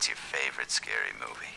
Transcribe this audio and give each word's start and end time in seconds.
What's 0.00 0.08
your 0.08 0.16
favorite 0.16 0.70
scary 0.70 1.10
movie? 1.20 1.50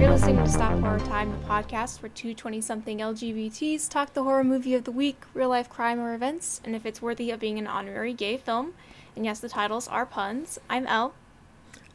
You're 0.00 0.10
listening 0.10 0.38
to 0.38 0.48
Stop 0.50 0.80
Horror 0.80 0.98
Time, 0.98 1.30
the 1.30 1.46
podcast 1.46 2.02
where 2.02 2.08
two 2.08 2.34
20 2.34 2.60
something 2.60 2.98
LGBTs 2.98 3.88
talk 3.88 4.14
the 4.14 4.24
horror 4.24 4.42
movie 4.42 4.74
of 4.74 4.82
the 4.82 4.90
week, 4.90 5.22
real 5.32 5.48
life 5.48 5.68
crime 5.68 6.00
or 6.00 6.12
events, 6.12 6.60
and 6.64 6.74
if 6.74 6.84
it's 6.84 7.00
worthy 7.00 7.30
of 7.30 7.38
being 7.38 7.60
an 7.60 7.68
honorary 7.68 8.12
gay 8.12 8.36
film. 8.36 8.74
And 9.16 9.24
yes, 9.24 9.40
the 9.40 9.48
titles 9.48 9.88
are 9.88 10.06
puns. 10.06 10.58
I'm 10.68 10.86
Elle. 10.86 11.14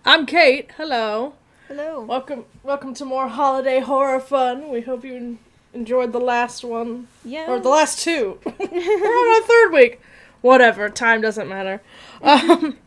I'm 0.06 0.26
Kate. 0.26 0.72
Hello. 0.78 1.34
Hello. 1.68 2.02
Welcome 2.02 2.46
welcome 2.64 2.94
to 2.96 3.06
more 3.06 3.28
holiday 3.28 3.80
horror 3.80 4.20
fun. 4.20 4.70
We 4.70 4.82
hope 4.82 5.04
you 5.04 5.16
en- 5.16 5.40
enjoyed 5.74 6.14
the 6.14 6.20
last 6.20 6.64
one 6.64 7.08
Yeah. 7.24 7.50
or 7.50 7.60
the 7.60 7.70
last 7.70 8.00
two. 8.00 8.40
We're 8.46 8.54
on 8.66 9.42
our 9.42 9.48
third 9.48 9.74
week. 9.74 10.02
Whatever, 10.42 10.90
time 10.90 11.22
doesn't 11.22 11.50
matter. 11.50 11.82
Um, 12.22 12.78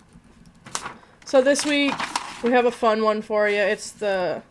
so 1.24 1.42
this 1.42 1.64
week 1.66 1.92
we 2.42 2.50
have 2.52 2.64
a 2.64 2.70
fun 2.70 3.02
one 3.04 3.20
for 3.22 3.48
you. 3.48 3.58
It's 3.58 3.90
the 3.92 4.42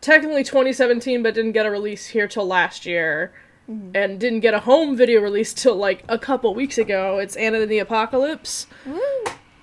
technically 0.00 0.42
2017 0.42 1.22
but 1.22 1.34
didn't 1.34 1.52
get 1.52 1.66
a 1.66 1.70
release 1.70 2.06
here 2.08 2.26
till 2.26 2.46
last 2.46 2.86
year. 2.86 3.32
Mm-hmm. 3.70 3.90
And 3.94 4.18
didn't 4.18 4.40
get 4.40 4.52
a 4.54 4.60
home 4.60 4.96
video 4.96 5.20
release 5.20 5.54
till 5.54 5.76
like 5.76 6.02
a 6.08 6.18
couple 6.18 6.52
weeks 6.54 6.76
ago. 6.76 7.18
It's 7.18 7.36
Anna 7.36 7.60
and 7.60 7.70
the 7.70 7.78
Apocalypse. 7.78 8.66
Woo. 8.84 9.00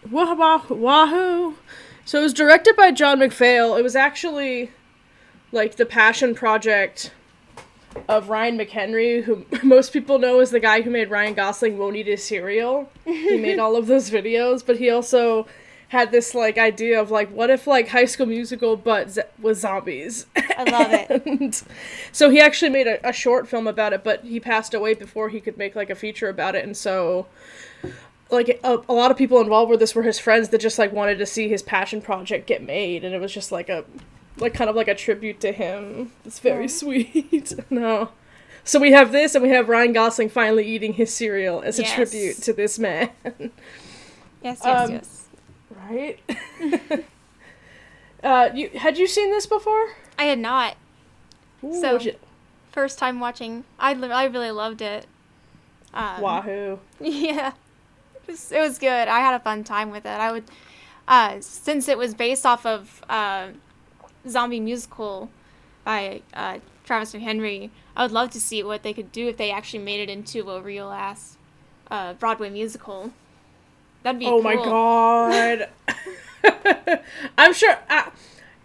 Wah- 0.09 0.33
wah- 0.33 0.63
Wahoo! 0.69 1.55
So 2.05 2.19
it 2.19 2.23
was 2.23 2.33
directed 2.33 2.77
by 2.77 2.91
John 2.91 3.19
McPhail. 3.19 3.77
It 3.77 3.83
was 3.83 3.95
actually 3.97 4.71
like 5.51 5.75
the 5.75 5.85
passion 5.85 6.35
project 6.35 7.11
of 8.07 8.29
Ryan 8.29 8.57
McHenry, 8.57 9.23
who 9.23 9.45
most 9.63 9.91
people 9.91 10.19
know 10.19 10.39
as 10.39 10.51
the 10.51 10.59
guy 10.61 10.81
who 10.81 10.89
made 10.89 11.09
Ryan 11.09 11.33
Gosling 11.33 11.77
won't 11.77 11.97
eat 11.97 12.07
his 12.07 12.23
cereal. 12.23 12.89
he 13.03 13.37
made 13.37 13.59
all 13.63 13.75
of 13.75 13.87
those 13.87 14.09
videos, 14.09 14.63
but 14.65 14.77
he 14.77 14.89
also 14.89 15.47
had 15.89 16.11
this 16.11 16.35
like 16.35 16.57
idea 16.57 16.99
of 16.99 17.11
like 17.11 17.29
what 17.31 17.49
if 17.49 17.65
like 17.65 17.87
High 17.89 18.05
School 18.05 18.25
Musical 18.25 18.75
but 18.75 19.09
z- 19.11 19.21
with 19.41 19.57
zombies. 19.57 20.25
I 20.35 20.63
love 20.63 20.87
it. 20.91 21.63
So 22.11 22.29
he 22.29 22.39
actually 22.41 22.71
made 22.71 22.87
a, 22.87 23.07
a 23.07 23.13
short 23.13 23.47
film 23.47 23.67
about 23.67 23.93
it, 23.93 24.03
but 24.03 24.23
he 24.23 24.39
passed 24.39 24.73
away 24.73 24.93
before 24.93 25.29
he 25.29 25.39
could 25.39 25.57
make 25.57 25.75
like 25.75 25.89
a 25.89 25.95
feature 25.95 26.29
about 26.29 26.55
it, 26.55 26.63
and 26.65 26.75
so 26.75 27.27
like 28.29 28.59
a, 28.63 28.81
a 28.89 28.93
lot 28.93 29.11
of 29.11 29.17
people 29.17 29.39
involved 29.39 29.69
with 29.69 29.79
this 29.79 29.95
were 29.95 30.03
his 30.03 30.19
friends 30.19 30.49
that 30.49 30.59
just 30.59 30.77
like 30.77 30.91
wanted 30.91 31.17
to 31.19 31.25
see 31.25 31.47
his 31.47 31.61
passion 31.61 32.01
project 32.01 32.47
get 32.47 32.61
made, 32.61 33.03
and 33.05 33.15
it 33.15 33.21
was 33.21 33.33
just 33.33 33.51
like 33.51 33.69
a 33.69 33.85
like 34.37 34.53
kind 34.53 34.69
of 34.69 34.75
like 34.75 34.87
a 34.87 34.95
tribute 34.95 35.39
to 35.41 35.51
him. 35.51 36.11
It's 36.25 36.39
very 36.39 36.65
Aw. 36.65 36.67
sweet. 36.67 37.53
no. 37.71 38.09
So 38.63 38.79
we 38.81 38.91
have 38.91 39.13
this, 39.13 39.33
and 39.33 39.41
we 39.43 39.49
have 39.51 39.69
Ryan 39.69 39.93
Gosling 39.93 40.27
finally 40.27 40.65
eating 40.67 40.93
his 40.93 41.13
cereal 41.13 41.61
as 41.61 41.79
a 41.79 41.83
tribute 41.83 42.35
to 42.43 42.51
this 42.51 42.77
man. 42.77 43.11
Yes, 44.43 44.61
yes, 44.63 44.65
Um, 44.65 44.91
yes. 44.91 45.26
Right? 45.89 46.19
uh, 48.23 48.49
you 48.53 48.69
had 48.69 48.97
you 48.97 49.07
seen 49.07 49.31
this 49.31 49.45
before? 49.45 49.89
I 50.17 50.23
had 50.25 50.39
not. 50.39 50.75
Ooh, 51.63 51.79
So- 51.81 51.99
you- 51.99 52.15
First 52.71 52.99
time 52.99 53.19
watching. 53.19 53.63
I, 53.79 53.93
li- 53.95 54.11
I 54.11 54.25
really 54.25 54.51
loved 54.51 54.83
it. 54.83 55.07
Um, 55.95 56.21
Wahoo! 56.21 56.79
Yeah, 56.99 57.53
it 58.13 58.27
was, 58.27 58.51
it 58.51 58.59
was 58.59 58.77
good. 58.77 59.07
I 59.07 59.19
had 59.19 59.33
a 59.33 59.39
fun 59.39 59.63
time 59.63 59.89
with 59.89 60.05
it. 60.05 60.09
I 60.09 60.31
would, 60.31 60.43
uh, 61.07 61.37
since 61.39 61.87
it 61.87 61.97
was 61.97 62.13
based 62.13 62.45
off 62.45 62.67
of 62.67 63.03
uh, 63.09 63.47
zombie 64.29 64.59
musical 64.59 65.31
by 65.85 66.21
uh, 66.35 66.59
Travis 66.83 67.13
McHenry, 67.13 67.71
I 67.95 68.03
would 68.03 68.11
love 68.11 68.29
to 68.31 68.39
see 68.39 68.61
what 68.61 68.83
they 68.83 68.93
could 68.93 69.11
do 69.11 69.27
if 69.27 69.37
they 69.37 69.49
actually 69.49 69.79
made 69.83 70.01
it 70.01 70.09
into 70.11 70.47
a 70.51 70.61
real 70.61 70.91
ass 70.91 71.35
uh, 71.89 72.13
Broadway 72.13 72.51
musical. 72.51 73.11
That'd 74.03 74.19
be 74.19 74.25
Oh 74.27 74.41
my 74.41 74.55
god. 74.55 75.69
I'm 77.37 77.53
sure. 77.53 77.77
Uh, 77.89 78.03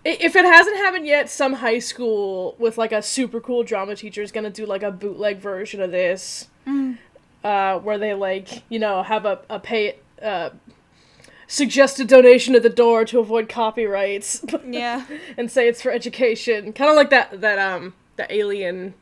i- 0.05 0.19
if 0.21 0.37
it 0.37 0.45
hasn't 0.45 0.77
happened 0.77 1.07
yet, 1.07 1.29
some 1.31 1.55
high 1.55 1.79
school 1.79 2.55
with 2.59 2.79
like 2.79 2.93
a 2.93 3.03
super 3.03 3.41
cool 3.41 3.63
drama 3.65 3.97
teacher 3.97 4.23
is 4.23 4.31
gonna 4.33 4.51
do 4.51 4.67
like 4.67 4.83
a 4.83 4.91
bootleg 4.91 5.39
version 5.39 5.81
of 5.81 5.91
this, 5.91 6.49
Mm. 6.67 6.99
uh, 7.43 7.79
where 7.81 7.99
they 7.99 8.15
like 8.15 8.63
you 8.69 8.79
know 8.79 9.03
have 9.03 9.25
a 9.27 9.41
a 9.51 9.59
pay 9.59 9.97
uh, 10.23 10.51
suggested 11.49 12.07
donation 12.09 12.55
at 12.55 12.63
the 12.63 12.69
door 12.71 13.05
to 13.07 13.19
avoid 13.19 13.49
copyrights, 13.49 14.45
Yeah. 14.67 15.05
and 15.37 15.51
say 15.51 15.69
it's 15.69 15.83
for 15.83 15.91
education, 15.91 16.73
kind 16.73 16.91
of 16.91 16.97
like 16.97 17.11
that 17.11 17.41
that 17.41 17.59
um 17.59 17.95
the 18.17 18.33
Alien 18.33 18.95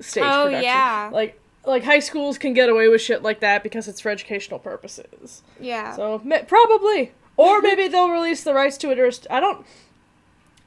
stage 0.00 0.24
Oh, 0.26 0.44
production. 0.46 0.64
yeah. 0.64 1.10
like 1.12 1.38
like 1.64 1.84
high 1.84 2.00
schools 2.00 2.38
can 2.38 2.54
get 2.54 2.68
away 2.68 2.88
with 2.88 3.00
shit 3.00 3.22
like 3.22 3.40
that 3.40 3.62
because 3.62 3.88
it's 3.88 4.00
for 4.00 4.10
educational 4.10 4.58
purposes. 4.58 5.42
Yeah. 5.60 5.94
So 5.94 6.18
probably, 6.48 7.12
or 7.36 7.60
maybe 7.62 7.88
they'll 7.88 8.10
release 8.10 8.42
the 8.44 8.54
rights 8.54 8.76
to 8.78 8.90
it. 8.90 8.98
Or 8.98 9.10
st- 9.10 9.30
I 9.30 9.40
don't, 9.40 9.64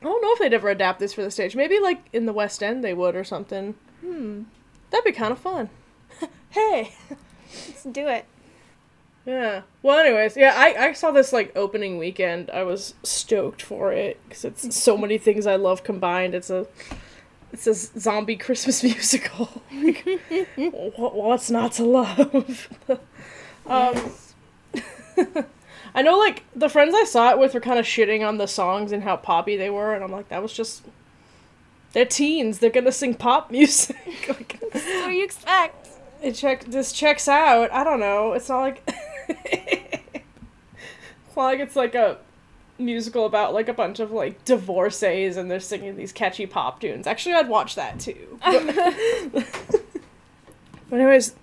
I 0.01 0.05
don't 0.05 0.21
know 0.21 0.33
if 0.33 0.39
they'd 0.39 0.53
ever 0.53 0.69
adapt 0.69 0.99
this 0.99 1.13
for 1.13 1.21
the 1.23 1.31
stage. 1.31 1.55
Maybe 1.55 1.79
like 1.79 2.05
in 2.13 2.25
the 2.25 2.33
West 2.33 2.63
End 2.63 2.83
they 2.83 2.93
would 2.93 3.15
or 3.15 3.23
something. 3.23 3.75
hmm. 4.01 4.43
That'd 4.91 5.05
be 5.05 5.11
kind 5.11 5.31
of 5.31 5.39
fun. 5.39 5.69
hey. 6.51 6.93
Let's 7.49 7.83
do 7.83 8.07
it. 8.07 8.25
Yeah. 9.25 9.61
Well, 9.81 9.97
anyways, 9.99 10.37
yeah, 10.37 10.53
I, 10.55 10.89
I 10.89 10.93
saw 10.93 11.11
this 11.11 11.33
like 11.33 11.51
opening 11.55 11.97
weekend. 11.97 12.51
I 12.51 12.63
was 12.63 12.93
stoked 13.03 13.61
for 13.61 13.91
it 13.91 14.19
because 14.27 14.45
it's 14.45 14.79
so 14.79 14.97
many 14.97 15.17
things 15.17 15.47
I 15.47 15.55
love 15.55 15.83
combined. 15.83 16.35
It's 16.35 16.51
a 16.51 16.67
it's 17.51 17.67
a 17.67 17.73
zombie 17.73 18.35
Christmas 18.35 18.83
musical. 18.83 19.61
like, 19.73 20.05
what, 20.97 21.15
what's 21.15 21.49
not 21.49 21.73
to 21.73 21.85
love? 21.85 22.69
um, 23.65 24.11
I 25.95 26.01
know, 26.01 26.17
like 26.17 26.43
the 26.55 26.69
friends 26.69 26.93
I 26.93 27.05
saw 27.05 27.31
it 27.31 27.39
with 27.39 27.53
were 27.53 27.61
kind 27.61 27.79
of 27.79 27.85
shitting 27.85 28.27
on 28.27 28.37
the 28.37 28.47
songs 28.47 28.91
and 28.91 29.03
how 29.03 29.15
poppy 29.15 29.55
they 29.55 29.69
were, 29.69 29.93
and 29.93 30.03
I'm 30.03 30.11
like, 30.11 30.29
that 30.29 30.41
was 30.41 30.53
just 30.53 30.83
they're 31.93 32.05
teens. 32.05 32.59
They're 32.59 32.69
gonna 32.69 32.91
sing 32.91 33.13
pop 33.13 33.51
music. 33.51 33.95
like, 34.27 34.57
What 34.61 34.73
do 34.83 35.11
you 35.11 35.23
expect? 35.23 35.87
it 36.21 36.33
check 36.33 36.65
this 36.65 36.91
checks 36.91 37.27
out. 37.27 37.71
I 37.71 37.83
don't 37.83 37.99
know. 37.99 38.33
It's 38.33 38.49
not 38.49 38.59
like 38.59 38.83
it's 39.29 40.25
not 41.35 41.43
like 41.43 41.59
it's 41.59 41.75
like 41.75 41.95
a 41.95 42.17
musical 42.77 43.25
about 43.25 43.53
like 43.53 43.69
a 43.69 43.73
bunch 43.73 43.99
of 43.99 44.11
like 44.11 44.43
divorcees 44.45 45.37
and 45.37 45.49
they're 45.49 45.59
singing 45.59 45.95
these 45.95 46.11
catchy 46.11 46.45
pop 46.45 46.81
tunes. 46.81 47.07
Actually, 47.07 47.35
I'd 47.35 47.49
watch 47.49 47.75
that 47.75 47.99
too. 47.99 48.39
But, 50.87 50.99
but 50.99 50.99
anyways, 50.99 51.35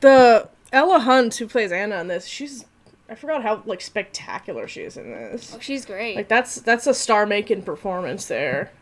the 0.00 0.48
Ella 0.72 0.98
Hunt 0.98 1.34
who 1.36 1.46
plays 1.46 1.72
Anna 1.72 2.00
in 2.00 2.08
this, 2.08 2.26
she's 2.26 2.66
I 3.08 3.14
forgot 3.14 3.42
how 3.42 3.62
like 3.64 3.80
spectacular 3.80 4.68
she 4.68 4.82
is 4.82 4.96
in 4.96 5.10
this. 5.10 5.54
Oh, 5.54 5.58
she's 5.60 5.86
great. 5.86 6.16
Like 6.16 6.28
that's 6.28 6.56
that's 6.56 6.86
a 6.86 6.94
star 6.94 7.24
making 7.24 7.62
performance 7.62 8.26
there. 8.26 8.72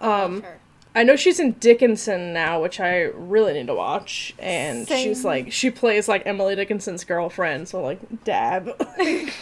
Um 0.00 0.42
her. 0.42 0.58
I 0.96 1.02
know 1.02 1.16
she's 1.16 1.40
in 1.40 1.52
Dickinson 1.52 2.32
now, 2.32 2.62
which 2.62 2.78
I 2.78 3.02
really 3.02 3.52
need 3.52 3.66
to 3.66 3.74
watch. 3.74 4.32
And 4.38 4.86
she's 4.86 5.24
like, 5.24 5.50
she 5.50 5.70
plays 5.70 6.08
like 6.08 6.22
Emily 6.24 6.54
Dickinson's 6.54 7.02
girlfriend, 7.04 7.68
so 7.68 7.82
like, 7.82 7.98
dab. 8.22 8.70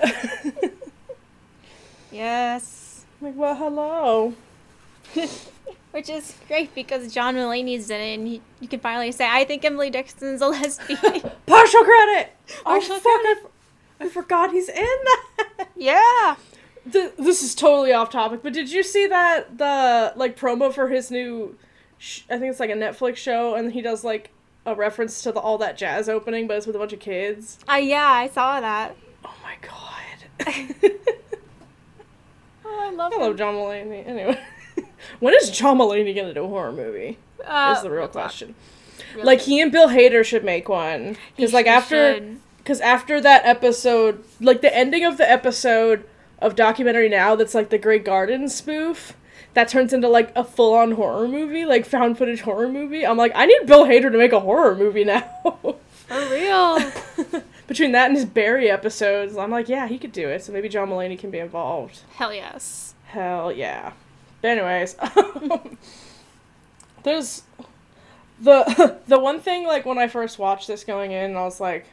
Yes. 2.10 3.04
like, 3.20 3.36
well, 3.36 3.54
hello. 3.54 4.34
Which 5.90 6.10
is 6.10 6.34
great 6.46 6.74
because 6.74 7.12
John 7.12 7.34
Mulaney's 7.34 7.88
in 7.90 8.00
it, 8.00 8.14
and 8.14 8.28
you, 8.28 8.40
you 8.60 8.68
can 8.68 8.78
finally 8.78 9.10
say, 9.10 9.26
"I 9.28 9.44
think 9.44 9.64
Emily 9.64 9.88
Dixon's 9.88 10.42
a 10.42 10.48
lesbian." 10.48 10.98
Partial 11.46 11.82
credit! 11.82 12.32
Partial 12.62 12.96
oh, 12.96 13.00
fuck, 13.00 13.04
I, 13.06 13.34
f- 13.42 13.50
I 14.00 14.08
forgot 14.08 14.52
he's 14.52 14.68
in 14.68 14.74
that. 14.84 15.68
yeah. 15.76 16.36
Th- 16.92 17.12
this 17.18 17.42
is 17.42 17.54
totally 17.54 17.92
off 17.92 18.10
topic, 18.10 18.40
but 18.42 18.52
did 18.52 18.70
you 18.70 18.82
see 18.82 19.06
that, 19.06 19.56
the, 19.58 20.12
like, 20.14 20.38
promo 20.38 20.72
for 20.72 20.88
his 20.88 21.10
new, 21.10 21.56
sh- 21.96 22.22
I 22.30 22.38
think 22.38 22.50
it's 22.50 22.60
like 22.60 22.70
a 22.70 22.74
Netflix 22.74 23.16
show, 23.16 23.54
and 23.54 23.72
he 23.72 23.80
does, 23.80 24.04
like, 24.04 24.30
a 24.66 24.74
reference 24.74 25.22
to 25.22 25.32
the 25.32 25.40
All 25.40 25.56
That 25.58 25.78
Jazz 25.78 26.08
opening, 26.08 26.46
but 26.46 26.58
it's 26.58 26.66
with 26.66 26.76
a 26.76 26.78
bunch 26.78 26.92
of 26.92 27.00
kids? 27.00 27.58
Uh, 27.68 27.76
yeah, 27.76 28.06
I 28.06 28.28
saw 28.28 28.60
that. 28.60 28.94
Oh 29.24 29.34
my 29.42 29.56
god. 29.62 31.24
Oh, 32.70 32.80
I 32.82 32.90
love 32.90 33.12
I 33.12 33.16
love 33.18 33.30
him. 33.32 33.36
John 33.36 33.54
Mulaney. 33.54 34.06
Anyway, 34.06 34.38
when 35.20 35.34
is 35.34 35.50
John 35.50 35.78
Mulaney 35.78 36.14
gonna 36.14 36.34
do 36.34 36.44
a 36.44 36.48
horror 36.48 36.72
movie? 36.72 37.18
Uh, 37.44 37.74
is 37.76 37.82
the 37.82 37.90
real 37.90 38.08
question. 38.08 38.54
Really. 39.14 39.24
Like 39.24 39.40
he 39.40 39.60
and 39.60 39.72
Bill 39.72 39.88
Hader 39.88 40.24
should 40.24 40.44
make 40.44 40.68
one 40.68 41.16
because 41.36 41.52
like 41.52 41.66
after 41.66 42.36
because 42.58 42.80
after 42.80 43.20
that 43.20 43.44
episode, 43.46 44.22
like 44.40 44.60
the 44.60 44.74
ending 44.74 45.04
of 45.04 45.16
the 45.16 45.28
episode 45.30 46.04
of 46.40 46.54
documentary 46.54 47.08
now 47.08 47.34
that's 47.34 47.54
like 47.54 47.70
the 47.70 47.78
Grey 47.78 47.98
Gardens 47.98 48.54
spoof. 48.54 49.14
That 49.54 49.68
turns 49.68 49.92
into 49.92 50.08
like 50.08 50.30
a 50.36 50.44
full 50.44 50.74
on 50.74 50.92
horror 50.92 51.26
movie, 51.26 51.64
like 51.64 51.86
found 51.86 52.18
footage 52.18 52.42
horror 52.42 52.68
movie. 52.68 53.04
I'm 53.06 53.16
like, 53.16 53.32
I 53.34 53.46
need 53.46 53.66
Bill 53.66 53.86
Hader 53.86 54.12
to 54.12 54.18
make 54.18 54.32
a 54.32 54.40
horror 54.40 54.74
movie 54.74 55.04
now. 55.04 55.20
For 55.42 56.30
real. 56.30 56.78
between 57.68 57.92
that 57.92 58.06
and 58.06 58.16
his 58.16 58.24
Barry 58.24 58.70
episodes, 58.70 59.36
I'm 59.36 59.50
like, 59.50 59.68
yeah, 59.68 59.86
he 59.86 59.98
could 59.98 60.10
do 60.10 60.28
it. 60.28 60.42
So 60.42 60.52
maybe 60.52 60.68
John 60.68 60.88
Mulaney 60.88 61.18
can 61.18 61.30
be 61.30 61.38
involved. 61.38 62.00
Hell 62.14 62.32
yes. 62.34 62.94
Hell 63.06 63.52
yeah. 63.52 63.92
But 64.40 64.48
anyways, 64.52 64.96
um, 64.98 65.78
there's 67.04 67.42
the 68.40 68.98
the 69.06 69.18
one 69.18 69.40
thing 69.40 69.66
like 69.66 69.84
when 69.84 69.98
I 69.98 70.08
first 70.08 70.38
watched 70.38 70.66
this 70.66 70.82
going 70.82 71.12
in, 71.12 71.36
I 71.36 71.42
was 71.42 71.60
like, 71.60 71.86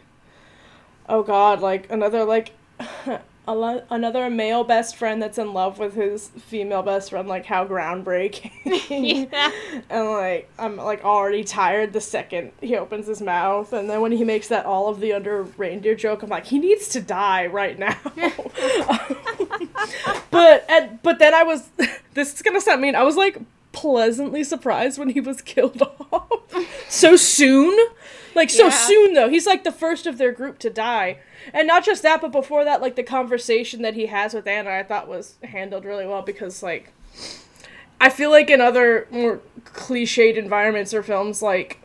oh 1.10 1.24
god, 1.24 1.60
like 1.60 1.92
another 1.92 2.24
like 2.24 2.54
lo- 3.54 3.84
another 3.90 4.30
male 4.30 4.64
best 4.64 4.96
friend 4.96 5.22
that's 5.22 5.38
in 5.38 5.54
love 5.54 5.80
with 5.80 5.96
his 5.96 6.30
female 6.30 6.82
best 6.82 7.12
friend, 7.12 7.28
like 7.28 7.46
how 7.46 7.66
groundbreaking. 7.66 8.52
Yeah. 8.90 9.52
And 9.90 10.10
like 10.10 10.50
I'm 10.58 10.78
like 10.78 11.04
already 11.04 11.44
tired 11.44 11.94
the 11.94 12.02
second 12.02 12.52
he 12.62 12.76
opens 12.78 13.08
his 13.08 13.22
mouth, 13.22 13.74
and 13.74 13.90
then 13.90 14.02
when 14.02 14.12
he 14.12 14.24
makes 14.24 14.48
that 14.50 14.66
all 14.66 14.90
of 14.90 15.00
the 15.00 15.14
under 15.14 15.44
reindeer 15.44 15.96
joke, 15.96 16.24
I'm 16.24 16.30
like 16.30 16.46
he 16.46 16.60
needs 16.60 16.88
to 16.90 17.02
die 17.02 17.48
right 17.48 17.78
now. 17.78 17.98
but 20.32 20.66
and, 20.70 21.02
but 21.02 21.20
then 21.20 21.34
I 21.34 21.44
was 21.44 21.70
this 22.14 22.34
is 22.34 22.42
gonna 22.42 22.62
sound 22.62 22.82
mean. 22.82 22.96
I 22.96 23.04
was 23.04 23.16
like 23.16 23.38
pleasantly 23.72 24.44
surprised 24.44 24.98
when 24.98 25.10
he 25.10 25.20
was 25.20 25.42
killed 25.42 25.82
off 26.12 26.30
so 26.90 27.16
soon. 27.16 27.78
Like 28.36 28.50
so 28.50 28.66
Yeah. 28.66 28.70
soon 28.72 29.14
though. 29.14 29.30
He's 29.30 29.48
like 29.48 29.64
the 29.64 29.72
first 29.72 30.06
of 30.06 30.18
their 30.18 30.32
group 30.32 30.60
to 30.60 30.70
die. 30.70 31.18
And 31.54 31.68
not 31.68 31.86
just 31.86 32.04
that, 32.04 32.22
but 32.22 32.32
before 32.32 32.64
that, 32.66 32.82
like 32.82 32.96
the 32.96 33.04
conversation 33.04 33.82
that 33.82 33.94
he 33.94 34.08
has 34.08 34.34
with 34.34 34.46
Anna, 34.48 34.72
I 34.72 34.84
thought 34.84 35.08
was 35.08 35.36
handled 35.44 35.86
really 35.86 36.06
well 36.06 36.22
because 36.22 36.62
like 36.62 36.92
I 38.00 38.10
feel 38.10 38.30
like 38.30 38.50
in 38.50 38.62
other 38.62 39.08
more 39.10 39.40
cliched 39.64 40.36
environments 40.36 40.94
or 40.94 41.02
films, 41.02 41.42
like 41.42 41.80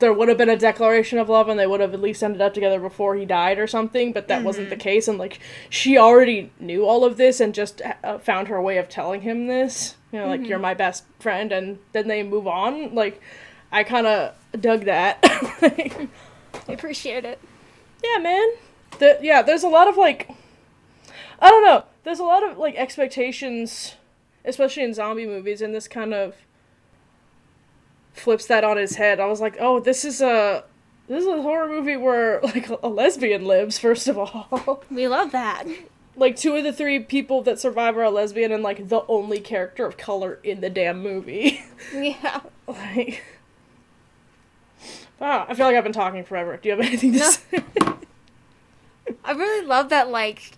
there 0.00 0.12
would 0.12 0.28
have 0.28 0.36
been 0.36 0.50
a 0.50 0.56
declaration 0.56 1.18
of 1.18 1.28
love 1.28 1.48
and 1.48 1.58
they 1.58 1.66
would 1.66 1.80
have 1.80 1.94
at 1.94 2.00
least 2.00 2.22
ended 2.22 2.42
up 2.42 2.52
together 2.52 2.80
before 2.80 3.14
he 3.14 3.24
died 3.24 3.58
or 3.58 3.66
something, 3.66 4.12
but 4.12 4.28
that 4.28 4.42
wasn't 4.42 4.68
the 4.68 4.76
mm-hmm. 4.76 4.82
case. 4.82 5.08
And 5.08 5.18
like 5.18 5.38
she 5.70 5.96
already 5.96 6.50
knew 6.60 6.84
all 6.84 7.04
of 7.04 7.16
this 7.16 7.40
and 7.40 7.54
just 7.54 7.80
uh, 7.80 7.94
uh 8.02 8.18
found 8.18 8.48
her 8.48 8.60
way 8.60 8.76
of 8.78 8.88
telling 8.88 9.22
him 9.22 9.46
this. 9.46 9.96
You 10.12 10.20
know, 10.20 10.28
like 10.28 10.40
mm-hmm. 10.40 10.50
you're 10.50 10.58
my 10.58 10.74
best 10.74 11.04
friend, 11.18 11.50
and 11.50 11.78
then 11.92 12.06
they 12.06 12.22
move 12.22 12.46
on. 12.46 12.94
Like 12.94 13.20
I 13.74 13.82
kind 13.82 14.06
of 14.06 14.34
dug 14.60 14.84
that. 14.84 15.18
I 15.24 16.08
appreciate 16.68 17.24
it. 17.24 17.40
yeah, 18.04 18.18
man. 18.22 18.48
The, 19.00 19.18
yeah, 19.20 19.42
there's 19.42 19.64
a 19.64 19.68
lot 19.68 19.88
of 19.88 19.96
like, 19.96 20.30
I 21.40 21.50
don't 21.50 21.64
know. 21.64 21.84
There's 22.04 22.20
a 22.20 22.24
lot 22.24 22.48
of 22.48 22.56
like 22.56 22.76
expectations, 22.76 23.96
especially 24.44 24.84
in 24.84 24.94
zombie 24.94 25.26
movies, 25.26 25.60
and 25.60 25.74
this 25.74 25.88
kind 25.88 26.14
of 26.14 26.34
flips 28.12 28.46
that 28.46 28.62
on 28.62 28.76
his 28.76 28.94
head. 28.94 29.18
I 29.18 29.26
was 29.26 29.40
like, 29.40 29.56
oh, 29.58 29.80
this 29.80 30.04
is 30.04 30.20
a 30.22 30.62
this 31.08 31.22
is 31.22 31.28
a 31.28 31.42
horror 31.42 31.68
movie 31.68 31.96
where 31.96 32.40
like 32.44 32.68
a 32.68 32.86
lesbian 32.88 33.44
lives. 33.44 33.78
First 33.78 34.06
of 34.06 34.16
all, 34.18 34.84
We 34.90 35.08
love 35.08 35.32
that. 35.32 35.64
like 36.14 36.36
two 36.36 36.54
of 36.54 36.62
the 36.62 36.72
three 36.72 37.00
people 37.00 37.42
that 37.42 37.58
survive 37.58 37.96
are 37.96 38.04
a 38.04 38.10
lesbian, 38.10 38.52
and 38.52 38.62
like 38.62 38.88
the 38.88 39.02
only 39.08 39.40
character 39.40 39.84
of 39.84 39.96
color 39.96 40.38
in 40.44 40.60
the 40.60 40.70
damn 40.70 41.02
movie. 41.02 41.64
Yeah. 41.92 42.40
like. 42.68 43.22
Wow, 45.20 45.46
I 45.48 45.54
feel 45.54 45.66
like 45.66 45.76
I've 45.76 45.84
been 45.84 45.92
talking 45.92 46.24
forever. 46.24 46.56
Do 46.56 46.68
you 46.68 46.76
have 46.76 46.84
anything 46.86 47.12
to 47.12 47.18
No. 47.18 47.30
say? 47.30 47.62
I 49.24 49.32
really 49.32 49.66
love 49.66 49.88
that 49.90 50.08
like 50.10 50.52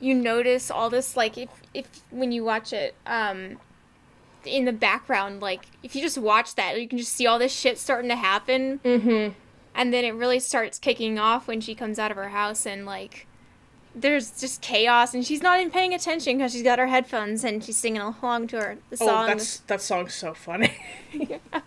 you 0.00 0.14
notice 0.14 0.70
all 0.70 0.88
this 0.90 1.16
like 1.16 1.36
if 1.36 1.48
if 1.74 1.86
when 2.10 2.32
you 2.32 2.42
watch 2.42 2.72
it 2.72 2.94
um 3.06 3.58
in 4.46 4.64
the 4.64 4.72
background 4.72 5.40
like 5.42 5.66
if 5.82 5.94
you 5.94 6.00
just 6.00 6.16
watch 6.16 6.54
that 6.54 6.80
you 6.80 6.88
can 6.88 6.96
just 6.96 7.12
see 7.12 7.26
all 7.26 7.38
this 7.38 7.52
shit 7.52 7.78
starting 7.78 8.08
to 8.08 8.16
happen 8.16 8.78
mm-hmm. 8.82 9.32
and 9.74 9.92
then 9.92 10.02
it 10.04 10.12
really 10.14 10.40
starts 10.40 10.78
kicking 10.78 11.18
off 11.18 11.46
when 11.46 11.60
she 11.60 11.74
comes 11.74 11.98
out 11.98 12.10
of 12.10 12.16
her 12.16 12.30
house 12.30 12.64
and 12.66 12.86
like 12.86 13.26
there's 13.94 14.40
just 14.40 14.62
chaos 14.62 15.12
and 15.12 15.26
she's 15.26 15.42
not 15.42 15.60
even 15.60 15.70
paying 15.70 15.92
attention 15.92 16.38
because 16.38 16.52
she's 16.52 16.62
got 16.62 16.78
her 16.78 16.86
headphones 16.86 17.44
and 17.44 17.62
she's 17.62 17.76
singing 17.76 18.00
along 18.00 18.46
to 18.46 18.56
her 18.56 18.78
the 18.88 18.96
Oh, 19.02 19.06
song 19.06 19.26
that's 19.26 19.58
that 19.60 19.82
song's 19.82 20.14
so 20.14 20.32
funny. 20.32 20.72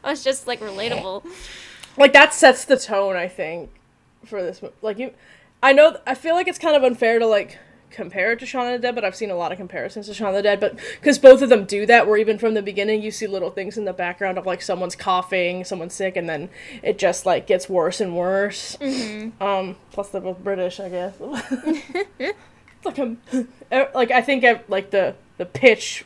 it's 0.05 0.23
just 0.23 0.47
like 0.47 0.59
relatable 0.59 1.23
like 1.97 2.13
that 2.13 2.33
sets 2.33 2.65
the 2.65 2.77
tone, 2.77 3.15
I 3.15 3.27
think, 3.27 3.69
for 4.25 4.41
this. 4.41 4.61
Like 4.81 4.99
you, 4.99 5.11
I 5.61 5.73
know, 5.73 5.97
I 6.05 6.15
feel 6.15 6.35
like 6.35 6.47
it's 6.47 6.59
kind 6.59 6.75
of 6.75 6.83
unfair 6.83 7.19
to 7.19 7.25
like 7.25 7.57
compare 7.93 8.31
it 8.33 8.39
to 8.39 8.45
Shaun 8.45 8.67
of 8.67 8.73
the 8.73 8.87
Dead, 8.87 8.95
but 8.95 9.05
I've 9.05 9.15
seen 9.15 9.29
a 9.29 9.35
lot 9.35 9.51
of 9.51 9.57
comparisons 9.57 10.07
to 10.07 10.13
Shaun 10.13 10.29
of 10.29 10.35
the 10.35 10.41
Dead. 10.41 10.59
But 10.59 10.77
because 10.99 11.19
both 11.19 11.41
of 11.41 11.49
them 11.49 11.65
do 11.65 11.85
that, 11.85 12.07
where 12.07 12.17
even 12.17 12.37
from 12.37 12.55
the 12.55 12.61
beginning 12.61 13.01
you 13.01 13.11
see 13.11 13.27
little 13.27 13.51
things 13.51 13.77
in 13.77 13.85
the 13.85 13.93
background 13.93 14.37
of 14.37 14.45
like 14.45 14.61
someone's 14.61 14.95
coughing, 14.95 15.63
someone's 15.63 15.93
sick, 15.93 16.15
and 16.15 16.27
then 16.27 16.49
it 16.81 16.97
just 16.97 17.25
like 17.25 17.47
gets 17.47 17.69
worse 17.69 18.01
and 18.01 18.15
worse. 18.15 18.77
Um, 19.39 19.77
plus 19.91 20.09
they're 20.09 20.21
both 20.21 20.43
British, 20.43 20.79
I 20.79 20.89
guess. 20.89 21.15
like 22.85 22.99
um, 22.99 23.17
like 23.71 24.11
I 24.11 24.21
think 24.21 24.43
uh, 24.43 24.59
like 24.67 24.91
the 24.91 25.15
the 25.37 25.45
pitch 25.45 26.05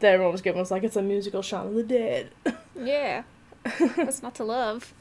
that 0.00 0.12
everyone 0.12 0.32
was 0.32 0.42
given 0.42 0.60
was 0.60 0.70
like 0.70 0.84
it's 0.84 0.96
a 0.96 1.02
musical 1.02 1.42
Shaun 1.42 1.68
of 1.68 1.74
the 1.74 1.82
Dead. 1.82 2.30
yeah 2.78 3.22
that's 3.96 4.22
not 4.22 4.34
to 4.36 4.44
love 4.44 4.94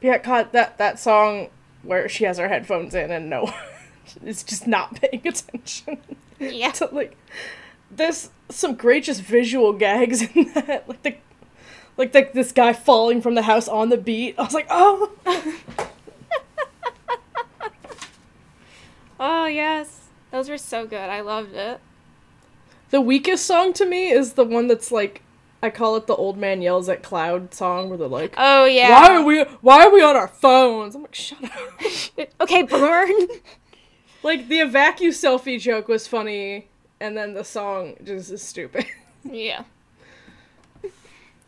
Yeah, 0.00 0.18
caught 0.18 0.52
that 0.52 0.78
that 0.78 0.98
song 0.98 1.48
where 1.82 2.08
she 2.08 2.24
has 2.24 2.38
her 2.38 2.48
headphones 2.48 2.94
in 2.94 3.10
and 3.10 3.28
no, 3.28 3.52
is 4.24 4.42
just 4.42 4.66
not 4.66 5.00
paying 5.00 5.26
attention. 5.26 5.98
Yeah. 6.38 6.70
To 6.72 6.88
like. 6.92 7.16
There's 7.90 8.30
some 8.48 8.76
great 8.76 9.04
just 9.04 9.20
visual 9.20 9.72
gags 9.72 10.22
in 10.22 10.52
that, 10.54 10.84
like 10.88 11.02
the, 11.02 11.16
like 11.96 12.12
the, 12.12 12.30
this 12.32 12.52
guy 12.52 12.72
falling 12.72 13.20
from 13.20 13.34
the 13.34 13.42
house 13.42 13.66
on 13.66 13.88
the 13.88 13.96
beat. 13.96 14.38
I 14.38 14.44
was 14.44 14.54
like, 14.54 14.68
oh, 14.70 15.10
oh 19.18 19.46
yes. 19.46 20.08
Those 20.30 20.48
were 20.48 20.58
so 20.58 20.86
good. 20.86 21.10
I 21.10 21.20
loved 21.20 21.54
it. 21.54 21.80
The 22.90 23.00
weakest 23.00 23.44
song 23.44 23.72
to 23.74 23.86
me 23.86 24.10
is 24.10 24.34
the 24.34 24.44
one 24.44 24.68
that's 24.68 24.92
like, 24.92 25.22
I 25.62 25.70
call 25.70 25.96
it 25.96 26.06
the 26.06 26.14
old 26.16 26.38
man 26.38 26.62
yells 26.62 26.88
at 26.88 27.02
cloud 27.02 27.52
song 27.52 27.88
where 27.90 27.98
they're 27.98 28.08
like, 28.08 28.34
oh 28.38 28.64
yeah 28.64 28.90
why 28.90 29.14
are 29.16 29.22
we 29.22 29.42
why 29.60 29.84
are 29.84 29.90
we 29.92 30.02
on 30.02 30.16
our 30.16 30.28
phones? 30.28 30.94
I'm 30.94 31.02
like, 31.02 31.14
shut 31.14 31.42
up. 31.44 32.30
okay 32.40 32.62
burn 32.62 33.10
like 34.22 34.48
the 34.48 34.58
evacu 34.60 35.08
selfie 35.08 35.60
joke 35.60 35.88
was 35.88 36.06
funny, 36.06 36.68
and 37.00 37.16
then 37.16 37.34
the 37.34 37.44
song 37.44 37.94
just 38.04 38.30
is 38.30 38.42
stupid. 38.42 38.86
Yeah. 39.22 39.64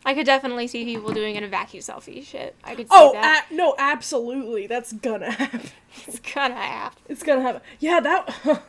I 0.05 0.13
could 0.13 0.25
definitely 0.25 0.67
see 0.67 0.83
people 0.83 1.13
doing 1.13 1.37
an 1.37 1.49
vacuum 1.49 1.81
selfie 1.81 2.23
shit. 2.25 2.55
I 2.63 2.75
could 2.75 2.87
see 2.87 2.95
Oh, 2.95 3.13
that. 3.13 3.47
a- 3.49 3.53
no, 3.55 3.73
absolutely. 3.79 4.67
That's 4.67 4.91
gonna 4.93 5.31
happen. 5.31 5.61
it's 6.05 6.19
gonna 6.19 6.55
happen. 6.55 7.01
It's 7.07 7.23
gonna 7.23 7.41
happen. 7.41 7.61
Yeah, 7.79 7.99
that. 8.01 8.61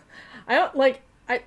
I 0.47 0.55
don't 0.55 0.77
like. 0.77 1.03
I 1.29 1.43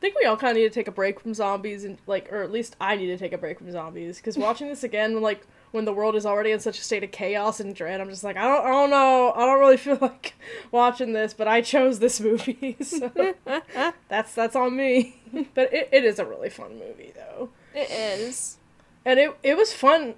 think 0.00 0.14
we 0.18 0.26
all 0.26 0.36
kind 0.36 0.50
of 0.52 0.56
need 0.56 0.68
to 0.68 0.74
take 0.74 0.88
a 0.88 0.92
break 0.92 1.20
from 1.20 1.34
zombies, 1.34 1.84
and 1.84 1.98
like, 2.06 2.32
or 2.32 2.42
at 2.42 2.50
least 2.50 2.76
I 2.80 2.96
need 2.96 3.06
to 3.06 3.18
take 3.18 3.32
a 3.32 3.38
break 3.38 3.58
from 3.58 3.70
zombies 3.70 4.18
because 4.18 4.36
watching 4.36 4.68
this 4.68 4.84
again, 4.84 5.20
like 5.20 5.46
when 5.72 5.84
the 5.84 5.92
world 5.92 6.14
is 6.16 6.24
already 6.24 6.50
in 6.52 6.60
such 6.60 6.78
a 6.78 6.82
state 6.82 7.02
of 7.04 7.10
chaos 7.12 7.60
and 7.60 7.74
dread, 7.74 8.00
I'm 8.00 8.08
just 8.08 8.24
like, 8.24 8.36
I 8.36 8.42
don't, 8.42 8.64
I 8.64 8.70
don't 8.70 8.90
know, 8.90 9.32
I 9.34 9.46
don't 9.46 9.58
really 9.58 9.76
feel 9.78 9.98
like 10.00 10.34
watching 10.70 11.12
this, 11.12 11.34
but 11.34 11.48
I 11.48 11.60
chose 11.60 11.98
this 11.98 12.20
movie, 12.20 12.76
so 12.82 13.10
that's 14.08 14.34
that's 14.34 14.56
on 14.56 14.76
me. 14.76 15.20
But 15.54 15.72
it, 15.72 15.88
it 15.92 16.04
is 16.04 16.18
a 16.18 16.24
really 16.24 16.50
fun 16.50 16.78
movie 16.78 17.12
though. 17.14 17.50
It 17.74 17.90
is. 17.90 18.58
and 19.04 19.18
it 19.18 19.36
it 19.42 19.56
was 19.56 19.72
fun. 19.72 20.14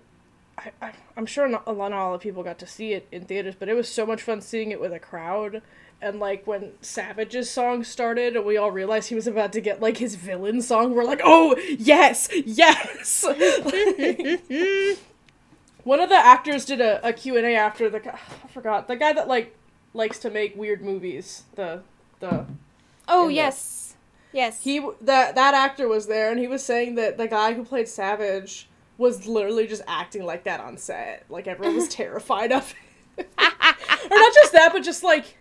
I, 0.56 0.72
I 0.82 0.92
I'm 1.16 1.26
sure 1.26 1.48
not 1.48 1.64
a 1.66 1.72
lot 1.72 1.90
not 1.90 1.98
all 1.98 2.12
the 2.12 2.18
people 2.18 2.42
got 2.42 2.58
to 2.58 2.66
see 2.66 2.92
it 2.92 3.06
in 3.12 3.24
theaters, 3.24 3.54
but 3.58 3.68
it 3.68 3.74
was 3.74 3.88
so 3.88 4.04
much 4.06 4.22
fun 4.22 4.40
seeing 4.40 4.70
it 4.70 4.80
with 4.80 4.92
a 4.92 4.98
crowd. 5.00 5.62
And 6.00 6.20
like 6.20 6.46
when 6.46 6.72
Savage's 6.80 7.50
song 7.50 7.82
started, 7.82 8.36
and 8.36 8.44
we 8.46 8.56
all 8.56 8.70
realized 8.70 9.08
he 9.08 9.14
was 9.16 9.26
about 9.26 9.52
to 9.54 9.60
get 9.60 9.80
like 9.82 9.96
his 9.96 10.14
villain 10.14 10.62
song, 10.62 10.94
we're 10.94 11.02
like, 11.04 11.20
oh 11.24 11.56
yes, 11.78 12.28
yes. 12.46 13.24
One 15.84 16.00
of 16.00 16.08
the 16.08 16.16
actors 16.16 16.64
did 16.64 16.80
a, 16.80 17.06
a 17.06 17.12
Q&A 17.12 17.54
after 17.56 17.88
the 17.88 18.00
guy- 18.00 18.18
I 18.44 18.48
forgot 18.48 18.88
the 18.88 18.96
guy 18.96 19.12
that 19.12 19.26
like 19.26 19.56
likes 19.94 20.18
to 20.20 20.30
make 20.30 20.54
weird 20.56 20.82
movies. 20.82 21.44
The 21.54 21.82
the 22.20 22.44
Oh 23.08 23.22
In 23.22 23.28
the- 23.28 23.34
yes, 23.34 23.96
yes. 24.32 24.62
he 24.62 24.80
that 25.00 25.34
that 25.34 25.54
actor 25.54 25.88
was 25.88 26.06
there 26.06 26.30
and 26.30 26.38
he 26.38 26.46
was 26.46 26.62
saying 26.62 26.96
that 26.96 27.16
the 27.16 27.26
guy 27.26 27.54
who 27.54 27.64
played 27.64 27.88
savage 27.88 28.68
was 28.98 29.26
literally 29.26 29.66
just 29.66 29.82
acting 29.86 30.24
like 30.24 30.44
that 30.44 30.60
on 30.60 30.76
set 30.76 31.24
like 31.30 31.46
everyone 31.46 31.76
was 31.76 31.88
terrified 32.02 32.52
of 32.52 32.74
it 33.16 33.28
or 33.38 34.16
not 34.16 34.34
just 34.34 34.52
that 34.52 34.70
but 34.72 34.82
just 34.82 35.02
like 35.02 35.37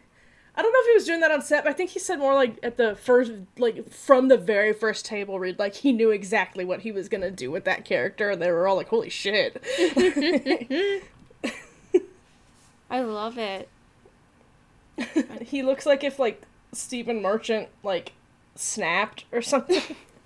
i 0.57 0.61
don't 0.61 0.73
know 0.73 0.79
if 0.79 0.87
he 0.87 0.93
was 0.95 1.05
doing 1.05 1.19
that 1.21 1.31
on 1.31 1.41
set 1.41 1.63
but 1.63 1.69
i 1.69 1.73
think 1.73 1.91
he 1.91 1.99
said 1.99 2.19
more 2.19 2.33
like 2.33 2.57
at 2.63 2.75
the 2.77 2.95
first 2.95 3.31
like 3.57 3.89
from 3.89 4.27
the 4.27 4.37
very 4.37 4.73
first 4.73 5.05
table 5.05 5.39
read 5.39 5.57
like 5.59 5.75
he 5.75 5.91
knew 5.93 6.09
exactly 6.11 6.65
what 6.65 6.81
he 6.81 6.91
was 6.91 7.07
gonna 7.07 7.31
do 7.31 7.49
with 7.51 7.63
that 7.63 7.85
character 7.85 8.31
and 8.31 8.41
they 8.41 8.51
were 8.51 8.67
all 8.67 8.75
like 8.75 8.89
holy 8.89 9.09
shit 9.09 9.63
I 12.89 13.01
love 13.01 13.37
it. 13.37 13.67
he 15.41 15.61
looks 15.61 15.85
like 15.85 16.03
if 16.05 16.19
like 16.19 16.41
stephen 16.73 17.21
merchant 17.21 17.67
like 17.83 18.13
snapped 18.55 19.25
or 19.31 19.41
something 19.41 19.81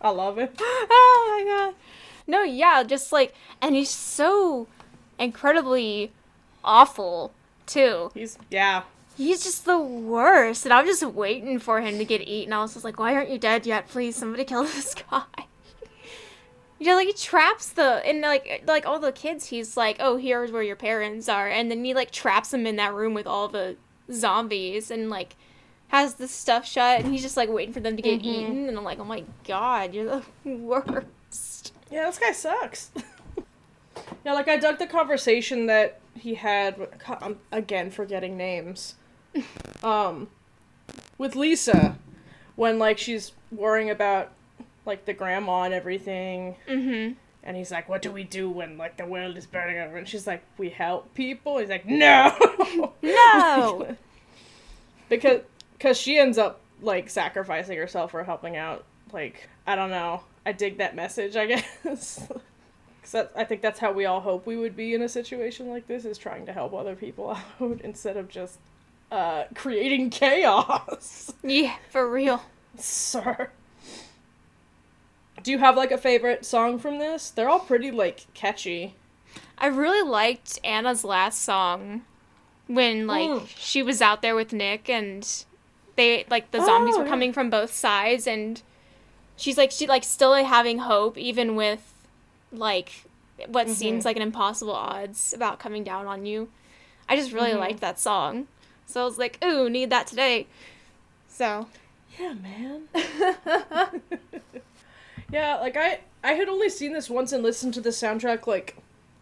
i 0.00 0.08
love 0.10 0.38
it 0.38 0.54
oh 0.60 1.44
my 1.44 1.44
god. 1.50 1.74
No, 2.26 2.42
yeah, 2.42 2.82
just 2.84 3.12
like, 3.12 3.34
and 3.60 3.74
he's 3.74 3.90
so 3.90 4.66
incredibly 5.18 6.12
awful 6.64 7.32
too. 7.66 8.10
He's 8.14 8.38
yeah. 8.50 8.82
He's 9.16 9.44
just 9.44 9.64
the 9.66 9.78
worst, 9.78 10.64
and 10.64 10.72
I'm 10.72 10.86
just 10.86 11.02
waiting 11.04 11.58
for 11.58 11.80
him 11.82 11.98
to 11.98 12.04
get 12.04 12.22
eaten. 12.26 12.52
I 12.54 12.62
was 12.62 12.72
just 12.72 12.84
like, 12.84 12.98
why 12.98 13.14
aren't 13.14 13.28
you 13.30 13.38
dead 13.38 13.66
yet? 13.66 13.88
Please, 13.88 14.16
somebody 14.16 14.44
kill 14.44 14.62
this 14.64 14.94
guy. 14.94 15.24
You 16.78 16.86
know, 16.88 16.94
like 16.96 17.06
he 17.08 17.12
traps 17.12 17.68
the 17.68 18.04
and 18.06 18.22
like 18.22 18.64
like 18.66 18.86
all 18.86 18.98
the 18.98 19.12
kids. 19.12 19.46
He's 19.46 19.76
like, 19.76 19.98
oh, 20.00 20.16
here's 20.16 20.50
where 20.50 20.62
your 20.62 20.76
parents 20.76 21.28
are, 21.28 21.48
and 21.48 21.70
then 21.70 21.84
he 21.84 21.94
like 21.94 22.10
traps 22.10 22.50
them 22.50 22.66
in 22.66 22.76
that 22.76 22.94
room 22.94 23.14
with 23.14 23.26
all 23.26 23.48
the 23.48 23.76
zombies, 24.10 24.90
and 24.90 25.08
like 25.10 25.36
has 25.88 26.14
the 26.14 26.26
stuff 26.26 26.66
shut, 26.66 27.00
and 27.00 27.12
he's 27.12 27.22
just 27.22 27.36
like 27.36 27.50
waiting 27.50 27.74
for 27.74 27.80
them 27.80 27.96
to 27.96 28.02
get 28.02 28.22
Mhm. 28.22 28.24
eaten. 28.24 28.68
And 28.68 28.78
I'm 28.78 28.82
like, 28.84 28.98
oh 28.98 29.04
my 29.04 29.24
god, 29.46 29.92
you're 29.94 30.06
the 30.06 30.22
worst. 30.50 31.72
Yeah, 31.90 32.06
this 32.06 32.18
guy 32.18 32.32
sucks. 32.32 32.90
yeah, 34.24 34.32
like 34.32 34.48
I 34.48 34.56
dug 34.56 34.78
the 34.78 34.86
conversation 34.86 35.66
that 35.66 36.00
he 36.14 36.34
had. 36.34 36.78
with- 36.78 36.90
I'm 37.20 37.38
again 37.50 37.90
forgetting 37.90 38.36
names. 38.36 38.94
Um, 39.82 40.28
with 41.18 41.34
Lisa, 41.34 41.96
when 42.54 42.78
like 42.78 42.98
she's 42.98 43.32
worrying 43.50 43.90
about 43.90 44.30
like 44.86 45.06
the 45.06 45.12
grandma 45.12 45.62
and 45.62 45.74
everything, 45.74 46.54
Mm-hmm. 46.68 47.14
and 47.42 47.56
he's 47.56 47.70
like, 47.72 47.88
"What 47.88 48.00
do 48.02 48.12
we 48.12 48.22
do 48.24 48.48
when 48.50 48.78
like 48.78 48.96
the 48.96 49.06
world 49.06 49.36
is 49.36 49.46
burning 49.46 49.78
over?" 49.78 49.96
And 49.96 50.06
she's 50.08 50.26
like, 50.26 50.42
"We 50.58 50.68
help 50.68 51.12
people." 51.14 51.58
He's 51.58 51.68
like, 51.70 51.84
"No, 51.86 52.32
No. 53.02 53.96
because 55.08 55.40
because 55.78 55.98
she 55.98 56.18
ends 56.18 56.38
up 56.38 56.60
like 56.80 57.10
sacrificing 57.10 57.76
herself 57.78 58.10
for 58.12 58.22
helping 58.24 58.56
out. 58.56 58.84
Like 59.12 59.48
I 59.66 59.74
don't 59.76 59.90
know. 59.90 60.22
I 60.46 60.52
dig 60.52 60.78
that 60.78 60.94
message. 60.94 61.34
I 61.36 61.46
guess. 61.46 62.28
Because 63.02 63.26
I 63.36 63.42
think 63.44 63.60
that's 63.62 63.80
how 63.80 63.90
we 63.92 64.04
all 64.06 64.20
hope 64.20 64.46
we 64.46 64.56
would 64.56 64.76
be 64.76 64.94
in 64.94 65.02
a 65.02 65.08
situation 65.08 65.68
like 65.68 65.88
this: 65.88 66.04
is 66.04 66.16
trying 66.18 66.46
to 66.46 66.52
help 66.52 66.72
other 66.72 66.94
people 66.94 67.36
out 67.60 67.80
instead 67.82 68.16
of 68.16 68.28
just 68.28 68.58
uh, 69.10 69.44
creating 69.54 70.08
chaos. 70.10 71.32
Yeah, 71.42 71.74
for 71.90 72.08
real. 72.08 72.42
Sir. 72.78 73.50
Do 75.42 75.50
you 75.50 75.58
have 75.58 75.76
like 75.76 75.90
a 75.90 75.98
favorite 75.98 76.44
song 76.44 76.78
from 76.78 76.98
this? 76.98 77.30
They're 77.30 77.48
all 77.48 77.58
pretty 77.60 77.90
like 77.90 78.26
catchy. 78.34 78.94
I 79.58 79.66
really 79.66 80.08
liked 80.08 80.58
Anna's 80.62 81.04
last 81.04 81.42
song 81.42 82.02
when 82.68 83.06
like 83.08 83.28
Mm. 83.28 83.48
she 83.56 83.82
was 83.82 84.00
out 84.00 84.22
there 84.22 84.36
with 84.36 84.52
Nick 84.52 84.88
and 84.88 85.28
they 85.96 86.24
like 86.30 86.50
the 86.52 86.64
zombies 86.64 86.94
Oh, 86.94 86.98
were 87.00 87.04
yeah. 87.04 87.10
coming 87.10 87.32
from 87.32 87.50
both 87.50 87.72
sides 87.74 88.26
and 88.26 88.62
she's 89.36 89.58
like 89.58 89.72
she 89.72 89.86
like 89.86 90.04
still 90.04 90.34
having 90.44 90.78
hope 90.78 91.18
even 91.18 91.56
with 91.56 91.91
like 92.52 92.92
what 93.48 93.66
Mm-hmm. 93.66 93.72
seems 93.72 94.04
like 94.04 94.16
an 94.16 94.22
impossible 94.22 94.74
odds 94.74 95.32
about 95.32 95.58
coming 95.58 95.82
down 95.84 96.06
on 96.06 96.26
you. 96.26 96.48
I 97.08 97.16
just 97.16 97.32
really 97.32 97.52
Mhm. 97.52 97.58
liked 97.58 97.80
that 97.80 97.98
song. 97.98 98.46
So 98.86 99.02
I 99.02 99.04
was 99.04 99.18
like, 99.18 99.42
"Ooh, 99.44 99.68
need 99.70 99.90
that 99.90 100.06
today." 100.06 100.46
So, 101.28 101.66
Yeah, 102.18 102.34
man. 102.34 102.82
yeah, 105.32 105.56
like 105.56 105.76
I 105.76 106.00
I 106.22 106.32
had 106.32 106.48
only 106.48 106.68
seen 106.68 106.92
this 106.92 107.10
once 107.10 107.32
and 107.32 107.42
listened 107.42 107.74
to 107.74 107.80
the 107.80 107.90
soundtrack 107.90 108.46
like 108.46 108.76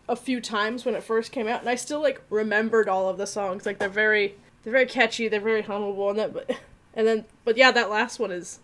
a 0.08 0.16
few 0.16 0.40
times 0.40 0.84
when 0.84 0.94
it 0.94 1.02
first 1.02 1.30
came 1.32 1.46
out, 1.48 1.60
and 1.60 1.68
I 1.68 1.76
still 1.76 2.00
like 2.00 2.20
remembered 2.30 2.88
all 2.88 3.08
of 3.08 3.16
the 3.18 3.26
songs. 3.26 3.64
Like 3.64 3.78
they're 3.78 3.88
very 3.88 4.34
they're 4.62 4.72
very 4.72 4.86
catchy, 4.86 5.28
they're 5.28 5.40
very 5.40 5.62
hummable, 5.62 6.10
and 6.10 6.18
that 6.18 6.32
but 6.34 6.50
and 6.94 7.06
then 7.06 7.24
but 7.44 7.56
yeah, 7.56 7.70
that 7.70 7.90
last 7.90 8.18
one 8.18 8.32
is 8.32 8.58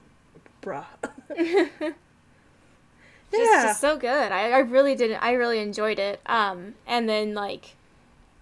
bruh. 0.60 0.84
just, 3.32 3.42
yeah. 3.52 3.62
just 3.64 3.80
so 3.80 3.96
good. 3.96 4.32
I, 4.32 4.50
I 4.50 4.58
really 4.58 4.94
did. 4.94 5.12
I 5.20 5.32
really 5.32 5.58
enjoyed 5.58 5.98
it. 5.98 6.20
Um, 6.26 6.74
and 6.86 7.08
then 7.08 7.34
like, 7.34 7.74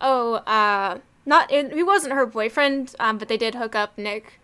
oh, 0.01 0.35
uh, 0.47 0.99
not 1.27 1.51
it, 1.53 1.73
he 1.73 1.83
wasn't 1.83 2.15
her 2.15 2.27
boyfriend. 2.27 2.95
Um, 3.01 3.19
but 3.19 3.29
they 3.29 3.37
did 3.37 3.55
hook 3.55 3.75
up 3.75 3.97
Nick. 3.99 4.41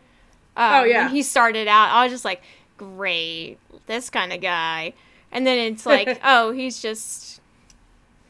Um, 0.57 0.73
Oh, 0.81 0.85
yeah. 0.85 1.09
He 1.09 1.23
started 1.23 1.69
out, 1.69 1.91
I 1.91 2.05
was 2.05 2.13
just 2.13 2.25
like, 2.25 2.43
great, 2.77 3.59
this 3.87 4.11
kind 4.11 4.33
of 4.33 4.41
guy. 4.41 4.95
And 5.33 5.47
then 5.47 5.59
it's 5.59 5.87
like, 5.95 6.21
oh, 6.25 6.51
he's 6.53 6.81
just 6.83 7.41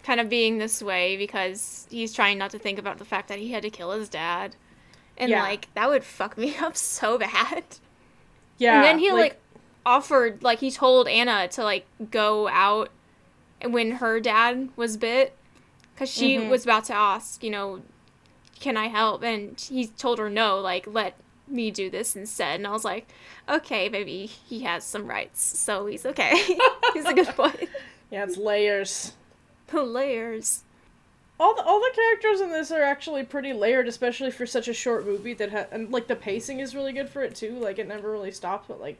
kind 0.03 0.21
of 0.21 0.29
being 0.29 0.59
this 0.59 0.83
way 0.83 1.17
because 1.17 1.87
he's 1.91 2.13
trying 2.13 2.39
not 2.39 2.51
to 2.51 2.59
think 2.59 2.79
about 2.79 2.99
the 2.99 3.05
fact 3.05 3.29
that 3.29 3.39
he 3.39 3.53
had 3.53 3.63
to 3.63 3.71
kill 3.71 3.93
his 3.93 4.09
dad. 4.09 4.57
And 5.17 5.31
Yeah. 5.31 5.43
like 5.43 5.73
that 5.75 5.89
would 5.89 6.05
fuck 6.05 6.37
me 6.37 6.57
up 6.61 6.77
so 6.77 7.19
bad. 7.19 7.65
yeah. 8.59 8.77
And 8.77 8.85
then 8.85 8.99
he 8.99 9.13
like, 9.13 9.40
offered 9.87 10.43
like 10.43 10.61
he 10.61 10.71
told 10.71 11.09
Anna 11.09 11.49
to 11.49 11.63
like 11.65 11.87
go 12.11 12.49
out 12.49 12.91
when 13.65 13.93
her 13.93 14.21
dad 14.21 14.69
was 14.77 14.97
bit 14.97 15.35
cuz 15.97 16.11
she 16.11 16.37
Mhm. 16.37 16.49
was 16.51 16.65
about 16.65 16.85
to 16.87 16.95
ask, 16.95 17.43
you 17.43 17.51
know, 17.51 17.83
can 18.59 18.77
I 18.77 18.89
help? 18.89 19.23
And 19.23 19.59
he 19.61 19.87
told 19.87 20.19
her 20.19 20.31
no, 20.31 20.59
like 20.61 20.87
let 20.87 21.15
me 21.49 21.71
do 21.71 21.91
this 21.91 22.15
instead. 22.15 22.57
And 22.57 22.67
I 22.67 22.71
was 22.71 22.85
like, 22.85 23.09
okay, 23.49 23.89
maybe 23.89 24.27
he 24.27 24.61
has 24.61 24.85
some 24.85 25.07
rights. 25.09 25.43
So 25.59 25.87
he's 25.87 26.07
okay. 26.07 26.33
he's 26.95 27.05
a 27.07 27.15
good 27.15 27.35
boy. 27.37 27.53
Yeah, 28.13 28.25
it's 28.25 28.37
layers. 28.37 29.13
The 29.69 29.85
layers. 29.85 30.65
All 31.39 31.55
the 31.55 31.63
all 31.63 31.79
the 31.81 31.93
characters 31.95 32.41
in 32.41 32.51
this 32.51 32.73
are 32.73 32.83
actually 32.83 33.23
pretty 33.23 33.53
layered, 33.53 33.87
especially 33.87 34.33
for 34.33 34.47
such 34.47 34.67
a 34.67 34.75
short 34.75 35.07
movie 35.07 35.33
that 35.35 35.53
ha- 35.53 35.67
and 35.71 35.93
like 35.93 36.09
the 36.09 36.17
pacing 36.17 36.59
is 36.59 36.75
really 36.75 36.93
good 36.93 37.09
for 37.09 37.23
it 37.23 37.37
too. 37.37 37.53
Like 37.53 37.79
it 37.79 37.87
never 37.87 38.11
really 38.11 38.33
stops, 38.33 38.67
but 38.67 38.81
like 38.81 38.99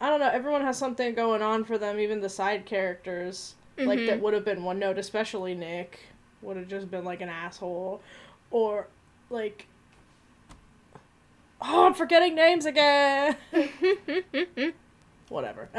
I 0.00 0.08
don't 0.10 0.20
know, 0.20 0.28
everyone 0.30 0.62
has 0.62 0.76
something 0.78 1.14
going 1.14 1.42
on 1.42 1.64
for 1.64 1.76
them. 1.78 1.98
Even 1.98 2.20
the 2.20 2.28
side 2.28 2.64
characters, 2.66 3.54
like 3.76 3.98
Mhm. 3.98 4.06
that 4.06 4.20
would 4.20 4.34
have 4.34 4.44
been 4.44 4.62
one 4.64 4.78
note, 4.78 4.98
especially 4.98 5.54
Nick 5.54 5.98
would 6.42 6.56
have 6.56 6.68
just 6.68 6.90
been 6.90 7.04
like 7.04 7.20
an 7.20 7.28
asshole, 7.28 8.00
or 8.50 8.86
like 9.30 9.66
oh, 11.60 11.86
I'm 11.86 11.94
forgetting 11.94 12.34
names 12.36 12.64
again. 12.66 13.36
Whatever. 15.28 15.68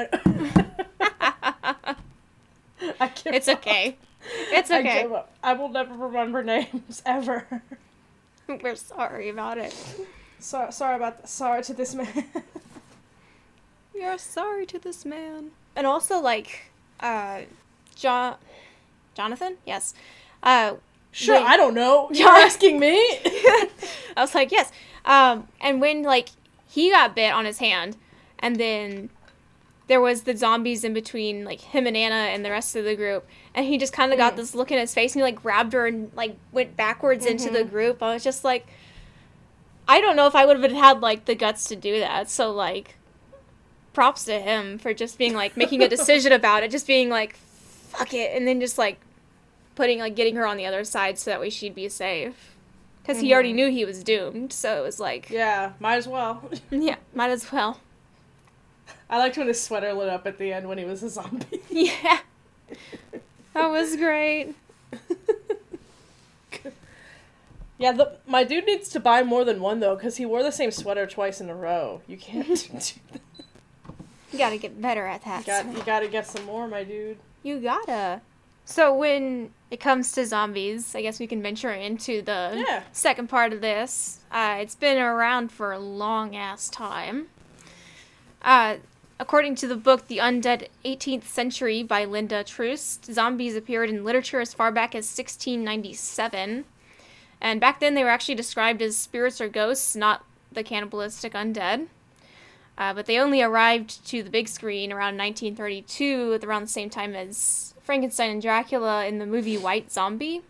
I 3.00 3.08
give 3.24 3.34
it's 3.34 3.48
up. 3.48 3.60
okay. 3.60 3.98
It's 4.52 4.70
I 4.72 4.80
okay. 4.80 5.04
give 5.04 5.14
up. 5.14 5.32
I 5.42 5.54
will 5.54 5.70
never 5.70 5.94
remember 5.96 6.44
names 6.44 7.02
ever. 7.06 7.48
We're 8.48 8.76
sorry 8.76 9.30
about 9.30 9.58
it. 9.58 9.74
So, 10.40 10.68
sorry 10.72 10.96
about 10.96 11.18
th- 11.20 11.28
sorry 11.30 11.64
to 11.64 11.74
this 11.74 11.96
man. 11.96 12.26
We 14.00 14.06
are 14.06 14.18
sorry 14.18 14.66
to 14.68 14.80
this 14.80 15.04
man. 15.04 15.52
And 15.76 15.86
also, 15.86 16.20
like, 16.22 16.72
uh, 17.02 17.42
John, 17.98 18.36
Jonathan, 19.14 19.58
yes. 19.66 19.94
Uh, 20.42 20.76
sure, 21.12 21.36
Wait. 21.36 21.46
I 21.46 21.58
don't 21.58 21.74
know. 21.74 22.10
You're 22.14 22.30
asking 22.30 22.80
me. 22.80 22.94
I 22.96 23.68
was 24.16 24.34
like, 24.34 24.54
yes. 24.54 24.72
Um, 25.04 25.50
and 25.60 25.82
when 25.82 26.04
like 26.04 26.30
he 26.66 26.92
got 26.92 27.14
bit 27.14 27.34
on 27.34 27.44
his 27.44 27.58
hand, 27.60 27.98
and 28.40 28.56
then 28.56 29.10
there 29.88 30.00
was 30.00 30.22
the 30.22 30.38
zombies 30.38 30.86
in 30.86 30.94
between, 30.94 31.44
like 31.44 31.60
him 31.60 31.86
and 31.86 31.98
Anna 31.98 32.32
and 32.32 32.46
the 32.46 32.52
rest 32.52 32.78
of 32.78 32.86
the 32.86 32.96
group, 32.96 33.28
and 33.54 33.66
he 33.66 33.78
just 33.78 33.92
kind 33.92 34.14
of 34.14 34.18
got 34.18 34.34
Mm. 34.34 34.38
this 34.38 34.56
look 34.56 34.72
in 34.72 34.78
his 34.80 34.94
face, 34.94 35.14
and 35.14 35.20
he 35.20 35.24
like 35.24 35.42
grabbed 35.42 35.74
her 35.74 35.88
and 35.88 36.10
like 36.16 36.38
went 36.54 36.78
backwards 36.78 37.26
into 37.26 37.50
the 37.50 37.64
Mhm. 37.66 37.70
group. 37.70 38.02
I 38.02 38.14
was 38.14 38.24
just 38.24 38.46
like, 38.46 38.66
I 39.90 40.00
don't 40.00 40.16
know 40.16 40.28
if 40.28 40.36
I 40.36 40.46
would 40.46 40.62
have 40.64 40.72
had 40.72 41.02
like 41.02 41.26
the 41.26 41.36
guts 41.36 41.66
to 41.66 41.76
do 41.76 42.00
that. 42.00 42.30
So 42.30 42.50
like, 42.52 42.96
props 43.94 44.26
to 44.26 44.40
him 44.40 44.78
for 44.78 44.94
just 44.94 45.18
being 45.18 45.34
like 45.34 45.58
making 45.58 45.82
a 45.84 45.88
decision 45.90 46.32
about 46.32 46.64
it, 46.64 46.72
just 46.72 46.88
being 46.88 47.10
like, 47.10 47.36
fuck 47.36 48.14
it, 48.14 48.36
and 48.36 48.48
then 48.48 48.60
just 48.60 48.78
like 48.78 49.00
putting 49.76 50.00
like 50.00 50.16
getting 50.16 50.36
her 50.36 50.46
on 50.46 50.58
the 50.58 50.66
other 50.66 50.84
side 50.84 51.18
so 51.18 51.32
that 51.32 51.40
way 51.40 51.50
she'd 51.50 51.76
be 51.76 51.90
safe. 51.90 52.56
Because 53.02 53.22
he 53.22 53.34
already 53.34 53.52
Mhm. 53.54 53.56
knew 53.56 53.72
he 53.72 53.86
was 53.86 54.04
doomed, 54.04 54.54
so 54.54 54.78
it 54.80 54.84
was 54.86 55.00
like, 55.00 55.30
yeah, 55.32 55.72
might 55.80 55.96
as 55.96 56.08
well. 56.08 56.48
yeah, 56.70 56.96
might 57.16 57.32
as 57.32 57.52
well. 57.52 57.80
I 59.10 59.18
liked 59.18 59.38
when 59.38 59.48
his 59.48 59.60
sweater 59.62 59.92
lit 59.94 60.10
up 60.10 60.28
at 60.28 60.38
the 60.38 60.54
end 60.54 60.68
when 60.70 60.78
he 60.78 60.86
was 60.86 61.02
a 61.02 61.10
zombie. 61.10 61.62
Yeah. 61.70 62.20
That 63.56 63.68
was 63.72 63.96
great. 63.96 64.54
yeah, 67.80 67.92
the, 67.94 68.18
my 68.28 68.44
dude 68.44 68.66
needs 68.66 68.90
to 68.90 69.00
buy 69.00 69.24
more 69.24 69.44
than 69.46 69.62
one 69.62 69.80
though, 69.80 69.96
because 69.96 70.18
he 70.18 70.26
wore 70.26 70.44
the 70.44 70.52
same 70.52 70.70
sweater 70.72 71.08
twice 71.08 71.40
in 71.42 71.50
a 71.50 71.56
row. 71.56 72.02
You 72.08 72.18
can't 72.18 72.48
do 72.48 72.56
that. 72.74 72.94
You 74.32 74.38
gotta 74.40 74.58
get 74.58 74.80
better 74.82 75.06
at 75.06 75.24
that. 75.26 75.42
You, 75.42 75.46
got, 75.46 75.78
you 75.78 75.84
gotta 75.84 76.08
get 76.08 76.28
some 76.28 76.46
more, 76.46 76.68
my 76.68 76.84
dude. 76.84 77.18
You 77.44 77.60
gotta. 77.60 78.22
So 78.66 78.94
when 78.96 79.52
it 79.72 79.80
comes 79.80 80.12
to 80.12 80.26
zombies, 80.26 80.94
I 80.96 81.02
guess 81.02 81.20
we 81.20 81.26
can 81.28 81.42
venture 81.42 81.72
into 81.72 82.22
the 82.22 82.64
Yeah. 82.68 82.84
second 82.92 83.28
part 83.28 83.54
of 83.54 83.62
this. 83.62 84.20
Uh, 84.32 84.58
it's 84.60 84.76
been 84.76 84.98
around 84.98 85.52
for 85.52 85.72
a 85.72 85.80
long 85.80 86.36
ass 86.36 86.70
time. 86.70 87.28
Uh, 88.44 88.76
according 89.20 89.56
to 89.56 89.68
the 89.68 89.76
book 89.76 90.08
The 90.08 90.18
Undead 90.20 90.68
18th 90.86 91.24
Century 91.26 91.82
by 91.82 92.06
Linda 92.06 92.44
Troost, 92.44 93.06
zombies 93.12 93.56
appeared 93.56 93.90
in 93.90 94.04
literature 94.06 94.40
as 94.40 94.54
far 94.54 94.72
back 94.72 94.94
as 94.94 95.06
1697. 95.06 96.66
And 97.42 97.60
back 97.62 97.80
then 97.80 97.96
they 97.96 98.04
were 98.04 98.10
actually 98.10 98.36
described 98.36 98.82
as 98.82 98.98
spirits 98.98 99.42
or 99.42 99.48
ghosts, 99.50 99.96
not 99.96 100.24
the 100.52 100.64
cannibalistic 100.64 101.34
undead. 101.34 101.88
Uh, 102.80 102.94
but 102.94 103.06
they 103.06 103.20
only 103.20 103.42
arrived 103.42 104.08
to 104.08 104.24
the 104.24 104.30
big 104.30 104.48
screen 104.48 104.94
around 104.94 105.18
1932, 105.18 106.36
at 106.36 106.46
around 106.46 106.64
the 106.64 106.70
same 106.70 106.90
time 106.90 107.14
as 107.14 107.74
Frankenstein 107.84 108.32
and 108.32 108.42
Dracula 108.42 109.06
in 109.06 109.20
the 109.20 109.26
movie 109.26 109.58
White 109.58 109.92
Zombie. 109.92 110.42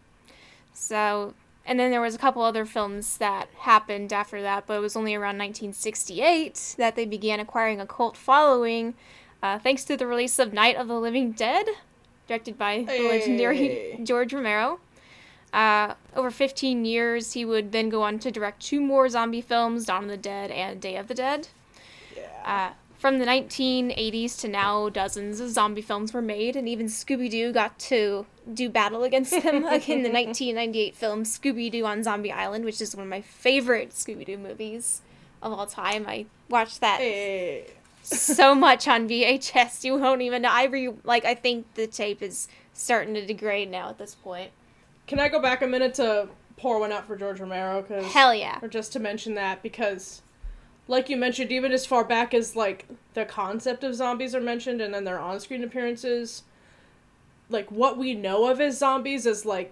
So, 0.71 1.33
and 1.65 1.79
then 1.79 1.89
there 1.89 2.01
was 2.01 2.13
a 2.13 2.19
couple 2.19 2.43
other 2.43 2.65
films 2.65 3.17
that 3.17 3.49
happened 3.61 4.13
after 4.13 4.43
that, 4.43 4.67
but 4.67 4.75
it 4.75 4.81
was 4.81 4.95
only 4.95 5.15
around 5.15 5.39
1968 5.39 6.75
that 6.77 6.95
they 6.95 7.05
began 7.05 7.39
acquiring 7.39 7.81
a 7.81 7.87
cult 7.87 8.15
following, 8.15 8.93
uh, 9.41 9.57
thanks 9.57 9.83
to 9.85 9.97
the 9.97 10.05
release 10.05 10.37
of 10.37 10.53
Night 10.53 10.75
of 10.75 10.87
the 10.87 10.99
Living 10.99 11.31
Dead, 11.31 11.65
directed 12.27 12.59
by 12.59 12.83
the 12.83 13.09
legendary 13.09 13.99
George 14.03 14.33
Romero. 14.33 14.79
Uh, 15.51 15.95
over 16.15 16.29
15 16.29 16.85
years, 16.85 17.33
he 17.33 17.43
would 17.43 17.71
then 17.71 17.89
go 17.89 18.03
on 18.03 18.19
to 18.19 18.29
direct 18.29 18.61
two 18.61 18.79
more 18.79 19.09
zombie 19.09 19.41
films, 19.41 19.85
Dawn 19.85 20.03
of 20.03 20.09
the 20.11 20.17
Dead 20.17 20.51
and 20.51 20.79
Day 20.79 20.95
of 20.95 21.07
the 21.07 21.15
Dead. 21.15 21.47
Yeah. 22.15 22.71
Uh, 22.71 22.73
from 22.97 23.19
the 23.19 23.25
1980s 23.25 24.37
to 24.41 24.47
now, 24.49 24.89
dozens 24.89 25.39
of 25.39 25.49
zombie 25.51 25.81
films 25.81 26.13
were 26.13 26.21
made, 26.21 26.55
and 26.57 26.67
even 26.67 26.87
Scooby 26.87 27.29
Doo 27.29 27.53
got 27.53 27.79
to 27.79 28.25
do 28.53 28.67
battle 28.69 29.03
against 29.03 29.31
them 29.43 29.63
like 29.63 29.87
in 29.89 30.03
the 30.03 30.09
1998 30.11 30.95
film 30.95 31.23
Scooby 31.23 31.71
Doo 31.71 31.85
on 31.85 32.03
Zombie 32.03 32.31
Island, 32.31 32.65
which 32.65 32.81
is 32.81 32.95
one 32.95 33.03
of 33.03 33.09
my 33.09 33.21
favorite 33.21 33.91
Scooby 33.91 34.25
Doo 34.25 34.37
movies 34.37 35.01
of 35.41 35.53
all 35.53 35.65
time. 35.65 36.05
I 36.07 36.25
watched 36.49 36.81
that 36.81 36.99
Hey. 36.99 37.67
so 38.03 38.53
much 38.53 38.85
on 38.87 39.07
VHS, 39.07 39.85
you 39.85 39.95
won't 39.97 40.21
even 40.21 40.41
know. 40.41 40.49
I 40.51 40.65
re- 40.65 40.93
like. 41.05 41.23
I 41.23 41.35
think 41.35 41.73
the 41.75 41.87
tape 41.87 42.21
is 42.21 42.49
starting 42.73 43.13
to 43.13 43.25
degrade 43.25 43.69
now 43.71 43.89
at 43.89 43.97
this 43.97 44.15
point. 44.15 44.51
Can 45.07 45.19
I 45.19 45.29
go 45.29 45.41
back 45.41 45.61
a 45.61 45.67
minute 45.67 45.93
to 45.95 46.27
pour 46.57 46.79
one 46.79 46.91
out 46.91 47.07
for 47.07 47.15
George 47.15 47.39
Romero? 47.39 47.81
Cause, 47.83 48.03
Hell 48.11 48.33
yeah. 48.35 48.59
Or 48.61 48.67
just 48.67 48.91
to 48.93 48.99
mention 48.99 49.35
that 49.35 49.63
because, 49.63 50.21
like 50.89 51.07
you 51.07 51.15
mentioned, 51.15 51.51
even 51.51 51.71
as 51.71 51.85
far 51.85 52.03
back 52.03 52.33
as 52.33 52.55
like 52.55 52.85
the 53.13 53.23
concept 53.23 53.83
of 53.83 53.93
zombies 53.93 54.33
are 54.33 54.41
mentioned, 54.41 54.81
and 54.81 54.91
then 54.93 55.03
their 55.03 55.19
on-screen 55.19 55.63
appearances, 55.63 56.43
like 57.47 57.71
what 57.71 57.97
we 57.97 58.15
know 58.15 58.49
of 58.49 58.59
as 58.59 58.79
zombies 58.79 59.27
as 59.27 59.45
like 59.45 59.71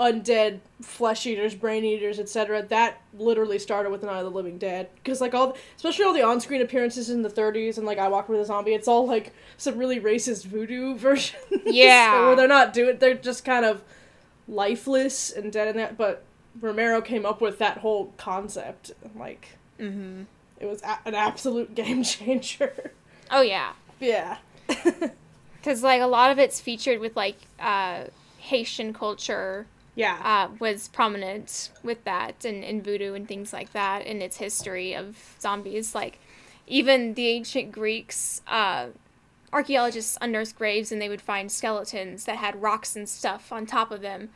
undead 0.00 0.58
flesh 0.80 1.26
eaters, 1.26 1.54
brain 1.54 1.84
eaters, 1.84 2.18
etc. 2.18 2.60
That 2.60 3.00
literally 3.16 3.60
started 3.60 3.90
with 3.90 4.02
Night 4.02 4.18
of 4.18 4.24
the 4.24 4.30
Living 4.32 4.58
Dead 4.58 4.88
because 4.96 5.20
like 5.20 5.32
all, 5.32 5.52
the, 5.52 5.58
especially 5.76 6.04
all 6.04 6.12
the 6.12 6.22
on-screen 6.22 6.60
appearances 6.60 7.08
in 7.08 7.22
the 7.22 7.30
30s 7.30 7.78
and 7.78 7.86
like 7.86 7.98
I 7.98 8.08
Walked 8.08 8.28
with 8.28 8.40
a 8.40 8.44
Zombie, 8.44 8.74
it's 8.74 8.88
all 8.88 9.06
like 9.06 9.32
some 9.56 9.78
really 9.78 10.00
racist 10.00 10.44
voodoo 10.44 10.94
version. 10.98 11.38
Yeah. 11.66 12.20
where 12.26 12.36
they're 12.36 12.48
not 12.48 12.72
doing, 12.72 12.98
they're 12.98 13.14
just 13.14 13.44
kind 13.44 13.64
of 13.64 13.84
lifeless 14.48 15.30
and 15.30 15.52
dead 15.52 15.68
in 15.68 15.76
that. 15.76 15.96
But 15.96 16.24
Romero 16.60 17.00
came 17.00 17.24
up 17.24 17.40
with 17.40 17.58
that 17.60 17.78
whole 17.78 18.12
concept. 18.16 18.90
Like 19.14 19.50
Mm-hmm. 19.82 20.22
it 20.60 20.66
was 20.66 20.80
a- 20.82 20.98
an 21.04 21.14
absolute 21.14 21.74
game 21.74 22.02
changer. 22.12 22.92
Oh 23.30 23.42
yeah. 23.42 23.72
yeah. 24.00 24.38
Because 25.54 25.82
like 25.84 26.00
a 26.02 26.06
lot 26.06 26.30
of 26.32 26.38
it's 26.40 26.60
featured 26.60 26.98
with 26.98 27.14
like 27.16 27.36
uh, 27.60 28.04
Haitian 28.38 28.92
culture 28.92 29.66
Yeah. 29.94 30.18
uh, 30.24 30.54
was 30.58 30.88
prominent 30.88 31.70
with 31.84 32.02
that 32.04 32.44
and, 32.44 32.64
and 32.64 32.82
voodoo 32.84 33.14
and 33.14 33.28
things 33.28 33.52
like 33.52 33.72
that 33.72 34.04
and 34.04 34.20
its 34.22 34.38
history 34.38 34.92
of 34.94 35.36
zombies. 35.40 35.94
Like 35.94 36.18
even 36.66 37.14
the 37.14 37.28
ancient 37.28 37.70
Greeks, 37.70 38.40
uh, 38.48 38.88
archaeologists 39.52 40.18
unearthed 40.20 40.56
graves 40.58 40.90
and 40.90 41.00
they 41.00 41.08
would 41.08 41.22
find 41.22 41.52
skeletons 41.52 42.24
that 42.24 42.36
had 42.38 42.60
rocks 42.60 42.96
and 42.96 43.08
stuff 43.08 43.52
on 43.52 43.64
top 43.66 43.92
of 43.92 44.00
them 44.00 44.30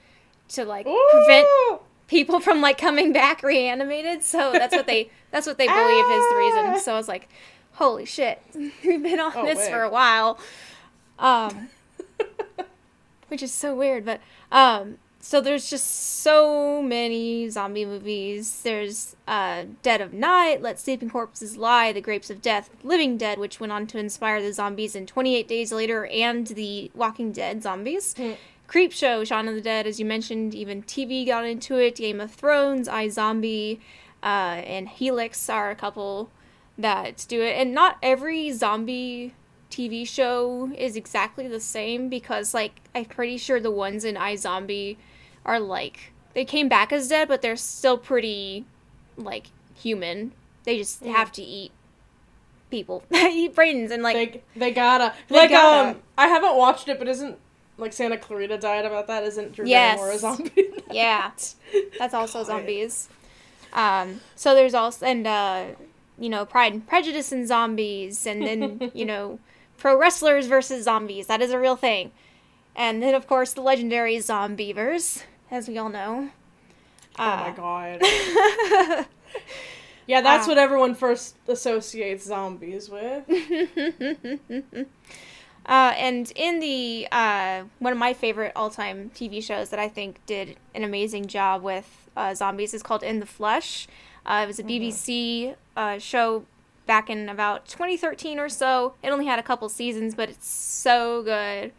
to 0.51 0.65
like 0.65 0.87
prevent 1.11 1.49
Ooh! 1.49 1.81
People 2.09 2.41
from 2.41 2.61
like 2.61 2.79
coming 2.79 3.13
back 3.13 3.43
reanimated. 3.43 4.23
So 4.23 4.53
that's 4.53 4.75
what 4.75 4.87
they 4.87 5.11
that's 5.31 5.47
what 5.47 5.59
they 5.59 5.67
believe 5.67 6.05
is 6.05 6.29
the 6.31 6.37
reason. 6.37 6.65
Ah. 6.67 6.79
So 6.79 6.95
I 6.95 6.97
was 6.97 7.09
like, 7.09 7.29
holy 7.73 8.05
shit, 8.05 8.41
we've 8.55 9.03
been 9.03 9.21
on 9.21 9.33
Oh, 9.35 9.45
this 9.45 9.59
wait. 9.59 9.71
for 9.71 9.83
a 9.83 9.91
while. 9.91 10.39
Um, 11.19 11.69
which 13.29 13.43
is 13.43 13.53
so 13.53 13.75
weird, 13.75 14.05
but 14.05 14.21
um, 14.53 14.99
so 15.19 15.41
there's 15.41 15.69
just 15.69 15.87
so 16.23 16.81
many 16.83 17.49
zombie 17.49 17.85
movies. 17.85 18.63
There's 18.63 19.17
uh, 19.27 19.65
Dead 19.83 20.01
of 20.01 20.13
Night, 20.13 20.63
Let 20.63 20.79
Sleeping 20.79 21.11
Corpses 21.11 21.57
Lie, 21.57 21.93
The 21.93 22.01
Grapes 22.01 22.31
of 22.31 22.41
Death, 22.41 22.71
Living 22.85 23.17
Dead, 23.17 23.39
which 23.39 23.59
went 23.59 23.73
on 23.73 23.87
to 23.89 23.99
inspire 23.99 24.41
the 24.41 24.53
zombies 24.53 24.95
in 24.95 25.07
28 25.07 25.49
Days 25.49 25.73
Later 25.73 26.07
and 26.07 26.47
the 26.49 26.91
Walking 26.95 27.33
Dead 27.33 27.63
zombies. 27.63 28.15
Creepshow, 28.69 29.27
Shaun 29.27 29.49
of 29.49 29.55
the 29.55 29.61
Dead, 29.61 29.87
as 29.87 29.99
you 30.01 30.05
mentioned, 30.07 30.55
even 30.55 30.83
TV 30.83 31.25
got 31.27 31.45
into 31.45 31.77
it. 31.79 31.97
Game 31.97 32.21
of 32.21 32.33
Thrones, 32.33 32.89
iZombie, 32.89 33.79
uh, 34.23 34.27
and 34.27 34.89
Helix 34.89 35.49
are 35.49 35.71
a 35.71 35.77
couple 35.77 36.31
that 36.77 37.25
do 37.29 37.41
it. 37.43 37.57
And 37.57 37.73
not 37.73 37.97
every 38.03 38.51
zombie 38.53 39.35
TV 39.71 40.07
show 40.07 40.73
is 40.77 40.97
exactly 40.97 41.47
the 41.47 41.61
same 41.61 42.09
because, 42.09 42.55
like, 42.55 42.81
I'm 42.95 43.05
pretty 43.05 43.39
sure 43.39 43.61
the 43.61 43.71
ones 43.71 44.05
in 44.05 44.17
iZombie 44.17 44.97
are 45.45 45.61
like 45.61 46.13
they 46.35 46.45
came 46.45 46.69
back 46.69 46.93
as 46.93 47.09
dead, 47.09 47.29
but 47.29 47.41
they're 47.41 47.57
still 47.57 47.97
pretty 47.97 48.67
like 49.17 49.47
human. 49.75 50.33
They 50.65 50.77
just 50.79 51.03
Yeah. 51.03 51.13
have 51.13 51.31
to 51.33 51.43
eat 51.43 51.71
people, 52.71 53.05
eat 53.15 53.55
brains, 53.55 53.91
and 53.91 54.03
like 54.03 54.17
they 54.17 54.43
they 54.57 54.71
gotta 54.73 55.15
They 55.29 55.37
like 55.37 55.51
gotta. 55.51 55.91
um 55.91 56.03
I 56.19 56.27
haven't 56.29 56.57
watched 56.57 56.89
it, 56.89 56.99
but 56.99 57.07
isn't 57.09 57.39
like 57.79 57.93
Santa 57.93 58.17
Clarita 58.19 58.59
Diet 58.59 58.85
about 58.87 59.07
that? 59.09 59.23
Isn't 59.25 59.53
Drew 59.53 59.67
Yes. 59.67 59.97
Barrymore 59.99 60.15
a 60.15 60.19
zombie? 60.19 60.69
yeah, 60.91 61.31
that's 61.99 62.15
also 62.15 62.39
God. 62.41 62.47
zombies. 62.47 63.09
Um, 63.73 64.21
so 64.35 64.55
there's 64.55 64.75
also 64.75 65.05
and 65.07 65.27
uh, 65.27 65.65
you 66.19 66.29
know 66.29 66.45
Pride 66.47 66.73
and 66.73 66.87
Prejudice 66.87 67.33
and 67.33 67.47
zombies, 67.47 68.27
and 68.27 68.43
then 68.43 68.91
you 68.95 69.05
know 69.13 69.39
pro 69.77 69.99
wrestlers 69.99 70.47
versus 70.47 70.85
zombies. 70.85 71.27
That 71.27 71.43
is 71.43 71.51
a 71.51 71.59
real 71.59 71.77
thing. 71.77 72.13
And 72.75 73.03
then 73.03 73.15
of 73.15 73.27
course 73.27 73.53
the 73.55 73.63
legendary 73.63 74.17
Zombeavers, 74.17 75.23
as 75.51 75.67
we 75.69 75.79
all 75.79 75.89
know. 75.89 76.31
oh 77.19 77.25
my 77.25 77.49
Uh, 77.49 77.53
god. 77.53 79.07
Yeah, 80.09 80.21
that's 80.21 80.47
Ah. 80.47 80.51
what 80.51 80.59
everyone 80.59 80.95
first 80.95 81.35
associates 81.49 82.27
zombies 82.27 82.89
with. 82.89 83.25
Uh, 85.67 85.93
and 85.97 86.33
in 86.37 86.61
the 86.61 87.09
uh, 87.11 87.65
one 87.81 87.93
of 87.93 87.99
my 87.99 88.13
favorite 88.13 88.53
all-time 88.55 89.11
TV 89.15 89.43
shows 89.43 89.71
that 89.71 89.81
I 89.81 89.89
think 89.89 90.25
did 90.25 90.57
an 90.75 90.85
amazing 90.85 91.27
job 91.27 91.63
with 91.63 92.09
uh, 92.17 92.35
zombies 92.35 92.73
is 92.73 92.83
called 92.83 93.03
In 93.03 93.19
the 93.19 93.27
Flesh. 93.27 93.89
Uh, 94.25 94.43
it 94.45 94.47
was 94.47 94.59
a 94.59 94.63
BBC 94.63 95.57
uh, 95.77 95.99
show 95.99 96.45
back 96.87 97.11
in 97.11 97.29
about 97.29 97.67
2013 97.67 98.39
or 98.39 98.49
so. 98.49 98.95
It 99.03 99.11
only 99.11 99.27
had 99.27 99.41
a 99.41 99.43
couple 99.43 99.69
seasons, 99.69 100.15
but 100.15 100.31
it's 100.31 100.49
so 100.49 101.23
good. 101.23 101.73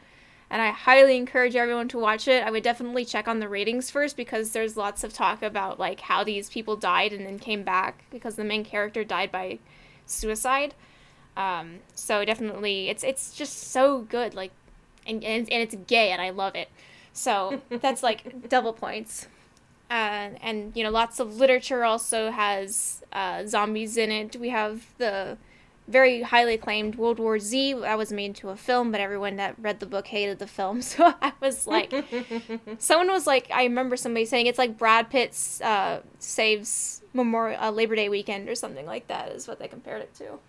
And 0.49 0.61
I 0.61 0.71
highly 0.71 1.17
encourage 1.17 1.55
everyone 1.55 1.87
to 1.89 1.97
watch 1.97 2.27
it. 2.27 2.43
I 2.43 2.51
would 2.51 2.63
definitely 2.63 3.03
check 3.03 3.27
on 3.27 3.39
the 3.39 3.49
ratings 3.49 3.89
first 3.89 4.15
because 4.15 4.51
there's 4.51 4.77
lots 4.77 5.03
of 5.03 5.13
talk 5.13 5.41
about 5.41 5.79
like 5.79 6.01
how 6.01 6.23
these 6.23 6.49
people 6.49 6.75
died 6.75 7.13
and 7.13 7.25
then 7.25 7.39
came 7.39 7.63
back 7.63 8.03
because 8.11 8.35
the 8.35 8.45
main 8.45 8.63
character 8.63 9.03
died 9.03 9.31
by 9.31 9.59
suicide. 10.05 10.73
Um, 11.37 11.79
so 11.93 12.25
definitely, 12.25 12.89
it's 12.89 13.03
it's 13.03 13.33
just 13.33 13.71
so 13.71 14.01
good. 14.01 14.33
Like, 14.33 14.51
and 15.05 15.23
and, 15.23 15.49
and 15.51 15.61
it's 15.61 15.75
gay, 15.87 16.11
and 16.11 16.21
I 16.21 16.31
love 16.31 16.55
it. 16.55 16.69
So 17.13 17.61
that's 17.69 18.03
like 18.03 18.49
double 18.49 18.73
points. 18.73 19.27
Uh, 19.89 20.35
and 20.41 20.75
you 20.75 20.83
know, 20.83 20.89
lots 20.89 21.19
of 21.19 21.37
literature 21.37 21.85
also 21.85 22.31
has 22.31 23.03
uh, 23.13 23.45
zombies 23.45 23.95
in 23.95 24.11
it. 24.11 24.35
We 24.35 24.49
have 24.49 24.85
the 24.97 25.37
very 25.87 26.23
highly 26.23 26.55
acclaimed 26.55 26.95
World 26.95 27.19
War 27.19 27.39
Z. 27.39 27.73
That 27.73 27.97
was 27.97 28.11
made 28.11 28.25
into 28.25 28.49
a 28.49 28.57
film, 28.57 28.91
but 28.91 28.99
everyone 28.99 29.37
that 29.37 29.55
read 29.57 29.79
the 29.79 29.85
book 29.85 30.07
hated 30.07 30.39
the 30.39 30.47
film. 30.47 30.81
So 30.87 31.13
I 31.21 31.33
was 31.39 31.67
like, 31.67 31.93
someone 32.79 33.09
was 33.09 33.25
like, 33.27 33.49
I 33.53 33.63
remember 33.63 33.95
somebody 33.95 34.25
saying 34.25 34.47
it's 34.47 34.57
like 34.57 34.77
Brad 34.77 35.09
Pitt's 35.09 35.61
uh, 35.61 36.01
saves 36.19 37.01
Memorial 37.13 37.61
uh, 37.61 37.71
Labor 37.71 37.95
Day 37.95 38.09
weekend 38.09 38.49
or 38.49 38.55
something 38.55 38.85
like 38.85 39.07
that 39.07 39.29
is 39.31 39.47
what 39.47 39.59
they 39.59 39.67
compared 39.67 40.01
it 40.01 40.13
to. 40.15 40.39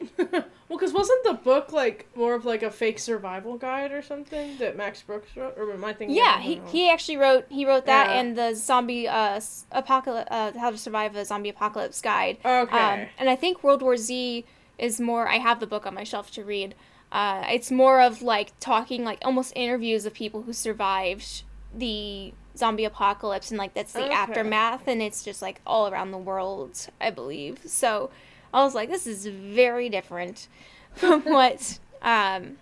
well, 0.18 0.44
because 0.68 0.92
wasn't 0.92 1.24
the 1.24 1.34
book 1.34 1.72
like 1.72 2.08
more 2.14 2.34
of 2.34 2.44
like 2.44 2.62
a 2.62 2.70
fake 2.70 2.98
survival 2.98 3.56
guide 3.56 3.92
or 3.92 4.02
something 4.02 4.56
that 4.58 4.76
Max 4.76 5.02
Brooks 5.02 5.36
wrote? 5.36 5.54
Or 5.56 5.72
am 5.72 5.84
I 5.84 5.92
thinking? 5.92 6.16
Yeah, 6.16 6.40
he, 6.40 6.60
he 6.70 6.90
actually 6.90 7.16
wrote 7.16 7.46
he 7.48 7.64
wrote 7.66 7.86
that 7.86 8.10
Yeah. 8.10 8.20
and 8.20 8.36
the 8.36 8.54
zombie 8.54 9.08
uh 9.08 9.40
apocalypse 9.72 10.28
uh, 10.30 10.52
how 10.58 10.70
to 10.70 10.78
survive 10.78 11.16
a 11.16 11.24
zombie 11.24 11.48
apocalypse 11.48 12.00
guide. 12.00 12.38
Okay. 12.44 12.76
Um, 12.78 13.06
and 13.18 13.30
I 13.30 13.36
think 13.36 13.62
World 13.64 13.82
War 13.82 13.96
Z 13.96 14.44
is 14.78 15.00
more. 15.00 15.28
I 15.28 15.36
have 15.38 15.60
the 15.60 15.66
book 15.66 15.86
on 15.86 15.94
my 15.94 16.04
shelf 16.04 16.30
to 16.32 16.44
read. 16.44 16.74
Uh, 17.12 17.44
it's 17.48 17.70
more 17.70 18.00
of 18.00 18.22
like 18.22 18.52
talking, 18.58 19.04
like 19.04 19.18
almost 19.24 19.52
interviews 19.54 20.04
of 20.04 20.12
people 20.14 20.42
who 20.42 20.52
survived 20.52 21.44
the 21.72 22.32
zombie 22.56 22.84
apocalypse, 22.84 23.50
and 23.50 23.58
like 23.58 23.72
that's 23.74 23.92
the 23.92 24.04
Okay. 24.04 24.12
aftermath, 24.12 24.88
and 24.88 25.00
it's 25.00 25.22
just 25.22 25.40
like 25.40 25.60
all 25.66 25.88
around 25.88 26.10
the 26.10 26.18
world, 26.18 26.88
I 27.00 27.10
believe. 27.10 27.58
So 27.66 28.10
I 28.54 28.62
was 28.62 28.74
like, 28.74 28.88
this 28.88 29.06
is 29.06 29.26
very 29.26 29.88
different 29.88 30.48
from 30.94 31.22
what 31.24 31.78
um, 32.02 32.56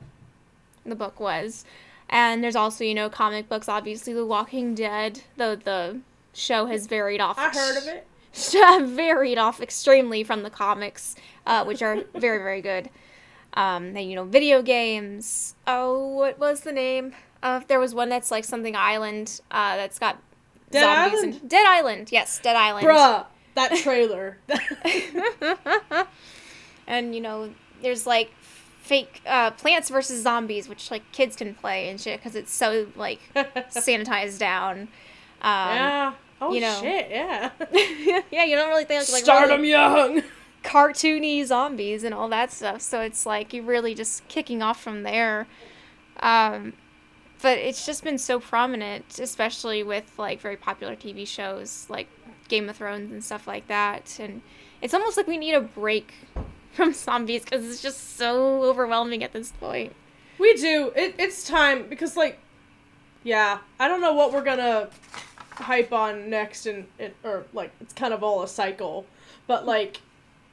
the 0.84 0.94
book 0.94 1.20
was. 1.20 1.64
And 2.08 2.42
there's 2.42 2.56
also, 2.56 2.82
you 2.82 2.94
know, 2.94 3.08
comic 3.08 3.48
books. 3.48 3.68
Obviously, 3.68 4.12
The 4.12 4.26
Walking 4.26 4.74
Dead. 4.74 5.22
The 5.36 5.60
the 5.62 6.00
show 6.34 6.66
has 6.66 6.86
varied 6.86 7.20
off. 7.20 7.38
I 7.38 7.50
heard 7.50 7.76
of 7.76 7.86
it. 7.86 8.06
varied 8.88 9.38
off 9.38 9.60
extremely 9.60 10.24
from 10.24 10.42
the 10.42 10.50
comics, 10.50 11.14
uh, 11.46 11.64
which 11.64 11.82
are 11.82 12.02
very, 12.14 12.38
very 12.38 12.60
good. 12.62 12.90
Um, 13.54 13.96
and, 13.96 14.08
you 14.08 14.16
know, 14.16 14.24
video 14.24 14.62
games. 14.62 15.54
Oh, 15.66 16.08
what 16.08 16.38
was 16.38 16.60
the 16.60 16.72
name? 16.72 17.12
Uh, 17.42 17.60
there 17.68 17.80
was 17.80 17.94
one 17.94 18.08
that's 18.08 18.30
like 18.30 18.44
something 18.44 18.74
island. 18.74 19.40
Uh, 19.50 19.76
that's 19.76 19.98
got 19.98 20.18
Dead 20.70 20.80
zombies. 20.80 21.18
Island? 21.18 21.40
And, 21.40 21.50
Dead 21.50 21.66
Island. 21.66 22.12
Yes, 22.12 22.40
Dead 22.42 22.56
Island. 22.56 22.86
Bruh, 22.86 23.26
that 23.54 23.76
trailer. 23.76 24.38
and 27.02 27.14
you 27.14 27.20
know, 27.20 27.50
there's 27.82 28.06
like 28.06 28.30
fake 28.82 29.20
uh, 29.26 29.50
Plants 29.52 29.88
versus 29.88 30.22
Zombies, 30.22 30.68
which 30.68 30.90
like 30.90 31.02
kids 31.12 31.36
can 31.36 31.54
play 31.54 31.88
and 31.88 32.00
shit 32.00 32.18
because 32.20 32.34
it's 32.34 32.52
so 32.52 32.86
like 32.96 33.20
sanitized 33.34 34.38
down. 34.38 34.80
Um, 34.80 34.88
yeah. 35.42 36.12
Oh 36.40 36.52
you 36.52 36.60
know. 36.60 36.78
shit, 36.80 37.08
yeah. 37.10 37.50
yeah, 38.30 38.44
you 38.44 38.56
don't 38.56 38.68
really 38.68 38.84
think 38.84 39.08
like 39.12 39.22
Start 39.24 39.48
really- 39.48 39.70
young. 39.70 40.22
cartoony 40.64 41.44
zombies 41.44 42.04
and 42.04 42.14
all 42.14 42.28
that 42.28 42.52
stuff. 42.52 42.80
So 42.80 43.00
it's 43.00 43.26
like 43.26 43.52
you're 43.52 43.64
really 43.64 43.94
just 43.94 44.26
kicking 44.28 44.62
off 44.62 44.80
from 44.80 45.02
there. 45.02 45.46
Um, 46.20 46.72
but 47.40 47.58
it's 47.58 47.84
just 47.84 48.04
been 48.04 48.18
so 48.18 48.38
prominent, 48.38 49.18
especially 49.18 49.82
with 49.82 50.12
like 50.18 50.40
very 50.40 50.56
popular 50.56 50.94
TV 50.94 51.26
shows 51.26 51.86
like 51.88 52.06
Game 52.48 52.68
of 52.68 52.76
Thrones 52.76 53.10
and 53.10 53.22
stuff 53.24 53.46
like 53.46 53.66
that. 53.68 54.18
And 54.20 54.42
it's 54.80 54.94
almost 54.94 55.16
like 55.16 55.26
we 55.26 55.38
need 55.38 55.54
a 55.54 55.60
break 55.60 56.12
from 56.74 56.92
zombies 56.92 57.44
because 57.44 57.64
it's 57.68 57.82
just 57.82 58.16
so 58.16 58.62
overwhelming 58.64 59.22
at 59.24 59.32
this 59.32 59.52
point. 59.52 59.94
We 60.38 60.54
do. 60.54 60.92
It, 60.96 61.14
it's 61.18 61.46
time 61.46 61.88
because, 61.88 62.16
like, 62.16 62.38
yeah, 63.22 63.58
I 63.78 63.88
don't 63.88 64.00
know 64.00 64.14
what 64.14 64.32
we're 64.32 64.42
gonna 64.44 64.88
hype 65.52 65.92
on 65.92 66.28
next, 66.30 66.66
and 66.66 66.86
it 66.98 67.14
or 67.22 67.44
like 67.52 67.70
it's 67.80 67.92
kind 67.94 68.12
of 68.14 68.22
all 68.24 68.42
a 68.42 68.48
cycle. 68.48 69.06
But 69.46 69.66
like, 69.66 70.00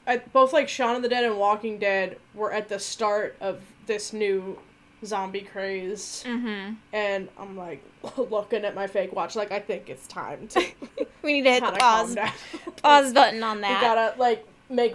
I, 0.06 0.18
both 0.18 0.54
like 0.54 0.68
Shaun 0.70 0.96
of 0.96 1.02
the 1.02 1.10
Dead 1.10 1.24
and 1.24 1.38
Walking 1.40 1.80
Dead 1.80 2.18
were 2.34 2.52
at 2.52 2.68
the 2.70 2.80
start 2.80 3.36
of 3.42 3.62
this 3.88 4.14
new 4.14 4.60
zombie 5.06 5.42
craze, 5.42 6.24
Mm-hmm. 6.28 6.74
and 6.94 7.30
I'm 7.40 7.56
like 7.58 7.82
looking 8.18 8.66
at 8.66 8.76
my 8.76 8.86
fake 8.88 9.14
watch, 9.14 9.36
like 9.36 9.52
I 9.52 9.60
think 9.60 9.90
it's 9.90 10.06
time 10.08 10.48
to 10.50 10.64
We 11.24 11.34
need 11.34 11.44
to 11.44 11.52
hit 11.52 11.60
the 11.64 11.72
kind 11.72 11.76
of 11.76 11.80
calm 11.80 12.16
pause 12.16 12.74
pause 12.82 13.14
button 13.14 13.42
on 13.44 13.62
that. 13.62 13.80
we 13.82 13.88
gotta 13.88 14.20
like 14.20 14.46
make 14.70 14.94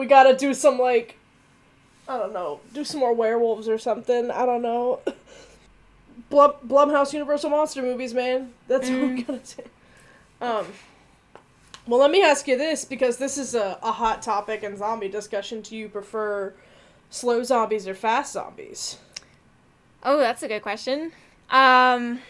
we 0.00 0.06
gotta 0.06 0.34
do 0.34 0.54
some 0.54 0.78
like 0.78 1.16
I 2.08 2.18
don't 2.18 2.32
know, 2.32 2.60
do 2.72 2.82
some 2.82 2.98
more 2.98 3.12
werewolves 3.14 3.68
or 3.68 3.78
something. 3.78 4.30
I 4.30 4.44
don't 4.46 4.62
know. 4.62 5.00
Blum 6.30 6.54
Blumhouse 6.66 7.12
Universal 7.12 7.50
Monster 7.50 7.82
movies, 7.82 8.14
man. 8.14 8.52
That's 8.66 8.88
what 8.88 9.00
we 9.00 9.22
gotta 9.22 9.56
do. 9.56 9.62
Um 10.40 10.66
well 11.86 12.00
let 12.00 12.10
me 12.10 12.22
ask 12.22 12.48
you 12.48 12.56
this, 12.56 12.84
because 12.84 13.18
this 13.18 13.36
is 13.36 13.54
a, 13.54 13.78
a 13.82 13.92
hot 13.92 14.22
topic 14.22 14.62
in 14.62 14.76
zombie 14.76 15.08
discussion. 15.08 15.60
Do 15.60 15.76
you 15.76 15.88
prefer 15.88 16.54
slow 17.10 17.42
zombies 17.42 17.86
or 17.86 17.94
fast 17.94 18.32
zombies? 18.32 18.96
Oh, 20.02 20.18
that's 20.18 20.42
a 20.42 20.48
good 20.48 20.62
question. 20.62 21.12
Um, 21.50 22.20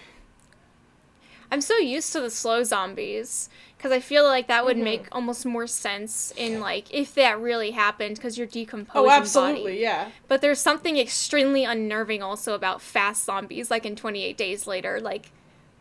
I'm 1.53 1.61
so 1.61 1.77
used 1.77 2.13
to 2.15 2.21
the 2.21 2.31
slow 2.31 2.65
zombies 2.65 3.49
because 3.81 3.93
I 3.93 4.01
feel 4.01 4.25
like 4.25 4.47
that 4.49 4.67
would 4.67 4.77
Mhm. 4.77 4.83
make 4.85 5.07
almost 5.11 5.47
more 5.47 5.67
sense 5.67 6.35
in 6.37 6.61
like 6.61 6.93
if 6.93 7.15
that 7.15 7.41
really 7.41 7.71
happened 7.71 8.17
because 8.17 8.37
you're 8.37 8.47
decomposing. 8.47 9.09
Oh, 9.09 9.11
absolutely, 9.11 9.63
Body. 9.73 9.77
yeah. 9.79 10.11
But 10.29 10.43
there's 10.43 10.61
something 10.61 10.99
extremely 10.99 11.65
unnerving 11.65 12.23
also 12.23 12.55
about 12.55 12.83
fast 12.83 13.25
zombies, 13.25 13.71
like 13.71 13.87
in 13.87 13.97
28 13.97 14.37
Days 14.37 14.67
Later. 14.67 15.01
Like, 15.01 15.31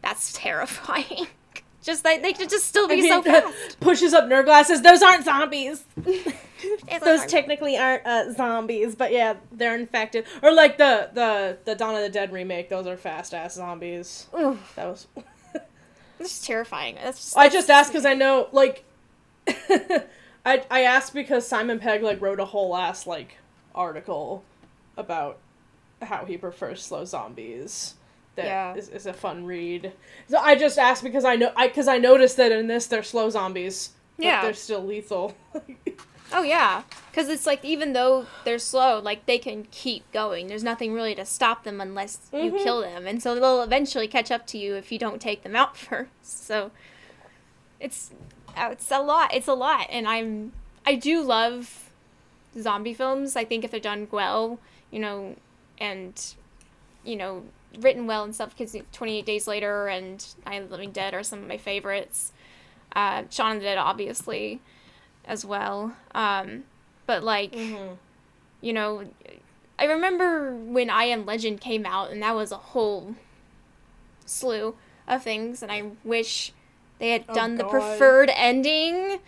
that's 0.02 0.32
terrifying. 0.38 1.28
just 1.84 2.06
like 2.06 2.22
they 2.22 2.32
could 2.34 2.50
just 2.50 2.66
still 2.68 2.88
be 2.88 3.06
so 3.08 3.22
fast. 3.24 3.80
pushes 3.82 4.14
up 4.14 4.26
nerd 4.26 4.46
glasses. 4.46 4.82
Those 4.82 5.02
aren't 5.04 5.26
zombies. 5.26 5.84
Those 7.04 7.26
technically 7.26 7.78
aren't 7.78 8.06
uh, 8.06 8.34
zombies, 8.34 8.96
but 8.96 9.12
yeah, 9.14 9.36
they're 9.52 9.76
infected. 9.76 10.26
Or 10.42 10.54
like 10.54 10.78
the 10.78 11.10
the 11.14 11.58
the 11.66 11.76
Dawn 11.76 11.96
of 11.96 12.02
the 12.02 12.10
Dead 12.10 12.32
remake. 12.32 12.70
Those 12.70 12.88
are 12.88 12.98
fast 12.98 13.34
ass 13.34 13.56
zombies. 13.56 14.28
Oof, 14.38 14.74
That 14.76 14.88
was. 14.88 15.08
It's 16.20 16.40
is 16.40 16.46
terrifying. 16.46 16.96
That's 16.96 17.18
just, 17.20 17.38
I 17.38 17.50
just 17.50 17.70
asked 17.70 17.92
because 17.92 18.06
I 18.06 18.14
know 18.14 18.48
like. 18.52 18.84
I 19.48 20.64
I 20.72 20.84
asked 20.84 21.14
because 21.14 21.48
Simon 21.48 21.80
Pegg 21.80 22.02
like 22.02 22.22
wrote 22.22 22.40
a 22.40 22.46
whole 22.46 22.76
ass 22.76 23.06
like 23.08 23.38
article 23.76 24.44
about 24.98 25.38
how 26.02 26.26
he 26.26 26.38
prefers 26.38 26.84
slow 26.84 27.06
zombies. 27.06 27.96
That 28.36 28.46
Yeah. 28.46 28.76
is, 28.76 28.90
is 28.90 29.06
a 29.06 29.14
fun 29.14 29.46
read. 29.46 29.92
So 30.30 30.38
I 30.38 30.56
just 30.56 30.78
asked 30.78 31.04
because 31.04 31.26
I 31.26 31.36
know 31.36 31.52
I 31.56 31.68
because 31.68 31.88
I 31.88 31.98
noticed 31.98 32.38
that 32.38 32.52
in 32.52 32.68
this 32.68 32.88
they're 32.88 33.04
slow 33.04 33.30
zombies. 33.30 33.92
But 34.18 34.26
Yeah. 34.26 34.42
they're 34.44 34.54
still 34.54 34.86
lethal. 34.86 35.36
Oh 36.32 36.44
yeah, 36.44 36.84
because 37.12 37.28
it's 37.28 37.46
like 37.48 37.64
even 37.66 37.94
though 37.94 38.28
they're 38.46 38.60
slow, 38.60 39.00
like 39.00 39.26
they 39.26 39.38
can 39.40 39.66
keep 39.72 40.10
going. 40.12 40.48
There's 40.48 40.64
nothing 40.64 40.94
really 40.94 41.16
to 41.16 41.26
stop 41.26 41.64
them 41.64 41.82
unless 41.82 42.30
you 42.32 42.52
Mhm. 42.52 42.64
kill 42.64 42.82
them, 42.82 43.08
and 43.08 43.22
so 43.22 43.34
they'll 43.36 43.64
eventually 43.64 44.08
catch 44.08 44.30
up 44.30 44.46
to 44.48 44.58
you 44.58 44.76
if 44.76 44.92
you 44.92 45.00
don't 45.00 45.20
take 45.22 45.42
them 45.44 45.56
out 45.56 45.76
first. 45.88 46.46
So 46.46 46.72
it's 47.80 48.12
uh, 48.56 48.70
it's 48.72 48.92
a 48.92 49.00
lot. 49.02 49.34
It's 49.34 49.48
a 49.48 49.54
lot, 49.54 49.88
and 49.90 50.08
I'm 50.08 50.52
I 50.86 50.96
do 50.96 51.22
love 51.22 51.90
zombie 52.60 52.94
films. 52.94 53.36
I 53.36 53.46
think 53.46 53.64
if 53.64 53.72
they're 53.72 53.80
done 53.80 54.08
well, 54.12 54.60
you 54.92 55.00
know, 55.00 55.36
and 55.80 56.14
you 57.04 57.16
know 57.16 57.44
written 57.80 58.06
well 58.08 58.24
and 58.24 58.34
stuff. 58.36 58.56
Because 58.58 58.76
28 58.92 59.26
Days 59.26 59.48
Later 59.48 59.88
and 59.88 60.26
I 60.46 60.60
the 60.60 60.66
Living 60.68 60.92
Dead 60.92 61.14
are 61.14 61.24
some 61.24 61.40
of 61.40 61.48
my 61.48 61.58
favorites. 61.58 62.34
Uh, 62.96 63.24
Shaun 63.30 63.54
of 63.58 63.60
the 63.62 63.66
Dead, 63.66 63.78
obviously 63.78 64.60
as 65.30 65.46
well. 65.46 65.94
Um, 66.14 66.64
but 67.06 67.24
like, 67.24 67.54
Mhm. 67.54 67.98
you 68.60 68.74
know, 68.74 69.06
I 69.78 69.86
remember 69.86 70.54
when 70.54 70.90
I 70.90 71.06
Am 71.06 71.26
Legend 71.26 71.62
came 71.62 71.86
out, 71.86 72.12
and 72.12 72.22
that 72.22 72.36
was 72.36 72.52
a 72.52 72.58
whole 72.58 73.16
slew 74.26 74.76
of 75.08 75.24
things, 75.24 75.64
and 75.64 75.72
I 75.72 75.84
wish 76.04 76.52
they 76.98 77.12
had 77.12 77.26
Oh, 77.30 77.34
done 77.34 77.56
the 77.56 77.64
preferred 77.64 78.30
ending 78.36 79.20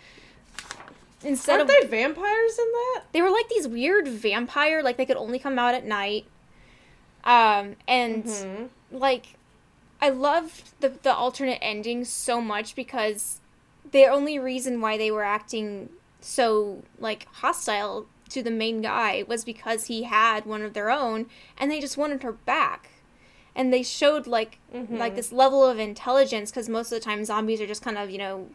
instead 1.24 1.60
Aren't 1.60 1.70
of 1.70 1.80
they 1.80 1.86
vampires 1.86 2.58
in 2.58 2.64
that? 2.72 3.02
they 3.12 3.22
were 3.22 3.30
like 3.30 3.48
these 3.48 3.66
weird 3.68 4.08
vampire 4.08 4.82
like 4.82 4.96
they 4.96 5.06
could 5.06 5.16
only 5.16 5.38
come 5.38 5.56
out 5.56 5.72
at 5.72 5.84
night 5.84 6.26
um 7.22 7.76
and 7.86 8.24
Mhm. 8.24 8.68
like 8.90 9.34
i 10.00 10.08
loved 10.08 10.72
the 10.80 10.88
the 10.88 11.14
alternate 11.14 11.60
ending 11.62 12.04
so 12.04 12.40
much 12.40 12.74
because 12.74 13.38
the 13.90 14.06
only 14.06 14.38
reason 14.38 14.80
why 14.80 14.96
they 14.96 15.10
were 15.10 15.24
acting 15.24 15.88
so 16.20 16.82
like 16.98 17.26
hostile 17.36 18.06
to 18.28 18.42
the 18.42 18.50
main 18.50 18.80
guy 18.80 19.24
was 19.26 19.44
because 19.44 19.86
he 19.86 20.04
had 20.04 20.46
one 20.46 20.62
of 20.62 20.72
their 20.72 20.90
own 20.90 21.26
and 21.58 21.70
they 21.70 21.80
just 21.80 21.96
wanted 21.98 22.22
her 22.22 22.32
back 22.32 22.88
and 23.54 23.72
they 23.72 23.82
showed 23.82 24.26
like 24.26 24.58
like 24.72 25.12
Mhm. 25.12 25.16
this 25.16 25.32
level 25.32 25.62
of 25.64 25.78
intelligence 25.78 26.50
because 26.50 26.68
most 26.68 26.90
of 26.92 26.98
the 26.98 27.04
time 27.04 27.24
zombies 27.24 27.60
are 27.60 27.66
just 27.66 27.82
kind 27.82 27.98
of 27.98 28.08
you 28.08 28.18
know 28.18 28.48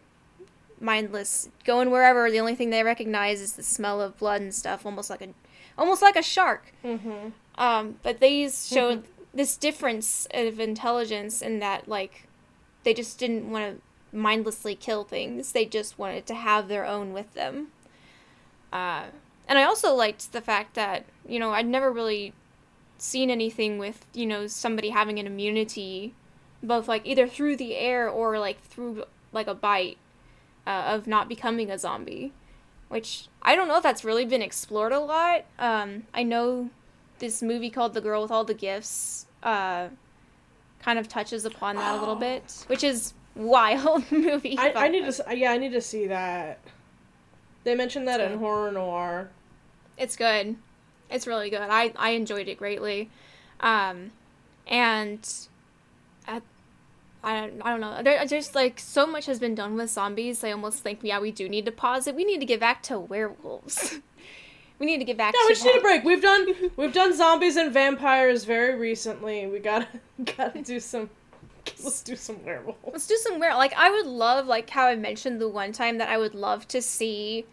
mindless 0.79 1.49
going 1.65 1.89
wherever 1.89 2.29
the 2.29 2.39
only 2.39 2.55
thing 2.55 2.69
they 2.69 2.83
recognize 2.83 3.41
is 3.41 3.53
the 3.53 3.63
smell 3.63 3.99
of 4.01 4.17
blood 4.17 4.41
and 4.41 4.53
stuff 4.53 4.85
almost 4.85 5.09
like 5.09 5.21
a 5.21 5.29
almost 5.77 6.01
like 6.01 6.15
a 6.15 6.21
shark 6.23 6.71
Mhm. 6.83 7.31
um, 7.57 7.99
but 8.03 8.19
these 8.19 8.67
showed 8.67 9.03
this 9.33 9.57
difference 9.57 10.27
of 10.31 10.59
intelligence 10.59 11.41
in 11.41 11.59
that 11.59 11.87
like 11.87 12.23
they 12.83 12.93
just 12.93 13.17
didn't 13.19 13.51
want 13.51 13.75
to 13.75 13.81
mindlessly 14.17 14.75
kill 14.75 15.03
things. 15.03 15.51
They 15.53 15.65
just 15.65 15.97
wanted 15.97 16.25
to 16.27 16.33
have 16.33 16.67
their 16.67 16.85
own 16.85 17.13
with 17.13 17.33
them. 17.33 17.67
Uh, 18.73 19.05
and 19.47 19.57
i 19.57 19.63
also 19.63 19.93
liked 19.93 20.31
the 20.31 20.41
fact 20.41 20.73
that 20.75 21.05
you 21.27 21.39
know 21.39 21.51
i'd 21.51 21.65
never 21.65 21.91
really 21.91 22.33
seen 22.97 23.29
anything 23.29 23.77
with 23.77 24.05
you 24.13 24.25
know 24.25 24.47
somebody 24.47 24.89
having 24.89 25.19
an 25.19 25.27
immunity 25.27 26.13
both 26.61 26.87
like 26.87 27.05
either 27.05 27.27
through 27.27 27.55
the 27.55 27.75
air 27.75 28.09
or 28.09 28.39
like 28.39 28.61
through 28.61 29.03
like 29.31 29.47
a 29.47 29.53
bite 29.53 29.97
uh, 30.65 30.83
of 30.87 31.07
not 31.07 31.29
becoming 31.29 31.69
a 31.69 31.77
zombie 31.77 32.33
which 32.89 33.27
i 33.41 33.55
don't 33.55 33.67
know 33.67 33.77
if 33.77 33.83
that's 33.83 34.03
really 34.03 34.25
been 34.25 34.41
explored 34.41 34.91
a 34.91 34.99
lot. 34.99 35.45
Um, 35.59 36.03
i 36.13 36.23
know 36.23 36.69
this 37.19 37.41
movie 37.41 37.69
called 37.69 37.93
the 37.93 38.01
girl 38.01 38.21
with 38.21 38.31
all 38.31 38.43
the 38.43 38.53
gifts 38.53 39.27
uh, 39.43 39.89
kind 40.81 40.99
of 40.99 41.07
touches 41.07 41.45
upon 41.45 41.75
that 41.75 41.95
a 41.95 41.99
little 41.99 42.15
bit 42.15 42.65
which 42.67 42.83
is 42.83 43.13
wild 43.37 44.11
movie 44.11 44.57
I, 44.57 44.73
I 44.85 44.87
need 44.89 45.09
to. 45.11 45.25
Yeah, 45.35 45.51
I 45.51 45.57
need 45.57 45.71
to 45.73 45.81
see 45.81 46.07
that. 46.07 46.59
They 47.63 47.75
mentioned 47.75 48.07
that 48.07 48.19
in 48.21 48.37
horror 48.39 48.71
noir. 48.71 49.29
it's 49.97 50.15
good 50.15 50.55
it's 51.09 51.25
really 51.27 51.49
good 51.49 51.61
i 51.61 51.91
i 51.97 52.09
enjoyed 52.11 52.47
it 52.47 52.57
greatly 52.57 53.09
um 53.61 54.11
and 54.67 55.27
I, 56.27 56.41
I, 57.23 57.39
don't- 57.47 57.61
I 57.65 57.69
don't 57.71 57.79
know. 57.81 58.03
There, 58.03 58.25
there's 58.25 58.53
like 58.53 58.79
so 58.79 59.07
much 59.07 59.25
has 59.27 59.39
been 59.39 59.55
done 59.55 59.75
with 59.75 59.89
zombies. 59.89 60.43
I 60.43 60.51
almost 60.51 60.83
think, 60.83 60.99
yeah, 61.03 61.19
we 61.19 61.31
do 61.31 61.47
need 61.49 61.65
to 61.65 61.71
pause 61.71 62.05
it. 62.07 62.15
We 62.15 62.25
need 62.25 62.39
to 62.41 62.45
get 62.45 62.59
back 62.59 62.83
to 62.83 62.99
werewolves. 62.99 63.95
we 64.79 64.85
need 64.85 64.97
to 64.99 65.05
get 65.05 65.17
back 65.17 65.33
No, 65.33 65.39
to 65.39 65.45
we 65.47 65.53
just 65.53 65.65
need 65.65 65.77
a 65.77 65.81
break. 65.81 66.03
We've 66.03 66.21
done 66.21 66.53
we've 66.77 66.93
done 66.93 67.15
zombies 67.15 67.55
and 67.55 67.71
vampires 67.73 68.43
very 68.43 68.77
recently. 68.77 69.47
We 69.47 69.59
gotta 69.59 69.87
gotta 70.37 70.61
do 70.61 70.79
some. 70.81 71.09
Let's 71.83 72.01
do 72.01 72.15
some 72.15 72.43
werewolves. 72.43 72.79
Let's 72.85 73.07
do 73.07 73.17
some 73.17 73.39
weird. 73.39 73.55
Like 73.55 73.73
I 73.77 73.89
would 73.89 74.05
love, 74.05 74.47
like 74.47 74.69
how 74.69 74.87
I 74.87 74.95
mentioned 74.95 75.39
the 75.39 75.47
one 75.47 75.71
time 75.71 75.97
that 75.99 76.09
I 76.09 76.17
would 76.17 76.35
love 76.35 76.67
to 76.69 76.81
see 76.81 77.45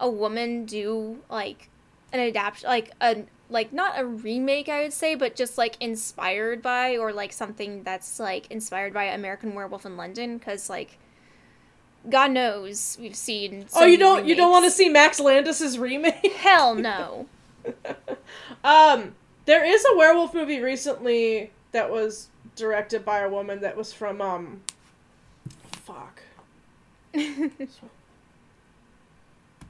a 0.00 0.08
woman 0.08 0.64
do 0.64 1.18
like 1.30 1.68
an 2.12 2.20
adapt, 2.20 2.64
like 2.64 2.92
a 3.00 3.24
like 3.50 3.72
not 3.72 3.98
a 3.98 4.04
remake 4.04 4.68
I 4.68 4.82
would 4.82 4.92
say, 4.92 5.14
but 5.14 5.36
just 5.36 5.58
like 5.58 5.76
inspired 5.80 6.62
by 6.62 6.96
or 6.96 7.12
like 7.12 7.32
something 7.32 7.82
that's 7.82 8.18
like 8.18 8.50
inspired 8.50 8.92
by 8.92 9.04
American 9.04 9.54
Werewolf 9.54 9.86
in 9.86 9.96
London 9.96 10.38
cuz 10.38 10.70
like 10.70 10.98
God 12.08 12.30
knows 12.30 12.96
we've 13.00 13.16
seen 13.16 13.66
oh, 13.74 13.84
you 13.84 13.98
don't 13.98 14.26
you 14.26 14.34
don't 14.34 14.50
want 14.50 14.64
to 14.64 14.70
see 14.70 14.88
Max 14.88 15.20
Landis's 15.20 15.78
remake? 15.78 16.32
Hell 16.36 16.74
no. 16.74 17.26
Um, 18.64 19.14
there 19.44 19.64
is 19.64 19.84
a 19.90 19.96
werewolf 19.96 20.34
movie 20.34 20.60
recently 20.60 21.52
that 21.72 21.90
was 21.90 22.28
directed 22.58 23.04
by 23.04 23.20
a 23.20 23.28
woman 23.28 23.60
that 23.60 23.76
was 23.76 23.92
from 23.92 24.20
um, 24.20 24.60
fuck, 25.72 26.20
it's 27.14 27.76
from, 27.76 27.90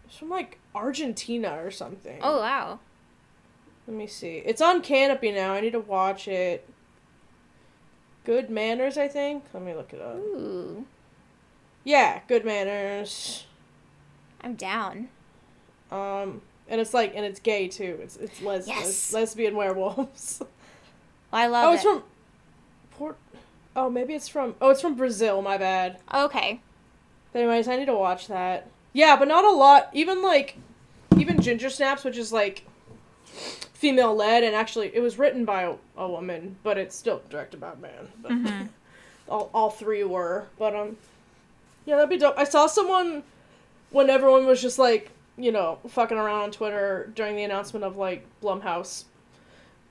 it's 0.07 0.16
from 0.16 0.29
like 0.31 0.59
Argentina 0.74 1.59
or 1.62 1.70
something. 1.70 2.18
oh 2.22 2.38
wow. 2.40 2.81
let 3.87 3.96
me 3.96 4.07
see. 4.07 4.42
It's 4.44 4.61
on 4.61 4.83
Kanopy 4.83 5.35
now. 5.35 5.53
I 5.55 5.61
need 5.61 5.72
to 5.72 5.81
watch 5.81 6.27
it. 6.29 6.68
Good 8.24 8.51
Manners, 8.51 8.98
I 8.98 9.09
think. 9.09 9.44
Let 9.55 9.62
me 9.62 9.74
look 9.74 9.92
it 9.94 10.01
up. 10.03 10.16
Ooh. 10.16 10.85
Yeah, 11.85 12.20
Good 12.29 12.44
Manners. 12.44 13.46
I'm 14.42 14.55
down. 14.55 15.09
Um, 15.90 16.42
and 16.68 16.81
it's 16.81 16.92
like, 16.92 17.14
and 17.16 17.24
it's 17.24 17.40
gay 17.40 17.68
too. 17.68 17.98
It's 18.03 18.16
it's 18.16 18.42
les- 18.42 18.66
Yes. 18.68 19.12
les- 19.12 19.20
lesbian 19.20 19.57
werewolves. 19.57 20.42
I 21.33 21.46
love 21.46 21.64
Oh, 21.64 21.70
it. 21.72 21.74
it's 21.77 21.83
from 21.85 22.03
Port. 22.98 23.16
Oh, 23.76 23.88
maybe 23.88 24.14
it's 24.14 24.28
from. 24.28 24.56
Oh, 24.61 24.70
it's 24.70 24.80
from 24.80 24.96
Brazil. 24.96 25.40
My 25.40 25.56
bad. 25.56 26.00
Okay. 26.12 26.61
But 27.32 27.38
anyways, 27.40 27.68
I 27.68 27.76
need 27.76 27.87
to 27.87 27.94
watch 27.94 28.26
that. 28.26 28.68
Yeah, 28.92 29.16
but 29.16 29.28
not 29.28 29.44
a 29.44 29.52
lot. 29.52 29.88
Even 29.92 30.22
like, 30.22 30.56
even 31.16 31.40
Ginger 31.40 31.70
Snaps, 31.70 32.02
which 32.02 32.18
is 32.18 32.32
like 32.32 32.64
female 33.24 34.16
led, 34.16 34.42
and 34.42 34.56
actually 34.56 34.90
it 34.94 35.00
was 35.00 35.18
written 35.18 35.44
by 35.44 35.62
a, 35.62 35.74
a 35.96 36.08
woman, 36.08 36.56
but 36.64 36.76
it's 36.76 36.96
still 36.96 37.22
directed 37.30 37.61
by 37.61 37.72
a 37.72 37.76
man. 37.76 38.08
But 38.20 38.32
all 39.32 39.50
all 39.54 39.70
three 39.70 40.02
were. 40.02 40.46
But 40.58 40.74
um, 40.74 40.96
yeah, 41.87 41.94
that'd 41.96 42.11
be 42.11 42.18
dope. 42.18 42.37
I 42.37 42.44
saw 42.44 42.66
someone 42.66 43.22
when 43.90 44.11
everyone 44.11 44.44
was 44.44 44.61
just 44.61 44.78
like, 44.78 45.11
you 45.37 45.52
know, 45.52 45.78
fucking 45.88 46.18
around 46.18 46.40
on 46.40 46.50
Twitter 46.50 47.12
during 47.14 47.37
the 47.37 47.44
announcement 47.44 47.84
of 47.84 47.96
like 47.96 48.26
Blumhouse 48.42 49.04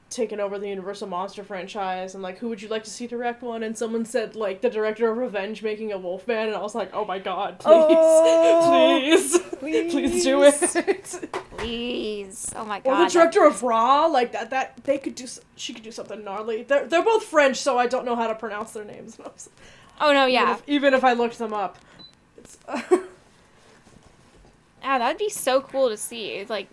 taking 0.09 0.39
over 0.39 0.57
the 0.57 0.69
Universal 0.69 1.07
Monster 1.09 1.43
franchise 1.43 2.13
and 2.13 2.23
like 2.23 2.37
who 2.37 2.47
would 2.47 2.61
you 2.61 2.69
like 2.69 2.83
to 2.85 2.89
see 2.89 3.07
direct 3.07 3.41
one 3.41 3.61
and 3.63 3.77
someone 3.77 4.05
said 4.05 4.35
like 4.35 4.61
the 4.61 4.69
director 4.69 5.09
of 5.11 5.17
Revenge 5.17 5.61
making 5.61 5.91
a 5.91 5.97
Wolfman 5.97 6.47
and 6.47 6.55
I 6.55 6.61
was 6.61 6.73
like 6.73 6.91
oh 6.93 7.03
my 7.03 7.19
god 7.19 7.59
please 7.59 7.65
Oh, 7.69 9.39
please 9.59 9.91
please 9.91 10.23
do 10.23 10.43
it 10.43 11.29
Please. 11.57 12.53
Oh 12.55 12.63
my 12.63 12.79
god. 12.79 12.89
or 12.89 12.97
the 12.97 13.03
that- 13.03 13.11
director 13.11 13.45
of 13.45 13.61
Raw 13.63 14.05
like 14.05 14.31
that 14.31 14.49
that 14.51 14.77
they 14.85 14.97
could 14.97 15.15
do 15.15 15.25
she 15.57 15.73
could 15.73 15.83
do 15.83 15.91
something 15.91 16.23
gnarly 16.23 16.63
they're, 16.63 16.85
they're 16.87 17.03
both 17.03 17.23
French 17.23 17.57
so 17.57 17.77
I 17.77 17.87
don't 17.87 18.05
know 18.05 18.15
how 18.15 18.27
to 18.27 18.35
pronounce 18.35 18.71
their 18.71 18.85
names 18.85 19.17
Oh 19.99 20.13
no, 20.13 20.23
even 20.27 20.33
yeah. 20.33 20.53
if, 20.53 20.63
even 20.67 20.93
if 20.93 21.03
I 21.03 21.13
looked 21.13 21.37
them 21.37 21.53
up 21.53 21.77
it's 22.37 22.57
Yeah, 22.69 22.87
that'd 24.99 25.17
be 25.17 25.29
so 25.29 25.59
cool 25.59 25.89
to 25.89 25.97
see. 25.97 26.45
Like, 26.47 26.67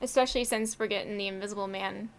especially 0.00 0.44
since 0.44 0.78
we're 0.78 0.86
getting 0.86 1.16
the 1.16 1.26
Invisible 1.28 1.66
Man 1.66 2.10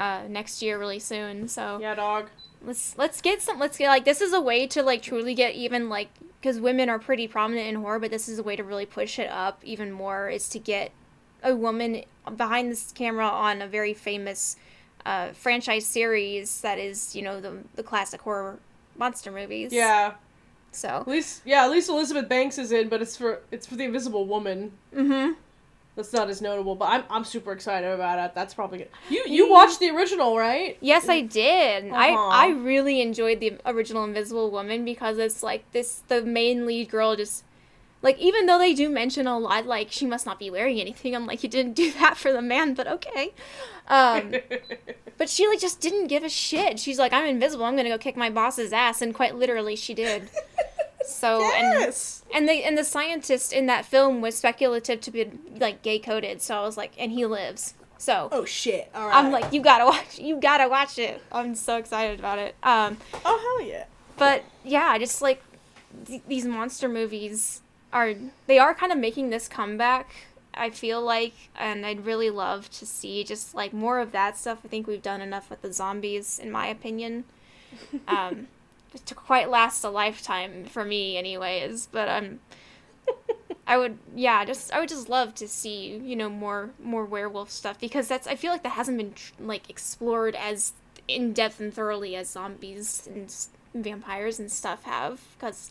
uh, 0.00 0.22
next 0.28 0.62
year 0.62 0.78
really 0.78 0.98
soon. 0.98 1.48
So 1.48 1.78
yeah 1.80 1.94
dog 1.94 2.30
let's 2.64 2.96
let's 2.98 3.20
get 3.20 3.40
some. 3.42 3.58
Let's 3.58 3.78
get 3.78 3.88
like 3.88 4.04
this 4.04 4.20
is 4.20 4.32
a 4.32 4.40
way 4.40 4.66
to 4.68 4.82
like 4.82 5.02
truly 5.02 5.34
get 5.34 5.54
even 5.54 5.88
like 5.88 6.08
because 6.40 6.58
women 6.60 6.88
are 6.88 6.98
pretty 6.98 7.28
prominent 7.28 7.68
in 7.68 7.76
horror, 7.76 7.98
but 7.98 8.10
this 8.10 8.28
is 8.28 8.38
a 8.38 8.42
way 8.42 8.56
to 8.56 8.64
really 8.64 8.86
push 8.86 9.18
it 9.18 9.30
up 9.30 9.60
even 9.62 9.92
more. 9.92 10.28
Is 10.28 10.48
to 10.50 10.58
get 10.58 10.92
a 11.42 11.54
woman 11.54 12.02
behind 12.36 12.70
this 12.70 12.92
camera 12.92 13.26
on 13.26 13.62
a 13.62 13.66
very 13.66 13.94
famous 13.94 14.56
uh, 15.06 15.32
franchise 15.32 15.86
series 15.86 16.60
that 16.60 16.78
is 16.78 17.16
you 17.16 17.22
know 17.22 17.40
the 17.40 17.58
the 17.76 17.82
classic 17.82 18.20
horror 18.22 18.58
monster 18.96 19.30
movies. 19.30 19.72
yeah 19.72 20.14
So. 20.72 20.88
at 20.88 21.08
least 21.08 21.42
yeah 21.44 21.64
at 21.64 21.70
least 21.70 21.88
Elizabeth 21.88 22.28
Banks 22.28 22.58
is 22.58 22.70
in 22.72 22.88
but 22.88 23.00
it's 23.00 23.16
for 23.16 23.40
it's 23.50 23.66
for 23.66 23.76
the 23.76 23.84
Invisible 23.84 24.26
Woman 24.26 24.72
Mm-hmm. 24.94 25.32
That's 25.96 26.12
not 26.12 26.30
as 26.30 26.40
notable, 26.40 26.76
but 26.76 26.86
I'm 26.86 27.04
I'm 27.10 27.24
super 27.24 27.52
excited 27.52 27.90
about 27.90 28.18
it. 28.18 28.34
That's 28.34 28.54
probably 28.54 28.78
good. 28.78 28.88
You 29.08 29.24
you 29.26 29.50
watched 29.50 29.80
the 29.80 29.90
original, 29.90 30.36
right? 30.38 30.78
Yes, 30.80 31.08
I 31.08 31.20
did. 31.20 31.90
I 31.92 32.12
Uh-huh. 32.12 32.28
I 32.28 32.48
really 32.50 33.00
enjoyed 33.00 33.40
the 33.40 33.58
original 33.66 34.04
Invisible 34.04 34.50
Woman 34.50 34.84
because 34.84 35.18
it's 35.18 35.42
like 35.42 35.70
this 35.72 36.02
the 36.08 36.22
main 36.22 36.64
lead 36.64 36.88
girl 36.90 37.16
just 37.16 37.44
like 38.02 38.18
even 38.18 38.46
though 38.46 38.58
they 38.58 38.72
do 38.72 38.88
mention 38.88 39.26
a 39.26 39.38
lot 39.38 39.66
like 39.66 39.90
she 39.90 40.06
must 40.06 40.24
not 40.24 40.38
be 40.38 40.48
wearing 40.48 40.80
anything. 40.80 41.14
I'm 41.14 41.26
like 41.26 41.42
you 41.42 41.48
didn't 41.48 41.74
do 41.74 41.92
that 42.00 42.16
for 42.16 42.32
the 42.32 42.40
man, 42.42 42.74
but 42.74 42.86
okay. 42.86 43.32
Um 43.88 44.32
but 45.18 45.28
she 45.28 45.46
like 45.48 45.60
just 45.60 45.80
didn't 45.80 46.06
give 46.06 46.22
a 46.22 46.28
shit. 46.30 46.78
She's 46.78 46.98
like 46.98 47.12
I'm 47.12 47.26
invisible. 47.26 47.64
I'm 47.64 47.74
going 47.74 47.84
to 47.84 47.90
go 47.90 47.98
kick 47.98 48.16
my 48.16 48.30
boss's 48.30 48.72
ass 48.72 49.02
and 49.02 49.12
quite 49.14 49.34
literally 49.34 49.76
she 49.76 49.92
did. 49.92 50.30
So 51.04 51.40
yes. 51.40 52.22
and 52.32 52.36
and 52.36 52.48
the 52.48 52.64
and 52.64 52.78
the 52.78 52.84
scientist 52.84 53.52
in 53.52 53.66
that 53.66 53.84
film 53.84 54.20
was 54.20 54.36
speculative 54.36 55.00
to 55.02 55.10
be 55.10 55.30
like 55.58 55.82
gay 55.82 55.98
coded. 55.98 56.42
So 56.42 56.56
I 56.56 56.62
was 56.62 56.76
like 56.76 56.92
and 56.98 57.12
he 57.12 57.26
lives. 57.26 57.74
So 57.98 58.28
oh 58.32 58.44
shit! 58.46 58.90
All 58.94 59.08
right. 59.08 59.14
I'm 59.14 59.30
like, 59.30 59.52
you 59.52 59.60
gotta 59.60 59.84
watch, 59.84 60.18
you 60.18 60.40
gotta 60.40 60.68
watch 60.68 60.98
it. 60.98 61.22
I'm 61.30 61.54
so 61.54 61.76
excited 61.76 62.18
about 62.18 62.38
it. 62.38 62.54
Um, 62.62 62.96
oh 63.26 63.58
hell 63.58 63.66
yeah! 63.66 63.84
but 64.20 64.44
yeah, 64.64 64.84
I 64.84 64.98
just 64.98 65.22
like 65.22 65.42
th- 66.06 66.22
these 66.28 66.44
monster 66.44 66.88
movies 66.88 67.62
are, 67.92 68.14
they 68.46 68.58
are 68.58 68.74
kind 68.74 68.92
of 68.92 68.98
making 68.98 69.30
this 69.30 69.48
comeback. 69.48 70.10
I 70.52 70.70
feel 70.70 71.00
like, 71.00 71.32
and 71.56 71.86
I'd 71.86 72.04
really 72.04 72.28
love 72.28 72.70
to 72.72 72.86
see 72.86 73.24
just 73.24 73.54
like 73.54 73.72
more 73.72 73.98
of 73.98 74.12
that 74.12 74.36
stuff. 74.36 74.58
I 74.64 74.68
think 74.68 74.86
we've 74.86 75.02
done 75.02 75.20
enough 75.20 75.48
with 75.48 75.62
the 75.62 75.72
zombies, 75.72 76.38
in 76.38 76.50
my 76.50 76.66
opinion. 76.66 77.24
Um, 78.08 78.48
to 79.06 79.14
quite 79.14 79.50
last 79.50 79.84
a 79.84 79.90
lifetime 79.90 80.64
for 80.64 80.84
me, 80.84 81.16
anyways. 81.16 81.88
But 81.90 82.08
um, 82.08 82.40
I 83.66 83.78
would, 83.78 83.98
yeah, 84.14 84.44
just 84.44 84.72
I 84.72 84.80
would 84.80 84.88
just 84.88 85.08
love 85.08 85.34
to 85.36 85.48
see 85.48 85.96
you 85.96 86.16
know 86.16 86.28
more 86.28 86.70
more 86.82 87.04
werewolf 87.04 87.50
stuff 87.50 87.78
because 87.80 88.08
that's 88.08 88.26
I 88.26 88.36
feel 88.36 88.52
like 88.52 88.62
that 88.62 88.72
hasn't 88.72 88.98
been 88.98 89.14
like 89.46 89.70
explored 89.70 90.34
as 90.34 90.72
in 91.08 91.32
depth 91.32 91.60
and 91.60 91.72
thoroughly 91.72 92.16
as 92.16 92.30
zombies 92.30 93.08
and 93.12 93.34
vampires 93.74 94.38
and 94.38 94.50
stuff 94.50 94.84
have 94.84 95.20
because 95.38 95.70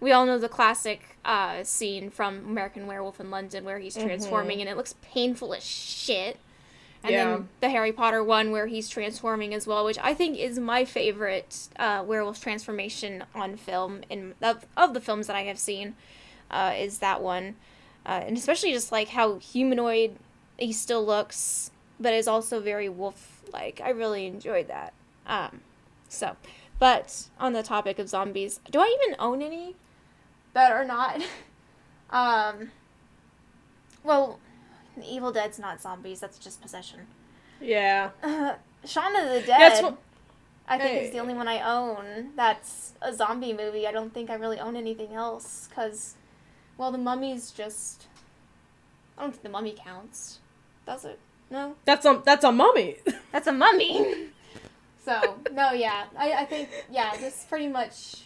we 0.00 0.12
all 0.12 0.24
know 0.24 0.38
the 0.38 0.48
classic 0.48 1.16
uh, 1.24 1.62
scene 1.62 2.10
from 2.10 2.38
American 2.38 2.86
Werewolf 2.86 3.20
in 3.20 3.30
London 3.30 3.64
where 3.64 3.78
he's 3.78 3.94
transforming 3.94 4.60
and 4.60 4.68
it 4.68 4.76
looks 4.76 4.94
painful 5.02 5.52
as 5.54 5.64
shit. 5.64 6.38
And 7.02 7.12
Yeah. 7.12 7.24
then 7.32 7.48
the 7.60 7.70
Harry 7.70 7.92
Potter 7.92 8.22
one 8.22 8.50
where 8.50 8.66
he's 8.66 8.88
transforming 8.88 9.54
as 9.54 9.66
well, 9.66 9.84
which 9.84 9.98
I 10.02 10.12
think 10.12 10.38
is 10.38 10.58
my 10.58 10.84
favorite 10.84 11.68
uh, 11.78 12.04
werewolf 12.06 12.40
transformation 12.42 13.24
on 13.34 13.56
film 13.56 14.02
in 14.10 14.34
of, 14.42 14.66
of 14.76 14.92
the 14.92 15.00
films 15.00 15.26
that 15.26 15.36
I 15.36 15.42
have 15.42 15.58
seen, 15.58 15.94
uh, 16.50 16.74
is 16.76 16.98
that 16.98 17.22
one, 17.22 17.56
uh, 18.04 18.22
and 18.26 18.36
especially 18.36 18.72
just 18.72 18.92
like 18.92 19.08
how 19.08 19.38
humanoid 19.38 20.16
he 20.58 20.72
still 20.72 21.04
looks, 21.04 21.70
but 21.98 22.12
is 22.12 22.28
also 22.28 22.60
very 22.60 22.88
wolf 22.88 23.42
like. 23.52 23.80
I 23.82 23.90
really 23.90 24.26
enjoyed 24.26 24.68
that. 24.68 24.92
Um, 25.26 25.60
so, 26.08 26.36
but 26.78 27.28
on 27.38 27.54
the 27.54 27.62
topic 27.62 27.98
of 27.98 28.10
zombies, 28.10 28.60
do 28.70 28.78
I 28.80 28.98
even 29.02 29.16
own 29.18 29.40
any 29.40 29.74
that 30.52 30.70
are 30.72 30.84
not? 30.84 31.22
um, 32.10 32.70
well, 34.04 34.38
Evil 35.02 35.32
Dead's 35.32 35.58
not 35.58 35.80
zombies. 35.80 36.20
That's 36.20 36.38
just 36.38 36.60
possession. 36.62 37.00
Yeah. 37.60 38.10
Uh, 38.22 38.54
Shaun 38.84 39.14
of 39.16 39.24
the 39.28 39.40
Dead. 39.40 39.60
That's 39.60 39.82
what. 39.82 39.98
I 40.68 40.78
think 40.78 40.90
Hey. 40.90 41.04
is 41.06 41.12
the 41.12 41.18
only 41.18 41.34
one 41.34 41.48
I 41.48 41.60
own 41.60 42.30
that's 42.36 42.92
a 43.02 43.12
zombie 43.12 43.52
movie. 43.52 43.86
I 43.88 43.92
don't 43.92 44.14
think 44.14 44.30
I 44.30 44.34
really 44.34 44.60
own 44.60 44.76
anything 44.76 45.14
else 45.14 45.66
because, 45.68 46.14
well, 46.78 46.92
the 46.92 46.98
Mummy's 46.98 47.50
just. 47.50 48.06
I 49.18 49.22
don't 49.22 49.32
think 49.32 49.42
the 49.42 49.48
Mummy 49.48 49.74
counts. 49.76 50.38
Does 50.86 51.04
it? 51.04 51.18
No, 51.50 51.74
That's 51.84 52.06
a 52.06 52.22
that's 52.24 52.44
a 52.44 52.52
mummy. 52.52 52.98
that's 53.32 53.48
a 53.48 53.52
mummy. 53.52 54.28
so 55.04 55.36
no, 55.52 55.72
yeah, 55.72 56.04
I 56.16 56.32
I 56.32 56.44
think 56.44 56.68
yeah, 56.90 57.16
this 57.16 57.44
pretty 57.48 57.66
much. 57.66 58.22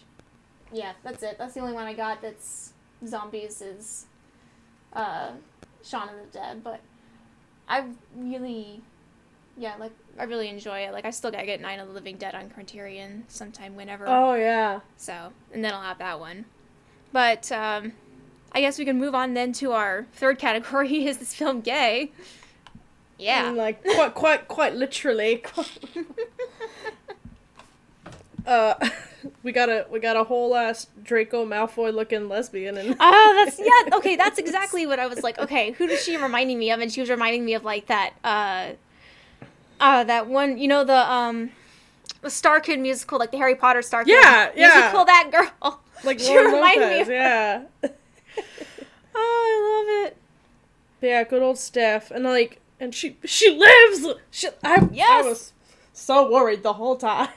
Yeah, 0.70 0.92
that's 1.02 1.22
it. 1.22 1.36
That's 1.38 1.54
the 1.54 1.60
only 1.60 1.72
one 1.72 1.86
I 1.86 1.94
got 1.94 2.20
that's 2.20 2.74
zombies 3.06 3.62
is, 3.62 4.04
uh, 4.92 5.30
Shaun 5.84 6.08
of 6.08 6.16
the 6.16 6.38
Dead. 6.38 6.64
But 6.64 6.80
I 7.68 7.84
really, 8.16 8.80
yeah, 9.56 9.74
like 9.78 9.92
I 10.18 10.24
really 10.24 10.48
enjoy 10.48 10.80
it. 10.80 10.92
Like 10.92 11.04
I 11.04 11.10
still 11.10 11.30
gotta 11.30 11.46
get 11.46 11.60
Night 11.60 11.78
of 11.78 11.88
the 11.88 11.94
Living 11.94 12.16
Dead 12.16 12.34
on 12.34 12.50
Criterion 12.50 13.24
sometime 13.28 13.76
whenever. 13.76 14.06
oh 14.08 14.34
yeah. 14.34 14.80
So 14.96 15.32
and 15.52 15.64
then 15.64 15.74
I'll 15.74 15.82
have 15.82 15.98
that 15.98 16.18
one. 16.18 16.46
But 17.12 17.50
um, 17.52 17.92
I 18.52 18.60
guess 18.60 18.78
we 18.78 18.84
can 18.84 18.98
move 18.98 19.14
on 19.14 19.34
then 19.34 19.52
to 19.54 19.72
our 19.72 20.06
third 20.14 20.38
category. 20.38 21.06
Is 21.06 21.18
this 21.18 21.34
film 21.34 21.60
gay? 21.60 22.12
Yeah. 23.18 23.48
And, 23.48 23.56
like 23.56 23.84
quite 23.84 24.14
quite 24.14 24.48
quite 24.48 24.74
literally. 24.74 25.44
uh, 28.46 28.74
we 29.44 29.52
got 29.52 29.68
a 29.68 29.86
we 29.90 30.00
got 30.00 30.16
a 30.16 30.24
whole 30.24 30.56
ass 30.56 30.88
Draco 31.02 31.44
Malfoy 31.46 31.94
looking 31.94 32.28
lesbian 32.28 32.76
and. 32.76 32.96
Oh, 32.98 33.42
that's 33.44 33.58
yeah. 33.90 33.96
Okay, 33.96 34.16
that's 34.16 34.38
exactly 34.38 34.86
what 34.86 34.98
I 34.98 35.06
was 35.06 35.22
like. 35.22 35.38
Okay, 35.38 35.70
who 35.72 35.84
is 35.84 36.02
she 36.02 36.16
reminding 36.16 36.58
me 36.58 36.70
of? 36.72 36.80
And 36.80 36.90
she 36.92 37.00
was 37.00 37.10
reminding 37.10 37.44
me 37.44 37.54
of 37.54 37.62
like 37.64 37.86
that. 37.86 38.14
uh 38.24 38.72
uh 39.80 40.04
that 40.04 40.26
one 40.28 40.56
you 40.58 40.66
know 40.68 40.82
the 40.84 40.96
um 41.12 41.50
the 42.22 42.28
StarKid 42.28 42.80
musical, 42.80 43.18
like 43.18 43.30
the 43.30 43.36
Harry 43.36 43.54
Potter 43.54 43.80
StarKid 43.80 44.06
Yeah, 44.08 44.50
yeah. 44.56 44.74
musical, 44.78 45.04
that 45.04 45.30
girl. 45.30 45.80
Like 46.04 46.18
she 46.18 46.28
Lauren 46.34 46.52
reminded 46.52 46.80
me 46.88 46.92
Lopez, 46.98 47.08
of 47.08 47.14
yeah. 47.14 47.62
Oh, 49.14 49.86
I 49.86 50.02
love 50.02 50.06
it. 50.08 50.16
Yeah, 51.00 51.22
good 51.24 51.42
old 51.42 51.56
Steph. 51.58 52.10
And 52.10 52.24
like 52.24 52.60
and 52.80 52.94
she 52.94 53.16
she 53.24 53.50
lives. 53.56 54.06
She 54.30 54.48
I, 54.62 54.88
Yes. 54.92 55.24
I 55.24 55.28
was 55.28 55.52
so 55.92 56.30
worried 56.30 56.62
the 56.62 56.74
whole 56.74 56.96
time. 56.96 57.28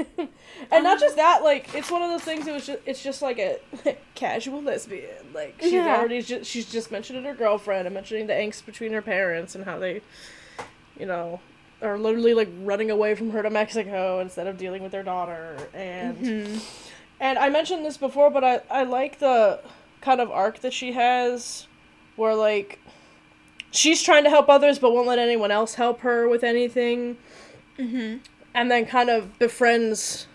And 0.71 0.83
not 0.83 0.99
just 0.99 1.15
that, 1.15 1.43
like 1.43 1.73
it's 1.75 1.89
one 1.91 2.01
of 2.01 2.09
those 2.09 2.21
things 2.23 2.47
it 2.47 2.53
was 2.53 2.65
just 2.65 2.79
it's 2.85 3.03
just 3.03 3.21
like 3.21 3.39
a 3.39 3.59
casual 4.15 4.61
lesbian. 4.61 5.33
Like 5.33 5.55
she's 5.59 5.73
Yeah. 5.73 5.97
already 5.97 6.21
just 6.21 6.49
she's 6.49 6.71
just 6.71 6.91
mentioning 6.91 7.23
her 7.23 7.33
girlfriend 7.33 7.87
and 7.87 7.93
mentioning 7.93 8.27
the 8.27 8.33
angst 8.33 8.65
between 8.65 8.93
her 8.93 9.01
parents 9.01 9.55
and 9.55 9.65
how 9.65 9.77
they 9.79 10.01
you 10.99 11.05
know 11.05 11.39
are 11.81 11.97
literally 11.97 12.33
like 12.33 12.49
running 12.63 12.89
away 12.89 13.13
from 13.15 13.29
her 13.31 13.43
to 13.43 13.49
Mexico 13.49 14.19
instead 14.19 14.47
of 14.47 14.57
dealing 14.57 14.81
with 14.81 14.91
their 14.91 15.03
daughter 15.03 15.55
and 15.73 16.17
Mm-hmm. 16.17 16.57
and 17.19 17.37
I 17.37 17.49
mentioned 17.49 17.85
this 17.85 17.97
before, 17.97 18.29
but 18.31 18.43
I, 18.43 18.61
I 18.71 18.83
like 18.83 19.19
the 19.19 19.59
kind 20.01 20.19
of 20.21 20.31
arc 20.31 20.59
that 20.61 20.73
she 20.73 20.93
has 20.93 21.67
where 22.15 22.33
like 22.33 22.79
she's 23.71 24.01
trying 24.01 24.23
to 24.23 24.29
help 24.31 24.49
others 24.49 24.79
but 24.79 24.91
won't 24.91 25.07
let 25.07 25.19
anyone 25.19 25.51
else 25.51 25.75
help 25.75 25.99
her 26.01 26.27
with 26.27 26.43
anything. 26.43 27.17
Mm-hmm. 27.77 28.17
And 28.55 28.71
then 28.71 28.87
kind 28.87 29.09
of 29.11 29.37
befriends 29.37 30.25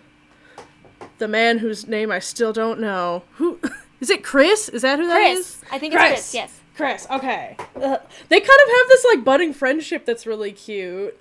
the 1.19 1.29
man 1.29 1.59
whose 1.59 1.87
name 1.87 2.11
I 2.11 2.19
still 2.19 2.53
don't 2.53 2.81
know. 2.81 3.23
Who 3.37 3.59
is 4.01 4.11
it 4.11 4.25
Chris? 4.25 4.69
Is 4.69 4.83
that 4.83 4.99
who 4.99 5.07
that 5.07 5.21
is? 5.21 5.57
Chris. 5.61 5.73
I 5.73 5.79
think 5.79 5.95
it's 5.95 6.03
Chris, 6.03 6.35
yes. 6.35 6.61
Chris, 6.75 7.07
okay. 7.11 7.57
Uh, 7.77 7.99
they 8.29 8.41
kind 8.41 8.61
of 8.65 8.69
have 8.69 8.89
this 8.89 9.05
like 9.05 9.25
budding 9.25 9.53
friendship 9.53 10.07
that's 10.07 10.27
really 10.27 10.53
cute. 10.53 11.19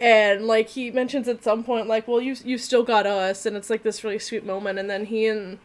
And 0.00 0.46
like 0.46 0.68
he 0.68 0.90
mentions 0.90 1.28
at 1.28 1.44
some 1.44 1.62
point 1.62 1.86
like, 1.86 2.08
"Well, 2.08 2.20
you 2.20 2.36
you 2.44 2.58
still 2.58 2.82
got 2.82 3.06
us." 3.06 3.46
And 3.46 3.56
it's 3.56 3.70
like 3.70 3.82
this 3.82 4.02
really 4.02 4.18
sweet 4.18 4.44
moment 4.44 4.78
and 4.78 4.90
then 4.90 5.06
he 5.06 5.26
and 5.26 5.58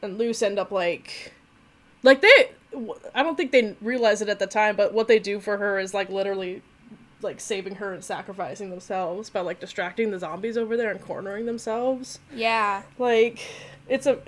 and 0.00 0.18
Lisa 0.18 0.46
end 0.46 0.58
up 0.58 0.70
like 0.70 1.32
like 2.02 2.20
they 2.20 2.50
I 3.14 3.22
don't 3.22 3.36
think 3.36 3.52
they 3.52 3.76
realize 3.80 4.22
it 4.22 4.28
at 4.28 4.38
the 4.38 4.46
time, 4.46 4.76
but 4.76 4.92
what 4.92 5.08
they 5.08 5.18
do 5.18 5.40
for 5.40 5.58
her 5.58 5.78
is 5.78 5.94
like 5.94 6.08
literally 6.08 6.62
like 7.22 7.40
saving 7.40 7.76
her 7.76 7.92
and 7.92 8.02
sacrificing 8.04 8.70
themselves 8.70 9.30
by 9.30 9.40
like 9.40 9.60
distracting 9.60 10.10
the 10.10 10.18
zombies 10.18 10.56
over 10.56 10.76
there 10.76 10.90
and 10.90 11.00
cornering 11.00 11.46
themselves. 11.46 12.18
Yeah. 12.34 12.82
Like 12.98 13.40
it's 13.88 14.06
a 14.06 14.18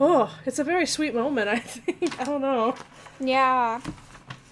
oh, 0.00 0.36
it's 0.46 0.58
a 0.58 0.64
very 0.64 0.86
sweet 0.86 1.14
moment, 1.14 1.48
I 1.58 1.58
think. 1.58 2.20
I 2.20 2.24
don't 2.24 2.40
know. 2.40 2.74
Yeah. 3.20 3.80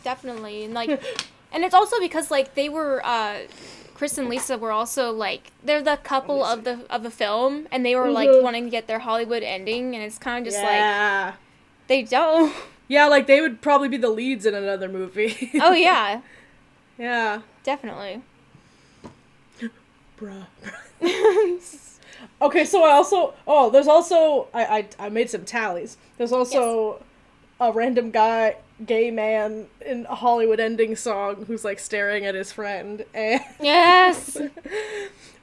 Definitely. 0.04 0.64
And 0.64 0.74
like 0.74 0.90
and 1.52 1.64
it's 1.64 1.74
also 1.74 1.98
because 2.00 2.30
like 2.30 2.54
they 2.54 2.68
were 2.68 3.00
uh 3.04 3.38
Chris 3.94 4.18
and 4.18 4.28
Lisa 4.28 4.58
were 4.58 4.72
also 4.72 5.10
like 5.10 5.50
they're 5.64 5.82
the 5.82 5.96
couple 5.96 6.44
of 6.44 6.64
the 6.64 6.80
of 6.90 7.02
the 7.02 7.10
film 7.10 7.66
and 7.72 7.84
they 7.84 7.96
were 7.96 8.10
like 8.10 8.28
Mhm. 8.28 8.42
wanting 8.42 8.64
to 8.64 8.70
get 8.70 8.86
their 8.86 8.98
Hollywood 8.98 9.42
ending 9.42 9.94
and 9.94 10.04
it's 10.04 10.18
kind 10.18 10.46
of 10.46 10.52
just 10.52 10.62
like 10.62 11.34
they 11.88 12.02
don't. 12.02 12.52
Yeah, 12.88 13.06
like 13.08 13.26
they 13.26 13.40
would 13.40 13.60
probably 13.62 13.88
be 13.88 13.96
the 13.96 14.08
leads 14.10 14.46
in 14.46 14.54
another 14.54 14.88
movie. 14.88 15.50
Oh 15.60 15.72
yeah. 15.72 16.20
yeah. 16.96 17.40
Definitely. 17.66 18.22
Bruh. 20.20 20.46
okay, 22.40 22.64
so 22.64 22.84
I 22.84 22.92
also 22.92 23.34
oh, 23.44 23.70
there's 23.70 23.88
also 23.88 24.46
I 24.54 24.64
I, 24.64 25.06
I 25.06 25.08
made 25.08 25.28
some 25.28 25.44
tallies. 25.44 25.96
There's 26.16 26.30
also 26.30 27.02
a 27.60 27.72
random 27.72 28.12
guy, 28.12 28.54
gay 28.86 29.10
man 29.10 29.66
in 29.84 30.06
a 30.08 30.14
Hollywood 30.14 30.60
ending 30.60 30.94
song 30.94 31.44
who's 31.46 31.64
like 31.64 31.80
staring 31.80 32.24
at 32.24 32.36
his 32.36 32.52
friend 32.52 33.04
and 33.12 33.40
Yes. 33.60 34.38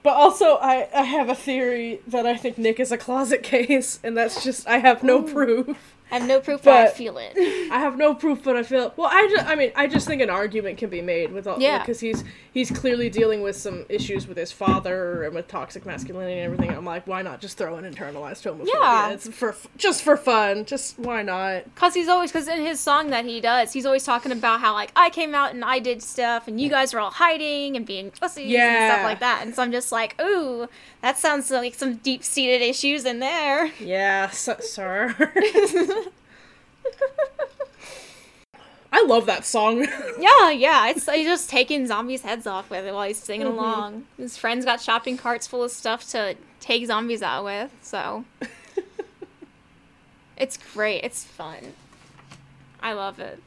But 0.02 0.14
also 0.14 0.56
I 0.62 0.88
I 0.96 1.04
have 1.04 1.28
a 1.28 1.36
theory 1.36 2.00
that 2.08 2.26
I 2.26 2.38
think 2.38 2.58
Nick 2.58 2.80
is 2.80 2.94
a 2.94 2.98
closet 2.98 3.44
case 3.44 4.00
and 4.02 4.16
that's 4.16 4.46
just 4.46 4.66
I 4.66 4.78
have 4.78 5.04
no 5.04 5.22
proof. 5.24 5.78
I 6.16 6.20
have 6.20 6.28
no 6.28 6.40
proof 6.40 6.62
but 6.64 6.74
I 6.74 6.88
feel 6.90 7.18
it. 7.18 7.34
I 7.72 7.80
have 7.80 7.98
no 7.98 8.14
proof, 8.14 8.44
but 8.44 8.56
I 8.56 8.64
feel 8.64 8.94
well. 8.98 9.10
I 9.12 9.28
just, 9.30 9.46
I 9.46 9.56
mean, 9.56 9.72
I 9.76 9.88
just 9.88 10.08
think 10.08 10.22
an 10.22 10.30
argument 10.30 10.78
can 10.78 10.90
be 10.90 11.02
made 11.02 11.32
with 11.32 11.48
all, 11.48 11.60
Yeah. 11.62 11.80
because 11.80 12.00
he's 12.00 12.24
he's 12.54 12.70
clearly 12.70 13.10
dealing 13.10 13.42
with 13.42 13.56
some 13.56 13.86
issues 13.90 14.28
with 14.28 14.38
his 14.38 14.52
father 14.52 15.24
and 15.24 15.34
with 15.34 15.48
toxic 15.48 15.86
masculinity 15.86 16.40
and 16.40 16.46
everything. 16.54 16.76
I'm 16.76 16.86
like, 16.86 17.08
why 17.08 17.22
not 17.24 17.42
just 17.42 17.58
throw 17.58 17.76
an 17.78 17.84
internalized 17.92 18.44
homophobia? 18.44 18.68
Yeah. 18.74 19.10
it's 19.12 19.28
for 19.28 19.56
just 19.78 20.04
for 20.04 20.16
fun. 20.18 20.66
Just 20.66 21.00
why 21.00 21.24
not? 21.24 21.64
Cause 21.76 21.94
he's 21.96 22.08
always, 22.08 22.32
cause 22.32 22.48
in 22.48 22.62
his 22.62 22.80
song 22.80 23.10
that 23.10 23.26
he 23.26 23.42
does, 23.42 23.74
he's 23.74 23.86
always 23.86 24.04
talking 24.04 24.32
about 24.32 24.60
how 24.62 24.74
like 24.74 24.92
I 24.96 25.10
came 25.10 25.34
out 25.34 25.54
and 25.54 25.64
I 25.66 25.80
did 25.80 26.04
stuff, 26.04 26.48
and 26.48 26.62
you 26.62 26.70
guys 26.70 26.94
were 26.94 27.00
all 27.00 27.12
hiding 27.12 27.76
and 27.76 27.86
being 27.86 28.12
pussies 28.12 28.56
and 28.56 28.92
stuff 28.94 29.04
like 29.04 29.20
that. 29.20 29.42
And 29.44 29.56
so 29.56 29.64
I'm 29.64 29.72
just 29.72 29.92
like, 29.92 30.20
ooh, 30.22 30.68
that 31.02 31.18
sounds 31.18 31.50
like 31.50 31.74
some 31.76 31.96
deep 31.98 32.24
seated 32.24 32.62
issues 32.62 33.06
in 33.06 33.20
there. 33.20 33.72
Yeah, 33.80 34.30
so, 34.30 34.58
sir. 34.60 35.16
I 38.92 39.04
love 39.06 39.26
that 39.26 39.44
song. 39.46 39.86
yeah, 40.20 40.52
yeah, 40.52 40.90
it's 40.90 41.10
he's 41.10 41.26
just 41.26 41.50
taking 41.50 41.88
zombies' 41.88 42.22
heads 42.22 42.46
off 42.46 42.70
with 42.70 42.86
it 42.86 42.94
while 42.94 43.08
he's 43.08 43.18
singing 43.18 43.48
Mhm. 43.48 43.52
along. 43.54 44.06
His 44.18 44.38
friends 44.38 44.66
got 44.66 44.82
shopping 44.82 45.18
carts 45.18 45.48
full 45.48 45.64
of 45.64 45.72
stuff 45.72 46.08
to 46.12 46.36
take 46.60 46.86
zombies 46.86 47.24
out 47.24 47.44
with, 47.44 47.72
so 47.82 48.24
it's 50.38 50.58
great. 50.74 51.04
It's 51.04 51.24
fun. 51.24 51.74
I 52.82 52.94
love 52.94 53.20
it. 53.20 53.40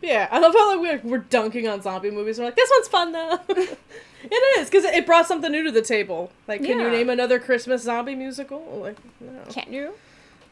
yeah, 0.00 0.28
I 0.30 0.38
love 0.38 0.52
how 0.54 0.76
like 0.76 1.02
we're, 1.04 1.10
we're 1.10 1.18
dunking 1.18 1.66
on 1.66 1.82
zombie 1.82 2.10
movies. 2.12 2.38
We're 2.38 2.44
like, 2.46 2.56
this 2.56 2.70
one's 2.72 2.88
fun 2.88 3.12
though. 3.12 3.40
it 3.48 4.58
is 4.60 4.68
because 4.70 4.84
it 4.84 5.06
brought 5.06 5.26
something 5.26 5.50
new 5.50 5.64
to 5.64 5.72
the 5.72 5.82
table. 5.82 6.30
Like, 6.46 6.60
can 6.62 6.78
you 6.78 6.88
name 6.88 7.10
another 7.10 7.40
Christmas 7.40 7.82
zombie 7.82 8.14
musical? 8.14 8.60
Like, 8.80 8.96
no. 9.20 9.40
Can't 9.50 9.70
you? 9.72 9.94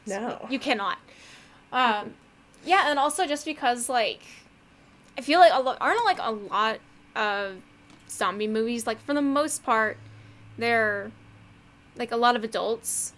No. 0.05 0.45
You 0.49 0.59
cannot. 0.59 0.97
Um, 1.71 2.13
yeah, 2.65 2.89
and 2.89 2.99
also 2.99 3.25
just 3.25 3.45
because 3.45 3.89
like, 3.89 4.21
I 5.17 5.21
feel 5.21 5.39
like 5.39 5.51
a 5.53 5.59
lot 5.61 5.77
aren't 5.81 6.03
like 6.05 6.19
a 6.21 6.31
lot 6.31 6.79
of 7.15 7.55
zombie 8.09 8.47
movies 8.47 8.85
like 8.87 8.99
for 9.01 9.13
the 9.13 9.21
most 9.21 9.63
part, 9.63 9.97
they're 10.57 11.11
like 11.95 12.11
a 12.11 12.17
lot 12.17 12.35
of 12.35 12.43
adults. 12.43 13.13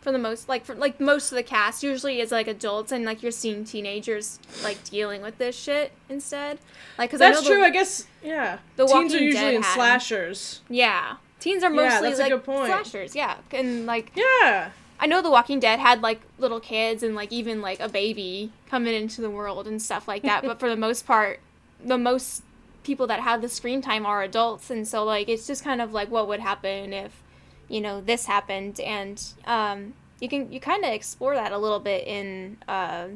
For 0.00 0.12
the 0.12 0.18
most, 0.18 0.50
like 0.50 0.66
for 0.66 0.74
like 0.74 1.00
most 1.00 1.32
of 1.32 1.36
the 1.36 1.42
cast 1.42 1.82
usually 1.82 2.20
is 2.20 2.30
like 2.30 2.46
adults, 2.46 2.92
and 2.92 3.06
like 3.06 3.22
you're 3.22 3.32
seeing 3.32 3.64
teenagers 3.64 4.38
like 4.62 4.84
dealing 4.84 5.22
with 5.22 5.38
this 5.38 5.56
shit 5.56 5.92
instead. 6.10 6.58
Like, 6.98 7.10
cause 7.10 7.22
I 7.22 7.30
That's 7.30 7.40
know 7.42 7.48
the- 7.48 7.54
true. 7.54 7.64
I 7.64 7.70
guess 7.70 8.06
yeah. 8.22 8.58
The 8.76 8.84
Teens 8.86 9.14
are 9.14 9.18
usually 9.18 9.32
Dead 9.32 9.54
in 9.54 9.62
had 9.62 9.74
slashers. 9.74 10.60
Yeah, 10.68 11.16
teens 11.40 11.64
are 11.64 11.70
Yeah, 11.74 11.88
mostly 11.88 12.12
a 12.12 12.16
like 12.18 12.32
good 12.32 12.44
point. 12.44 12.66
slashers. 12.66 13.16
Yeah, 13.16 13.36
and 13.50 13.86
like 13.86 14.12
Yeah. 14.14 14.72
I 15.04 15.06
know 15.06 15.20
The 15.20 15.30
Walking 15.30 15.60
Dead 15.60 15.80
had 15.80 16.00
like 16.00 16.22
little 16.38 16.60
kids 16.60 17.02
and 17.02 17.14
like 17.14 17.30
even 17.30 17.60
like 17.60 17.78
a 17.78 17.90
baby 17.90 18.50
coming 18.70 18.94
into 18.94 19.20
the 19.20 19.28
world 19.28 19.66
and 19.66 19.82
stuff 19.82 20.08
like 20.08 20.22
that, 20.22 20.42
but 20.42 20.58
for 20.58 20.70
the 20.70 20.78
most 20.78 21.06
part, 21.06 21.40
the 21.84 21.98
most 21.98 22.42
people 22.84 23.06
that 23.08 23.20
have 23.20 23.42
the 23.42 23.50
screen 23.50 23.82
time 23.82 24.06
are 24.06 24.22
adults, 24.22 24.70
and 24.70 24.88
so 24.88 25.04
like 25.04 25.28
it's 25.28 25.46
just 25.46 25.62
kind 25.62 25.82
of 25.82 25.92
like 25.92 26.10
what 26.10 26.26
would 26.26 26.40
happen 26.40 26.94
if, 26.94 27.22
you 27.68 27.82
know, 27.82 28.00
this 28.00 28.24
happened, 28.24 28.80
and 28.80 29.22
um, 29.44 29.92
you 30.20 30.28
can 30.30 30.50
you 30.50 30.58
kind 30.58 30.82
of 30.86 30.90
explore 30.90 31.34
that 31.34 31.52
a 31.52 31.58
little 31.58 31.80
bit 31.80 32.06
in 32.06 32.56
uh, 32.66 33.08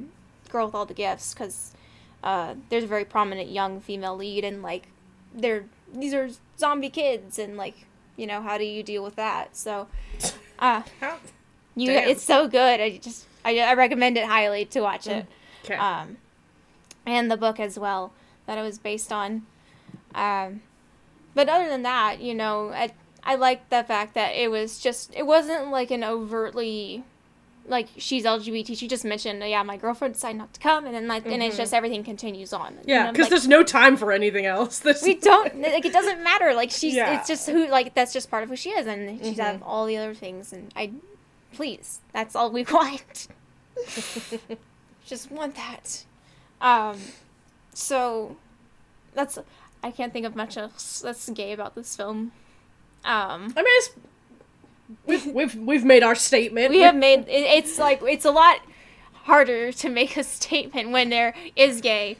Girl 0.51 0.67
with 0.67 0.75
All 0.75 0.85
the 0.85 0.93
Gifts 0.93 1.33
because 1.33 1.73
uh, 2.23 2.53
there's 2.69 2.85
a 2.85 2.87
very 2.87 3.07
prominent 3.07 3.49
young 3.49 3.81
female 3.81 4.15
lead, 4.15 4.45
and 4.45 4.61
like 4.61 4.89
they're 5.35 5.65
these 5.91 6.13
are 6.13 6.29
zombie 6.59 6.91
kids, 6.91 7.39
and 7.39 7.57
like 7.57 7.87
you 8.19 8.27
know 8.27 8.43
how 8.43 8.59
do 8.59 8.65
you 8.65 8.83
deal 8.83 9.03
with 9.03 9.17
that? 9.17 9.57
So. 9.57 9.89
Uh? 10.59 10.83
You, 11.79 11.89
Damn. 11.93 12.09
it's 12.09 12.23
so 12.23 12.49
good. 12.49 12.81
I 12.81 12.99
just, 12.99 13.27
I, 13.45 13.59
I 13.59 13.75
recommend 13.75 14.17
it 14.19 14.25
highly 14.27 14.65
to 14.67 14.81
watch 14.81 15.07
it. 15.07 15.27
Okay. 15.65 15.75
Um, 15.77 16.17
and 17.07 17.31
the 17.31 17.37
book 17.37 17.59
as 17.61 17.79
well 17.79 18.13
that 18.47 18.59
it 18.59 18.63
was 18.63 18.79
based 18.79 19.13
on. 19.13 19.47
Um, 20.15 20.63
but 21.35 21.49
other 21.49 21.69
than 21.69 21.83
that, 21.83 22.21
you 22.21 22.35
know, 22.35 22.71
I, 22.71 22.91
I 23.23 23.35
like 23.35 23.69
the 23.71 23.85
fact 23.85 24.15
that 24.15 24.31
it 24.31 24.51
was 24.51 24.79
just, 24.79 25.15
it 25.15 25.27
wasn't 25.27 25.71
like 25.71 25.91
an 25.91 26.03
overtly, 26.03 27.05
like 27.67 27.89
she's 27.99 28.25
LGBT. 28.25 28.77
She 28.79 28.89
just 28.89 29.05
mentioned, 29.05 29.43
yeah, 29.47 29.63
my 29.63 29.77
girlfriend 29.77 30.15
decided 30.15 30.39
not 30.39 30.55
to 30.55 30.61
come, 30.61 30.87
and 30.87 30.95
then 30.95 31.07
like, 31.07 31.27
and 31.27 31.43
it's 31.43 31.59
just 31.59 31.75
everything 31.75 32.03
continues 32.03 32.55
on. 32.55 32.79
yeah, 32.87 33.11
because 33.11 33.25
like, 33.25 33.31
there's 33.31 33.47
no 33.47 33.63
time 33.63 33.99
for 33.99 34.11
anything 34.11 34.47
else. 34.47 34.79
There's 34.81 35.03
we 35.03 35.15
don't 35.17 35.55
like 35.61 35.85
it 35.85 35.93
doesn't 35.93 36.23
matter 36.25 36.55
like 36.55 36.71
she's 36.71 36.95
Yeah. 36.95 37.19
it's 37.19 37.29
just 37.29 37.47
who 37.49 37.69
like 37.69 37.95
that's 37.95 38.15
just 38.15 38.31
part 38.31 38.43
of 38.43 38.49
who 38.49 38.57
she 38.57 38.71
is 38.71 38.87
and 38.87 39.19
she's 39.23 39.37
Mhm. 39.37 39.43
have 39.43 39.63
all 39.63 39.85
the 39.85 39.99
other 39.99 40.15
things 40.15 40.53
and 40.55 40.73
i 40.77 40.91
please 41.53 42.01
that's 42.13 42.35
all 42.37 42.51
we 42.51 42.63
want 42.73 43.29
just 45.07 45.31
want 45.31 45.55
that 45.55 46.05
um 46.61 46.99
so 47.73 48.37
that's 49.15 49.39
i 49.83 49.91
can't 49.91 50.13
think 50.13 50.27
of 50.27 50.35
much 50.37 50.57
else 50.57 51.01
that's 51.01 51.29
gay 51.31 51.53
about 51.53 51.75
this 51.75 51.97
film 51.97 52.33
um 53.05 53.55
I 53.57 53.63
mean, 53.63 53.67
it's, 53.67 53.91
we've 55.07 55.27
we've 55.27 55.55
we've 55.55 55.85
made 55.85 56.03
our 56.03 56.15
statement. 56.15 56.71
we 56.71 56.81
have 56.81 56.97
made 56.97 57.21
it, 57.21 57.29
it's 57.29 57.79
like 57.79 58.01
it's 58.03 58.25
a 58.25 58.31
lot 58.31 58.59
harder 59.13 59.73
to 59.73 59.89
make 59.89 60.17
a 60.17 60.25
statement 60.39 60.91
when 60.91 61.11
there 61.11 61.35
is 61.55 61.81
gay 61.81 62.17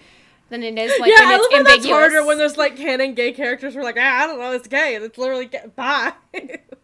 than 0.51 0.63
it 0.63 0.79
is 0.79 0.99
like 1.01 1.11
yeah, 1.11 1.21
when 1.21 1.29
I 1.29 1.35
it's 1.35 1.53
how 1.53 1.63
that's 1.63 1.71
ambiguous. 1.77 1.99
harder 1.99 2.27
when 2.27 2.39
there's 2.39 2.57
like 2.57 2.77
canon 2.77 3.15
gay 3.15 3.33
characters 3.33 3.75
who 3.75 3.81
are 3.81 3.85
like, 3.85 3.97
ah, 3.99 4.23
I 4.23 4.27
don't 4.27 4.39
know, 4.39 4.53
it's 4.53 4.69
gay, 4.69 4.95
and 4.95 5.05
it's 5.05 5.19
literally 5.19 5.47
gay. 5.47 5.65
bye. 5.77 6.13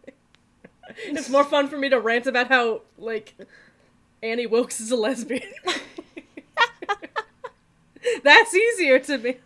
it's 1.05 1.29
more 1.29 1.43
fun 1.43 1.67
for 1.67 1.77
me 1.77 1.89
to 1.89 1.99
rant 1.99 2.27
about 2.27 2.47
how 2.47 2.81
like 2.97 3.33
Annie 4.21 4.47
Wilkes 4.47 4.79
is 4.79 4.91
a 4.91 4.95
lesbian. 4.95 5.41
that's 8.23 8.53
easier 8.53 8.99
to 8.99 9.17
me. 9.17 9.37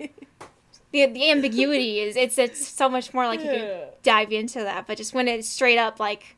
the 0.91 1.06
the 1.08 1.32
ambiguity 1.32 2.00
is 2.00 2.16
it's 2.16 2.38
it's 2.38 2.68
so 2.68 2.89
much 2.89 3.14
more 3.14 3.26
like 3.28 3.39
you 3.39 3.45
can 3.47 3.88
dive 4.04 4.32
into 4.32 4.60
that, 4.60 4.88
but 4.88 4.97
just 4.97 5.14
when 5.14 5.28
it's 5.28 5.50
straight 5.50 5.78
up 5.78 6.00
like, 6.00 6.36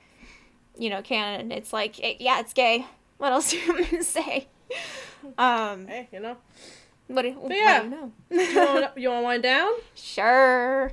you 0.77 0.89
know, 0.89 1.01
canon, 1.01 1.51
it's 1.51 1.73
like 1.73 1.99
it, 1.99 2.21
yeah, 2.21 2.39
it's 2.39 2.53
gay. 2.53 2.85
What 3.17 3.31
else 3.31 3.51
do 3.51 3.57
you 3.57 3.73
want 3.73 3.87
to 3.89 4.03
say? 4.03 4.47
Um, 5.37 5.87
Hey, 5.87 6.07
you 6.11 6.19
know. 6.19 6.37
what 7.07 7.21
do, 7.21 7.31
what 7.33 7.55
yeah. 7.55 7.83
do 7.83 7.85
you 7.85 7.91
know? 7.91 8.11
You 8.95 9.09
want 9.09 9.21
to 9.21 9.23
wind 9.23 9.43
down? 9.43 9.71
Sure. 9.95 10.91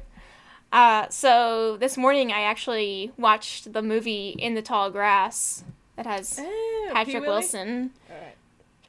Uh, 0.70 1.08
so 1.08 1.76
this 1.78 1.96
morning 1.96 2.30
I 2.30 2.42
actually 2.42 3.12
watched 3.16 3.72
the 3.72 3.82
movie 3.82 4.36
In 4.38 4.54
the 4.54 4.62
Tall 4.62 4.90
Grass 4.90 5.64
that 5.96 6.06
has 6.06 6.34
Pee 6.34 6.88
Patrick? 6.92 7.22
Wilson. 7.22 7.90
Right. 8.08 8.34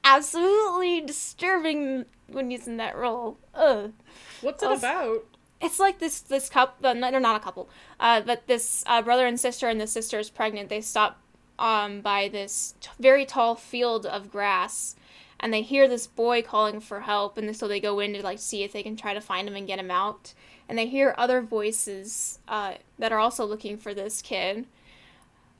Absolutely 0.03 1.01
disturbing 1.01 2.05
when 2.27 2.49
he's 2.51 2.67
in 2.67 2.77
that 2.77 2.97
role. 2.97 3.37
Ugh. 3.55 3.93
What's 4.41 4.63
it 4.63 4.71
about? 4.71 5.23
It's 5.61 5.79
like 5.79 5.99
this 5.99 6.21
this 6.21 6.49
couple. 6.49 6.93
No, 6.95 7.11
they're 7.11 7.19
not 7.19 7.39
a 7.39 7.43
couple. 7.43 7.69
Uh, 7.99 8.21
but 8.21 8.47
this 8.47 8.83
uh, 8.87 9.01
brother 9.01 9.25
and 9.25 9.39
sister, 9.39 9.67
and 9.67 9.79
the 9.79 9.87
sister 9.87 10.17
is 10.19 10.29
pregnant. 10.29 10.69
They 10.69 10.81
stop 10.81 11.19
um 11.57 11.99
by 11.99 12.29
this 12.29 12.75
t- 12.79 12.89
very 12.99 13.25
tall 13.25 13.55
field 13.55 14.05
of 14.05 14.31
grass, 14.31 14.95
and 15.39 15.53
they 15.53 15.61
hear 15.61 15.87
this 15.87 16.07
boy 16.07 16.41
calling 16.41 16.79
for 16.79 17.01
help, 17.01 17.37
and 17.37 17.53
so 17.55 17.67
they 17.67 17.81
go 17.81 17.99
in 17.99 18.13
to 18.13 18.23
like 18.23 18.39
see 18.39 18.63
if 18.63 18.71
they 18.71 18.83
can 18.83 18.95
try 18.95 19.13
to 19.13 19.19
find 19.21 19.47
him 19.47 19.55
and 19.55 19.67
get 19.67 19.79
him 19.79 19.91
out. 19.91 20.33
And 20.69 20.77
they 20.77 20.85
hear 20.85 21.15
other 21.17 21.41
voices 21.41 22.39
uh, 22.47 22.75
that 22.97 23.11
are 23.11 23.19
also 23.19 23.43
looking 23.43 23.77
for 23.77 23.93
this 23.93 24.21
kid. 24.21 24.67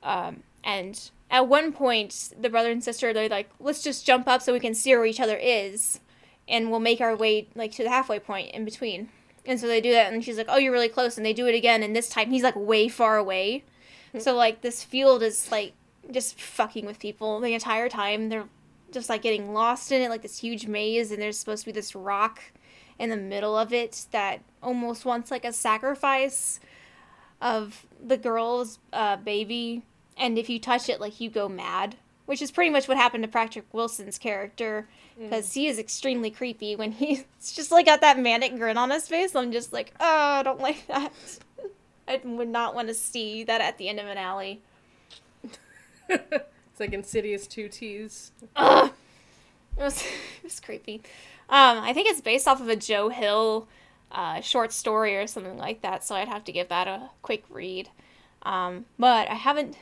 Um, 0.02 0.44
and 0.64 1.10
at 1.30 1.48
one 1.48 1.72
point, 1.72 2.32
the 2.40 2.48
brother 2.48 2.70
and 2.70 2.82
sister 2.82 3.12
they're 3.12 3.28
like, 3.28 3.50
"Let's 3.58 3.82
just 3.82 4.06
jump 4.06 4.28
up 4.28 4.40
so 4.40 4.52
we 4.52 4.60
can 4.60 4.74
see 4.74 4.94
where 4.94 5.04
each 5.04 5.20
other 5.20 5.36
is, 5.36 6.00
and 6.48 6.70
we'll 6.70 6.80
make 6.80 7.00
our 7.00 7.16
way 7.16 7.48
like 7.54 7.72
to 7.72 7.82
the 7.82 7.90
halfway 7.90 8.20
point 8.20 8.52
in 8.52 8.64
between." 8.64 9.08
And 9.44 9.58
so 9.58 9.66
they 9.66 9.80
do 9.80 9.92
that, 9.92 10.12
and 10.12 10.24
she's 10.24 10.38
like, 10.38 10.46
"Oh, 10.48 10.58
you're 10.58 10.72
really 10.72 10.88
close." 10.88 11.16
And 11.16 11.26
they 11.26 11.32
do 11.32 11.48
it 11.48 11.54
again, 11.54 11.82
and 11.82 11.94
this 11.94 12.08
time 12.08 12.30
he's 12.30 12.42
like 12.42 12.56
way 12.56 12.88
far 12.88 13.16
away. 13.16 13.64
so 14.18 14.34
like 14.34 14.60
this 14.60 14.84
field 14.84 15.22
is 15.22 15.50
like 15.50 15.72
just 16.10 16.40
fucking 16.40 16.86
with 16.86 16.98
people 16.98 17.40
the 17.40 17.54
entire 17.54 17.88
time. 17.88 18.28
They're 18.28 18.48
just 18.92 19.08
like 19.08 19.22
getting 19.22 19.52
lost 19.52 19.92
in 19.92 20.02
it, 20.02 20.10
like 20.10 20.22
this 20.22 20.38
huge 20.38 20.66
maze, 20.66 21.10
and 21.10 21.20
there's 21.20 21.38
supposed 21.38 21.62
to 21.64 21.66
be 21.66 21.72
this 21.72 21.94
rock 21.94 22.40
in 23.00 23.08
the 23.08 23.16
middle 23.16 23.56
of 23.56 23.72
it 23.72 24.06
that 24.12 24.42
almost 24.62 25.06
wants 25.06 25.30
like 25.30 25.44
a 25.44 25.54
sacrifice 25.54 26.60
of 27.40 27.86
the 28.04 28.18
girl's 28.18 28.78
uh, 28.92 29.16
baby. 29.16 29.82
And 30.18 30.38
if 30.38 30.50
you 30.50 30.60
touch 30.60 30.90
it, 30.90 31.00
like 31.00 31.18
you 31.18 31.30
go 31.30 31.48
mad, 31.48 31.96
which 32.26 32.42
is 32.42 32.50
pretty 32.50 32.70
much 32.70 32.86
what 32.86 32.98
happened 32.98 33.24
to 33.24 33.28
Patrick 33.28 33.64
Wilson's 33.72 34.18
character 34.18 34.86
because 35.18 35.54
he 35.54 35.66
is 35.66 35.78
extremely 35.78 36.30
creepy 36.30 36.76
when 36.76 36.92
he's 36.92 37.24
just 37.54 37.72
like 37.72 37.86
got 37.86 38.02
that 38.02 38.18
manic 38.18 38.54
grin 38.56 38.76
on 38.76 38.90
his 38.90 39.08
face. 39.08 39.34
I'm 39.34 39.50
just 39.50 39.72
like, 39.72 39.94
oh, 39.98 40.04
I 40.06 40.42
don't 40.42 40.60
like 40.60 40.86
that. 40.88 41.12
I 42.08 42.20
would 42.22 42.48
not 42.48 42.74
want 42.74 42.88
to 42.88 42.94
see 42.94 43.44
that 43.44 43.62
at 43.62 43.78
the 43.78 43.88
end 43.88 43.98
of 43.98 44.06
an 44.06 44.18
alley. 44.18 44.60
it's 46.08 46.80
like 46.80 46.92
Insidious 46.92 47.46
two 47.46 47.68
T's. 47.68 48.32
Ugh. 48.56 48.92
It 49.78 49.82
was 49.82 50.02
it 50.02 50.44
was 50.44 50.60
creepy. 50.60 51.02
Um, 51.50 51.78
I 51.78 51.92
think 51.92 52.08
it's 52.08 52.20
based 52.20 52.46
off 52.48 52.60
of 52.60 52.68
a 52.68 52.76
Joe 52.76 53.08
Hill 53.08 53.68
uh, 54.12 54.40
short 54.40 54.72
story 54.72 55.16
or 55.16 55.26
something 55.26 55.58
like 55.58 55.82
that, 55.82 56.04
so 56.04 56.14
I'd 56.14 56.28
have 56.28 56.44
to 56.44 56.52
give 56.52 56.68
that 56.68 56.86
a 56.88 57.10
quick 57.22 57.44
read. 57.50 57.88
Um, 58.42 58.86
but 58.98 59.28
I 59.28 59.34
haven't 59.34 59.76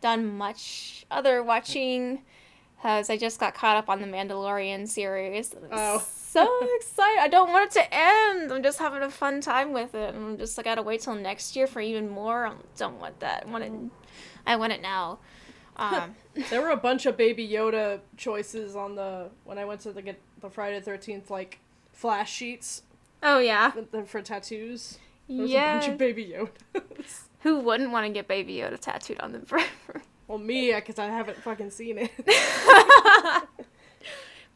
done 0.00 0.36
much 0.36 1.06
other 1.10 1.42
watching 1.42 2.22
because 2.76 3.08
I 3.08 3.16
just 3.16 3.40
got 3.40 3.54
caught 3.54 3.76
up 3.78 3.88
on 3.88 4.00
the 4.02 4.06
Mandalorian 4.06 4.86
series. 4.86 5.54
I'm 5.54 5.68
Oh. 5.72 5.98
so 6.06 6.46
excited! 6.76 7.20
I 7.20 7.28
don't 7.28 7.50
want 7.50 7.64
it 7.74 7.80
to 7.80 7.94
end. 7.94 8.52
I'm 8.52 8.62
just 8.62 8.78
having 8.78 9.02
a 9.02 9.10
fun 9.10 9.40
time 9.40 9.72
with 9.72 9.94
it. 9.94 10.14
I'm 10.14 10.36
just 10.36 10.58
like, 10.58 10.66
I 10.66 10.70
gotta 10.72 10.82
wait 10.82 11.00
till 11.00 11.14
next 11.14 11.56
year 11.56 11.66
for 11.66 11.80
even 11.80 12.08
more. 12.10 12.46
I 12.46 12.52
don't 12.76 13.00
want 13.00 13.20
that. 13.20 13.44
I 13.46 13.50
want 13.50 13.64
it. 13.64 13.72
I 14.46 14.56
want 14.56 14.72
it 14.74 14.82
now. 14.82 15.20
Um, 15.76 16.14
There 16.50 16.62
were 16.62 16.70
a 16.70 16.76
bunch 16.76 17.04
of 17.04 17.16
Baby 17.16 17.48
Yoda 17.48 17.98
choices 18.16 18.76
on 18.76 18.94
the 18.94 19.30
when 19.42 19.58
I 19.58 19.64
went 19.64 19.80
to 19.80 19.92
the 19.92 20.02
the 20.44 20.50
Friday 20.50 20.80
Thirteenth 20.80 21.30
like 21.30 21.58
flash 21.92 22.30
sheets 22.32 22.82
oh 23.22 23.38
yeah. 23.38 23.72
the- 23.92 24.04
for 24.04 24.20
tattoos. 24.22 24.98
Was 25.26 25.48
a 25.50 25.52
Yeah. 25.54 25.78
bunch 25.78 25.88
of 25.92 25.98
Baby 25.98 26.26
Yodas. 26.36 27.22
Who 27.40 27.60
wouldn't 27.60 27.90
want 27.90 28.06
to 28.06 28.12
get 28.12 28.28
Baby 28.28 28.56
Yoda 28.56 28.78
tattooed 28.78 29.20
on 29.20 29.32
them 29.32 29.42
forever? 29.46 30.02
well, 30.28 30.36
me, 30.38 30.72
because 30.74 30.98
I 30.98 31.06
haven't 31.06 31.38
fucking 31.38 31.70
seen 31.70 31.96
it. 31.98 32.10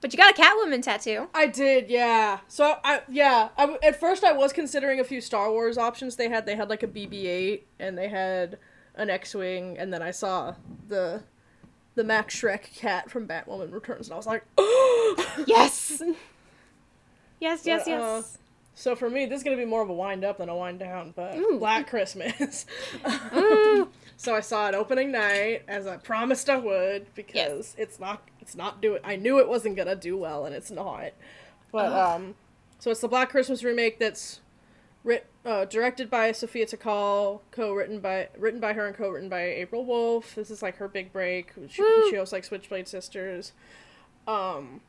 but 0.00 0.12
you 0.12 0.16
got 0.18 0.38
a 0.38 0.42
Catwoman 0.42 0.82
tattoo. 0.82 1.28
I 1.34 1.46
did, 1.46 1.88
yeah. 1.88 2.40
So 2.48 2.76
I, 2.84 3.00
yeah, 3.08 3.48
I 3.56 3.78
at 3.82 3.98
first 3.98 4.24
I 4.24 4.32
was 4.32 4.52
considering 4.52 5.00
a 5.00 5.04
few 5.04 5.20
Star 5.22 5.50
Wars 5.50 5.78
options 5.78 6.16
they 6.16 6.28
had. 6.28 6.44
They 6.46 6.54
had 6.56 6.68
like 6.68 6.82
a 6.82 6.86
BB-8 6.88 7.62
and 7.78 7.96
they 7.96 8.08
had 8.08 8.58
an 8.94 9.08
X-wing, 9.10 9.78
and 9.78 9.92
then 9.92 10.02
I 10.02 10.10
saw 10.10 10.54
the 10.88 11.22
the 11.98 12.04
Max 12.04 12.40
Shreck 12.40 12.72
cat 12.76 13.10
from 13.10 13.26
Batwoman 13.26 13.72
Returns, 13.72 14.06
and 14.06 14.14
I 14.14 14.16
was 14.16 14.26
like, 14.26 14.44
oh! 14.56 15.44
Yes. 15.46 16.00
yes, 17.40 17.66
yes, 17.66 17.84
But, 17.84 17.92
uh, 17.92 18.16
yes. 18.16 18.38
So 18.74 18.94
for 18.94 19.10
me, 19.10 19.26
this 19.26 19.38
is 19.38 19.44
gonna 19.44 19.56
be 19.56 19.64
more 19.64 19.82
of 19.82 19.88
a 19.88 19.92
wind 19.92 20.24
up 20.24 20.38
than 20.38 20.48
a 20.48 20.56
wind 20.56 20.78
down, 20.78 21.12
but 21.16 21.36
Ooh. 21.36 21.58
Black 21.58 21.90
Christmas. 21.90 22.64
Ooh. 23.34 23.88
so 24.16 24.36
I 24.36 24.40
saw 24.40 24.68
it 24.68 24.76
opening 24.76 25.10
night, 25.10 25.64
as 25.66 25.88
I 25.88 25.96
promised 25.96 26.48
I 26.48 26.56
would, 26.56 27.12
because 27.16 27.74
it's 27.76 27.98
not 27.98 28.22
it's 28.40 28.54
not 28.54 28.80
doing. 28.80 29.00
I 29.02 29.16
knew 29.16 29.40
it 29.40 29.48
wasn't 29.48 29.76
gonna 29.76 29.96
do 29.96 30.16
well, 30.16 30.46
and 30.46 30.54
it's 30.54 30.70
not. 30.70 31.10
But 31.72 31.92
um, 31.92 32.36
so 32.78 32.92
it's 32.92 33.00
the 33.00 33.08
Black 33.08 33.30
Christmas 33.30 33.64
remake 33.64 33.98
that's 33.98 34.40
writ, 35.08 35.26
uh, 35.44 35.64
directed 35.64 36.10
by 36.10 36.30
Sophia 36.32 36.66
Takal, 36.66 37.40
co-written 37.50 38.00
by 38.00 38.28
written 38.38 38.60
by 38.60 38.74
her 38.74 38.86
and 38.86 38.94
co-written 38.94 39.28
by 39.28 39.42
April 39.42 39.84
Wolf. 39.84 40.34
This 40.34 40.50
is 40.50 40.62
like 40.62 40.76
her 40.76 40.86
big 40.88 41.12
break. 41.12 41.52
She, 41.68 41.82
Woo. 41.82 42.10
she 42.10 42.16
hosts 42.16 42.32
like 42.32 42.44
Switchblade 42.44 42.86
Sisters. 42.86 43.52
Um, 44.26 44.82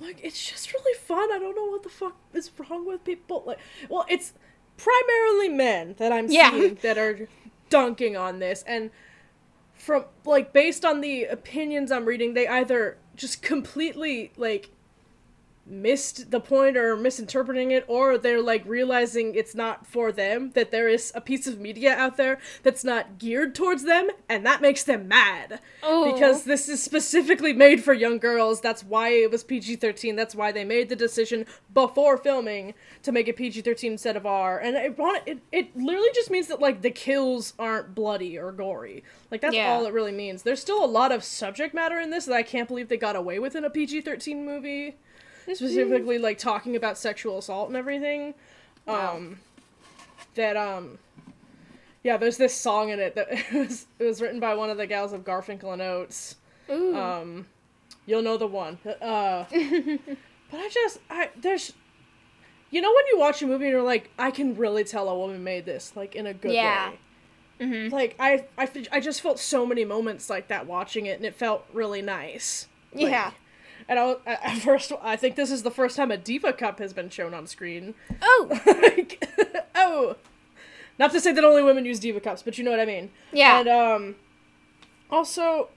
like 0.00 0.18
it's 0.22 0.44
just 0.50 0.72
really 0.72 0.98
fun. 0.98 1.32
I 1.32 1.38
don't 1.38 1.54
know 1.54 1.66
what 1.66 1.82
the 1.82 1.88
fuck 1.88 2.16
is 2.34 2.50
wrong 2.58 2.86
with 2.86 3.04
people. 3.04 3.44
Like, 3.46 3.58
well, 3.88 4.04
it's 4.08 4.32
primarily 4.76 5.48
men 5.48 5.94
that 5.98 6.12
I'm 6.12 6.28
Yeah. 6.30 6.50
seeing 6.50 6.74
that 6.82 6.98
are 6.98 7.28
dunking 7.68 8.16
on 8.16 8.40
this, 8.40 8.64
and 8.66 8.90
from 9.74 10.04
like 10.24 10.52
based 10.52 10.84
on 10.84 11.00
the 11.00 11.24
opinions 11.24 11.92
I'm 11.92 12.04
reading, 12.04 12.34
they 12.34 12.48
either 12.48 12.98
just 13.14 13.42
completely 13.42 14.32
like 14.36 14.70
missed 15.70 16.30
the 16.30 16.40
point 16.40 16.76
or 16.76 16.96
misinterpreting 16.96 17.70
it 17.70 17.84
or 17.86 18.18
they're 18.18 18.42
like 18.42 18.64
realizing 18.66 19.34
it's 19.34 19.54
not 19.54 19.86
for 19.86 20.10
them 20.10 20.50
that 20.54 20.70
there 20.70 20.88
is 20.88 21.12
a 21.14 21.20
piece 21.20 21.46
of 21.46 21.60
media 21.60 21.94
out 21.94 22.16
there 22.16 22.38
that's 22.62 22.82
not 22.84 23.18
geared 23.18 23.54
towards 23.54 23.84
them 23.84 24.08
and 24.28 24.44
that 24.44 24.60
makes 24.60 24.82
them 24.84 25.06
mad. 25.06 25.60
Oh. 25.82 26.12
because 26.12 26.44
this 26.44 26.68
is 26.68 26.82
specifically 26.82 27.52
made 27.52 27.82
for 27.82 27.92
young 27.94 28.18
girls. 28.18 28.60
That's 28.60 28.82
why 28.84 29.10
it 29.10 29.30
was 29.30 29.44
PG-13 29.44 30.16
that's 30.16 30.34
why 30.34 30.52
they 30.52 30.64
made 30.64 30.88
the 30.88 30.96
decision 30.96 31.46
before 31.72 32.16
filming 32.18 32.74
to 33.02 33.12
make 33.12 33.28
it 33.28 33.36
PG-13 33.36 33.84
instead 33.92 34.16
of 34.16 34.26
R. 34.26 34.58
And 34.58 34.76
it 34.76 34.96
it, 35.26 35.38
it 35.52 35.76
literally 35.76 36.10
just 36.14 36.30
means 36.30 36.48
that 36.48 36.60
like 36.60 36.82
the 36.82 36.90
kills 36.90 37.54
aren't 37.58 37.94
bloody 37.94 38.36
or 38.38 38.52
gory. 38.52 39.04
Like 39.30 39.40
that's 39.40 39.54
Yeah. 39.54 39.72
all 39.72 39.86
it 39.86 39.92
really 39.92 40.12
means. 40.12 40.42
There's 40.42 40.60
still 40.60 40.84
a 40.84 40.86
lot 40.86 41.12
of 41.12 41.22
subject 41.24 41.74
matter 41.74 41.98
in 42.00 42.10
this 42.10 42.24
that 42.26 42.34
I 42.34 42.42
can't 42.42 42.68
believe 42.68 42.88
they 42.88 42.96
got 42.96 43.16
away 43.16 43.38
with 43.38 43.54
in 43.54 43.64
a 43.64 43.70
PG-13 43.70 44.44
movie 44.44 44.96
specifically 45.44 46.18
like 46.18 46.38
talking 46.38 46.76
about 46.76 46.96
sexual 46.98 47.38
assault 47.38 47.68
and 47.68 47.76
everything 47.76 48.34
Wow. 48.86 49.16
um 49.16 49.38
that 50.34 50.56
um 50.56 50.98
yeah 52.02 52.16
there's 52.16 52.36
this 52.38 52.54
song 52.54 52.88
in 52.90 52.98
it 52.98 53.14
that 53.14 53.28
it 53.30 53.52
was 53.52 53.86
it 53.98 54.04
was 54.04 54.20
written 54.22 54.40
by 54.40 54.54
one 54.54 54.70
of 54.70 54.76
the 54.78 54.86
gals 54.86 55.12
of 55.12 55.24
Garfunkel 55.24 55.72
and 55.72 55.82
Oates 55.82 56.36
Ooh. 56.70 56.96
um 56.96 57.46
you'll 58.06 58.22
know 58.22 58.36
the 58.36 58.46
one 58.46 58.78
uh 58.86 59.44
but 60.50 60.58
i 60.58 60.68
just 60.72 60.98
i 61.10 61.28
there's 61.40 61.72
you 62.70 62.80
know 62.80 62.90
when 62.94 63.04
you 63.12 63.18
watch 63.18 63.42
a 63.42 63.46
movie 63.46 63.64
and 63.66 63.72
you're 63.72 63.82
like 63.82 64.10
i 64.18 64.30
can 64.30 64.56
really 64.56 64.84
tell 64.84 65.08
a 65.08 65.16
woman 65.18 65.42
made 65.44 65.64
this 65.64 65.92
like 65.96 66.14
in 66.14 66.26
a 66.26 66.34
good 66.34 66.52
Yeah. 66.52 66.90
way 66.90 66.98
Mhm. 67.60 67.92
like 67.92 68.14
I 68.18 69.00
just 69.00 69.20
felt 69.20 69.38
so 69.38 69.66
many 69.66 69.84
moments 69.84 70.30
like 70.30 70.48
that 70.48 70.66
watching 70.66 71.04
it 71.04 71.18
and 71.18 71.26
it 71.26 71.34
felt 71.34 71.66
really 71.74 72.00
nice 72.00 72.68
Like, 72.94 73.10
yeah. 73.10 73.30
And 73.90 73.98
I, 73.98 74.14
at 74.24 74.58
first, 74.58 74.92
I 75.02 75.16
think 75.16 75.34
this 75.34 75.50
is 75.50 75.64
the 75.64 75.70
first 75.70 75.96
time 75.96 76.12
a 76.12 76.16
Diva 76.16 76.52
Cup 76.52 76.78
has 76.78 76.92
been 76.92 77.10
shown 77.10 77.34
on 77.34 77.46
screen. 77.46 77.94
Oh. 78.22 78.48
Like, 78.80 79.28
oh, 79.74 80.16
not 80.98 81.10
to 81.12 81.20
say 81.20 81.32
that 81.32 81.44
only 81.44 81.62
women 81.62 81.84
use 81.84 81.98
Diva 81.98 82.20
Cups, 82.20 82.42
but 82.42 82.56
you 82.56 82.64
know 82.64 82.70
what 82.70 82.78
I 82.80 82.84
mean. 82.84 83.10
Yeah. 83.32 83.60
And 83.60 83.68
um, 83.68 84.16
also, 85.10 85.70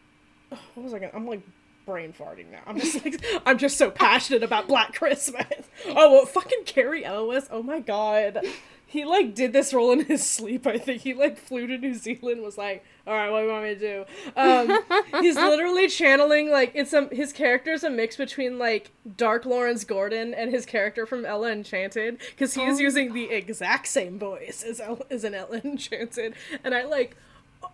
what 0.48 0.84
was 0.84 0.92
I 0.92 0.98
gonna? 0.98 1.12
I'm 1.14 1.26
like 1.26 1.42
brain 1.86 2.12
farting 2.12 2.50
now. 2.50 2.60
I'm 2.66 2.78
just 2.78 3.04
like 3.04 3.24
I'm 3.46 3.58
just 3.58 3.78
so 3.78 3.90
passionate 3.90 4.42
about 4.42 4.66
Black 4.66 4.94
Christmas. 4.94 5.46
Oh, 5.86 6.12
well, 6.12 6.26
fucking 6.26 6.64
Cary 6.64 7.04
Elwes. 7.04 7.46
Oh 7.50 7.62
my 7.62 7.80
god. 7.80 8.44
He 8.90 9.04
like 9.04 9.36
did 9.36 9.52
this 9.52 9.72
role 9.72 9.92
in 9.92 10.04
his 10.06 10.26
sleep. 10.28 10.66
I 10.66 10.76
think 10.76 11.02
he 11.02 11.14
like 11.14 11.38
flew 11.38 11.68
to 11.68 11.78
New 11.78 11.94
Zealand. 11.94 12.42
Was 12.42 12.58
like, 12.58 12.84
all 13.06 13.14
right, 13.14 13.30
what 13.30 13.38
do 13.40 13.46
you 13.46 13.52
want 13.52 13.62
me 13.64 13.74
to 13.76 13.80
do? 13.80 14.04
Um, 14.36 14.78
he's 15.22 15.36
literally 15.36 15.86
channeling 15.88 16.50
like 16.50 16.72
it's 16.74 16.92
a 16.92 17.08
his 17.12 17.32
character's 17.32 17.84
a 17.84 17.90
mix 17.90 18.16
between 18.16 18.58
like 18.58 18.90
Dark 19.16 19.46
Lawrence 19.46 19.84
Gordon 19.84 20.34
and 20.34 20.50
his 20.50 20.66
character 20.66 21.06
from 21.06 21.24
Ella 21.24 21.52
Enchanted 21.52 22.18
because 22.30 22.54
he 22.54 22.62
is 22.64 22.78
Oh. 22.78 22.82
using 22.82 23.12
the 23.14 23.30
exact 23.30 23.86
same 23.86 24.18
voice 24.18 24.64
as 24.64 24.80
El- 24.80 25.06
as 25.08 25.22
an 25.22 25.34
Ella 25.34 25.60
Enchanted, 25.64 26.34
and 26.64 26.74
I 26.74 26.82
like 26.84 27.16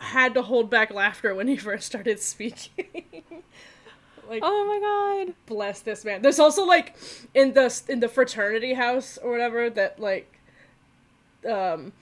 had 0.01 0.35
to 0.35 0.43
hold 0.43 0.69
back 0.69 0.91
laughter 0.93 1.35
when 1.35 1.49
he 1.49 1.57
first 1.57 1.87
started 1.87 2.21
speaking. 2.21 2.85
like 4.29 4.41
Oh 4.45 4.65
my 4.67 5.25
god. 5.27 5.35
bless 5.47 5.81
this 5.81 6.05
man. 6.05 6.21
There's 6.21 6.39
also 6.41 6.67
like 6.67 6.95
in 7.33 7.55
the 7.55 7.83
in 7.89 8.01
the 8.01 8.09
fraternity 8.09 8.75
house 8.75 9.17
or 9.23 9.31
whatever 9.31 9.71
that 9.71 9.99
like 9.99 10.36
um 11.47 11.93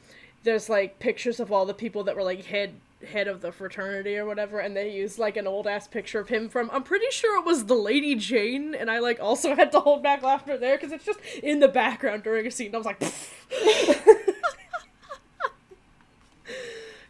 there's 0.42 0.68
like 0.68 0.98
pictures 0.98 1.40
of 1.40 1.50
all 1.52 1.64
the 1.66 1.74
people 1.74 2.04
that 2.04 2.16
were 2.16 2.22
like 2.22 2.44
head 2.46 2.74
head 3.08 3.28
of 3.28 3.40
the 3.42 3.52
fraternity 3.52 4.16
or 4.16 4.24
whatever 4.24 4.58
and 4.60 4.74
they 4.76 4.90
used 4.90 5.18
like 5.18 5.36
an 5.36 5.46
old 5.46 5.66
ass 5.66 5.86
picture 5.86 6.20
of 6.20 6.28
him 6.28 6.48
from 6.48 6.70
I'm 6.72 6.82
pretty 6.82 7.10
sure 7.10 7.38
it 7.38 7.44
was 7.44 7.66
the 7.66 7.74
Lady 7.74 8.14
Jane 8.14 8.74
and 8.74 8.90
I 8.90 8.98
like 8.98 9.20
also 9.20 9.54
had 9.54 9.72
to 9.72 9.80
hold 9.80 10.02
back 10.02 10.22
laughter 10.22 10.56
there 10.56 10.78
cuz 10.78 10.90
it's 10.92 11.04
just 11.04 11.20
in 11.42 11.60
the 11.60 11.68
background 11.68 12.22
during 12.22 12.46
a 12.46 12.50
scene. 12.50 12.74
I 12.74 12.78
was 12.78 12.86
like 12.86 13.00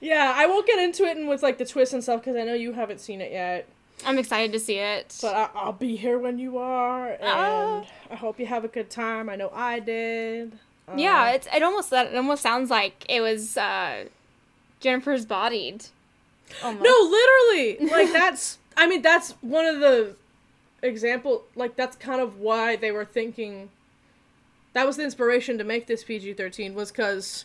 Yeah, 0.00 0.34
I 0.36 0.46
won't 0.46 0.66
get 0.66 0.78
into 0.78 1.04
it 1.04 1.16
and 1.16 1.28
with 1.28 1.42
like 1.42 1.56
the 1.58 1.64
twists 1.64 1.94
and 1.94 2.02
stuff 2.02 2.22
cuz 2.22 2.36
I 2.36 2.42
know 2.44 2.54
you 2.54 2.72
haven't 2.72 3.00
seen 3.00 3.20
it 3.20 3.32
yet. 3.32 3.66
I'm 4.04 4.18
excited 4.18 4.52
to 4.52 4.58
see 4.58 4.78
it. 4.78 5.16
But 5.22 5.34
I, 5.34 5.48
I'll 5.54 5.72
be 5.72 5.96
here 5.96 6.18
when 6.18 6.38
you 6.38 6.58
are, 6.58 7.10
and 7.12 7.20
Ah. 7.22 7.84
I 8.10 8.16
hope 8.16 8.38
you 8.40 8.44
have 8.46 8.64
a 8.64 8.68
good 8.68 8.90
time. 8.90 9.30
I 9.30 9.36
know 9.36 9.50
I 9.54 9.78
did. 9.78 10.58
Uh, 10.88 10.94
yeah, 10.96 11.30
it's 11.30 11.48
it 11.54 11.62
almost 11.62 11.90
that 11.90 12.08
it 12.08 12.16
almost 12.16 12.42
sounds 12.42 12.70
like 12.70 13.04
it 13.08 13.20
was 13.20 13.56
uh, 13.56 14.04
Jennifer's 14.80 15.24
bodied. 15.24 15.86
Almost. 16.62 16.84
no, 16.84 16.90
literally, 16.90 17.90
like 17.90 18.12
that's. 18.12 18.58
I 18.76 18.86
mean, 18.86 19.02
that's 19.02 19.32
one 19.40 19.66
of 19.66 19.80
the 19.80 20.16
example. 20.82 21.44
Like 21.54 21.76
that's 21.76 21.96
kind 21.96 22.20
of 22.20 22.38
why 22.38 22.76
they 22.76 22.92
were 22.92 23.04
thinking. 23.04 23.70
That 24.72 24.86
was 24.86 24.96
the 24.96 25.04
inspiration 25.04 25.56
to 25.58 25.64
make 25.64 25.86
this 25.86 26.04
PG 26.04 26.34
thirteen 26.34 26.74
was 26.74 26.90
because 26.90 27.44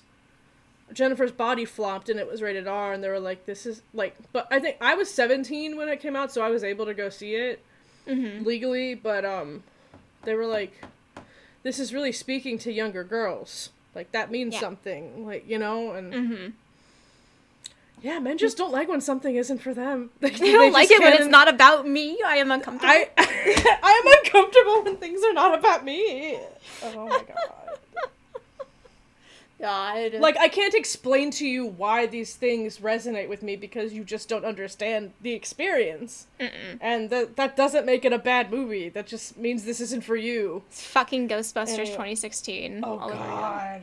Jennifer's 0.92 1.32
body 1.32 1.64
flopped 1.64 2.10
and 2.10 2.20
it 2.20 2.30
was 2.30 2.42
rated 2.42 2.68
R, 2.68 2.92
and 2.92 3.04
they 3.04 3.10
were 3.10 3.20
like, 3.20 3.46
"This 3.46 3.66
is 3.66 3.84
like." 3.94 4.16
But 4.34 4.48
I 4.52 4.60
think 4.60 4.78
I 4.82 4.96
was 4.96 5.10
seventeen 5.14 5.78
when 5.78 5.88
it 5.88 6.02
came 6.02 6.16
out, 6.16 6.32
so 6.32 6.42
I 6.42 6.50
was 6.50 6.64
able 6.64 6.86
to 6.86 6.94
go 6.94 7.10
see 7.10 7.36
it. 7.36 7.64
Mm-hmm. 8.08 8.44
legally, 8.44 8.96
but 8.96 9.24
um, 9.24 9.62
they 10.24 10.34
were 10.34 10.48
like, 10.48 10.74
this 11.64 11.80
is 11.80 11.94
really 11.94 12.12
speaking 12.12 12.58
to 12.60 12.72
younger 12.72 13.04
girls. 13.04 13.70
Like 13.96 14.12
that 14.12 14.32
means 14.32 14.54
Yeah. 14.54 14.60
something, 14.60 15.26
like 15.26 15.48
you 15.48 15.58
know, 15.58 15.92
and 15.92 16.14
Mm-hmm. 16.14 16.48
yeah, 18.02 18.20
men 18.20 18.38
just 18.38 18.58
don't 18.58 18.72
like 18.72 18.88
when 18.88 19.02
something 19.02 19.36
isn't 19.36 19.60
for 19.60 19.74
them. 19.74 20.10
They, 20.20 20.28
I 20.30 20.38
don't 20.38 20.72
like 20.74 20.90
it 20.92 21.00
when 21.02 21.14
it's 21.14 21.26
not 21.28 21.48
about 21.48 21.88
me. 21.88 22.20
I 22.26 22.38
am 22.38 22.52
uncomfortable. 22.52 22.94
I 22.94 23.10
I 23.18 24.02
am 24.04 24.26
uncomfortable 24.26 24.84
when 24.84 24.98
things 24.98 25.24
are 25.24 25.34
not 25.34 25.58
about 25.58 25.84
me. 25.84 26.40
Oh 26.84 27.08
my 27.08 27.24
god. 27.24 27.79
God. 29.60 30.14
Like 30.16 30.38
I 30.38 30.48
can't 30.48 30.74
explain 30.74 31.32
to 31.32 31.46
you 31.48 31.66
why 31.66 32.06
these 32.06 32.36
things 32.36 32.78
resonate 32.80 33.28
with 33.28 33.44
me 33.44 33.56
because 33.58 33.92
you 33.94 34.04
just 34.04 34.30
don't 34.30 34.46
understand 34.46 35.12
the 35.22 35.34
experience. 35.34 36.28
Mm-mm. 36.40 36.78
And 36.80 37.10
that 37.10 37.36
that 37.36 37.56
doesn't 37.58 37.86
make 37.86 38.06
it 38.06 38.14
a 38.14 38.18
bad 38.20 38.52
movie. 38.52 38.88
That 38.90 39.06
just 39.08 39.38
means 39.38 39.66
this 39.66 39.82
isn't 39.82 40.04
for 40.04 40.16
you. 40.16 40.64
It's 40.70 40.82
fucking 40.84 41.28
Ghostbusters 41.28 41.70
Anyway. 41.80 41.86
2016. 41.88 42.82
Oh 42.86 43.00
all 43.00 43.04
over 43.06 43.14
again. 43.14 43.28
god. 43.28 43.82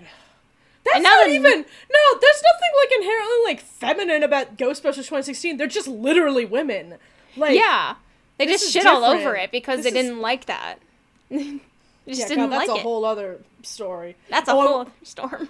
That's 0.84 1.02
not 1.02 1.28
even 1.28 1.50
no. 1.60 2.18
There's 2.20 2.42
nothing 2.42 2.72
like 2.82 2.92
inherently 2.98 3.36
like 3.44 3.60
feminine 3.60 4.22
about 4.22 4.56
Ghostbusters 4.56 5.08
2016. 5.08 5.56
They're 5.58 5.66
just 5.66 5.88
literally 5.88 6.44
women. 6.46 6.94
Like 7.36 7.54
Yeah. 7.56 7.96
They 8.38 8.46
just 8.46 8.64
is 8.64 8.72
shit 8.72 8.86
all 8.86 9.04
over 9.04 9.34
it 9.36 9.50
because 9.50 9.82
This 9.82 9.92
they 9.92 10.02
didn't 10.02 10.20
like 10.20 10.46
that. 10.46 10.76
they 11.30 11.58
just 12.06 12.20
yeah, 12.20 12.28
didn't 12.28 12.44
God, 12.44 12.52
that's 12.52 12.68
like 12.68 12.76
a 12.76 12.80
it. 12.80 12.82
whole 12.82 13.04
other 13.04 13.40
story. 13.62 14.16
that's 14.30 14.48
a 14.48 14.52
Oh, 14.52 14.60
whole 14.62 14.80
other 14.82 14.90
storm. 15.02 15.48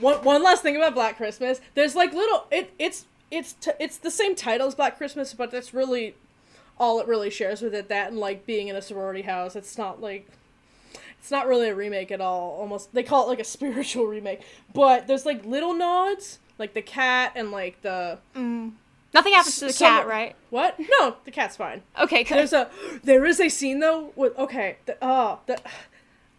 One 0.00 0.16
one 0.24 0.42
last 0.42 0.62
thing 0.62 0.76
about 0.76 0.94
Black 0.94 1.16
Christmas. 1.16 1.60
There's 1.74 1.94
like 1.94 2.12
little 2.12 2.46
it 2.50 2.72
it's 2.78 3.06
it's 3.30 3.54
t- 3.54 3.72
it's 3.78 3.96
the 3.96 4.10
same 4.10 4.34
title 4.34 4.66
as 4.66 4.74
Black 4.74 4.96
Christmas, 4.96 5.34
but 5.34 5.50
that's 5.50 5.74
really 5.74 6.14
all 6.78 7.00
it 7.00 7.06
really 7.06 7.30
shares 7.30 7.62
with 7.62 7.74
it. 7.74 7.88
That 7.88 8.10
and 8.10 8.18
like 8.18 8.46
being 8.46 8.68
in 8.68 8.76
a 8.76 8.82
sorority 8.82 9.22
house. 9.22 9.56
It's 9.56 9.78
not 9.78 10.00
like 10.00 10.28
it's 11.20 11.30
not 11.30 11.46
really 11.46 11.68
a 11.68 11.74
remake 11.74 12.10
at 12.10 12.20
all. 12.20 12.56
Almost 12.60 12.92
they 12.92 13.02
call 13.02 13.24
it 13.24 13.28
like 13.28 13.40
a 13.40 13.44
spiritual 13.56 14.06
remake. 14.06 14.42
But 14.72 15.06
there's 15.06 15.26
like 15.26 15.44
little 15.44 15.74
nods, 15.74 16.38
like 16.58 16.74
the 16.74 16.82
cat 16.82 17.32
and 17.34 17.50
like 17.50 17.80
the 17.82 18.18
mm. 18.34 18.72
Nothing 19.14 19.34
happens 19.34 19.60
to 19.60 19.66
the 19.66 19.72
cat, 19.72 20.08
right? 20.08 20.34
what? 20.50 20.76
No, 20.98 21.16
the 21.24 21.30
cat's 21.30 21.56
fine. 21.56 21.82
Okay, 22.00 22.24
good. 22.24 22.36
There's 22.36 22.52
a 22.52 22.68
there 23.04 23.24
is 23.24 23.40
a 23.40 23.48
scene 23.48 23.78
though 23.78 24.12
with 24.16 24.36
okay 24.36 24.76
the 24.86 24.98
oh 25.00 25.38
the 25.46 25.60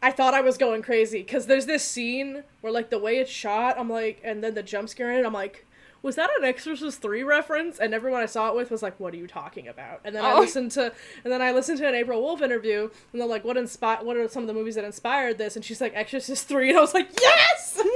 I 0.01 0.11
thought 0.11 0.33
I 0.33 0.41
was 0.41 0.57
going 0.57 0.81
crazy 0.83 1.19
because 1.19 1.47
there's 1.47 1.65
this 1.65 1.83
scene 1.83 2.43
where 2.61 2.71
like 2.71 2.89
the 2.89 2.99
way 2.99 3.17
it's 3.17 3.31
shot 3.31 3.75
I'm 3.79 3.89
like 3.89 4.21
and 4.23 4.43
then 4.43 4.53
the 4.53 4.61
jump 4.63 4.89
scare 4.89 5.11
in 5.11 5.19
it 5.19 5.25
I'm 5.25 5.33
like 5.33 5.65
was 6.03 6.15
that 6.17 6.29
an 6.37 6.43
Exorcist 6.45 7.01
three 7.01 7.23
reference 7.23 7.79
and 7.79 7.91
everyone 7.93 8.21
I 8.21 8.27
saw 8.27 8.49
it 8.49 8.55
with 8.55 8.69
was 8.69 8.83
like 8.83 8.99
what 8.99 9.13
are 9.13 9.17
you 9.17 9.25
talking 9.25 9.67
about 9.67 10.01
and 10.05 10.15
then 10.15 10.23
I 10.23 10.33
Oh. 10.33 10.39
listened 10.39 10.69
to 10.71 10.93
and 11.23 11.33
then 11.33 11.41
I 11.41 11.51
listened 11.51 11.79
to 11.79 11.87
an 11.87 11.95
April 11.95 12.21
Wolf 12.21 12.41
interview 12.43 12.89
and 13.11 13.21
they're 13.21 13.27
like 13.27 13.43
what 13.43 13.57
inspired 13.57 14.05
what 14.05 14.15
are 14.15 14.27
some 14.27 14.43
of 14.43 14.47
the 14.47 14.53
movies 14.53 14.75
that 14.75 14.83
inspired 14.83 15.39
this 15.39 15.55
and 15.55 15.65
she's 15.65 15.81
like 15.81 15.93
Exorcist 15.95 16.47
three 16.47 16.69
and 16.69 16.77
I 16.77 16.81
was 16.81 16.93
like 16.93 17.09
yes 17.19 17.81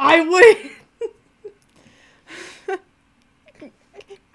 I 0.00 0.20
win. 0.20 0.70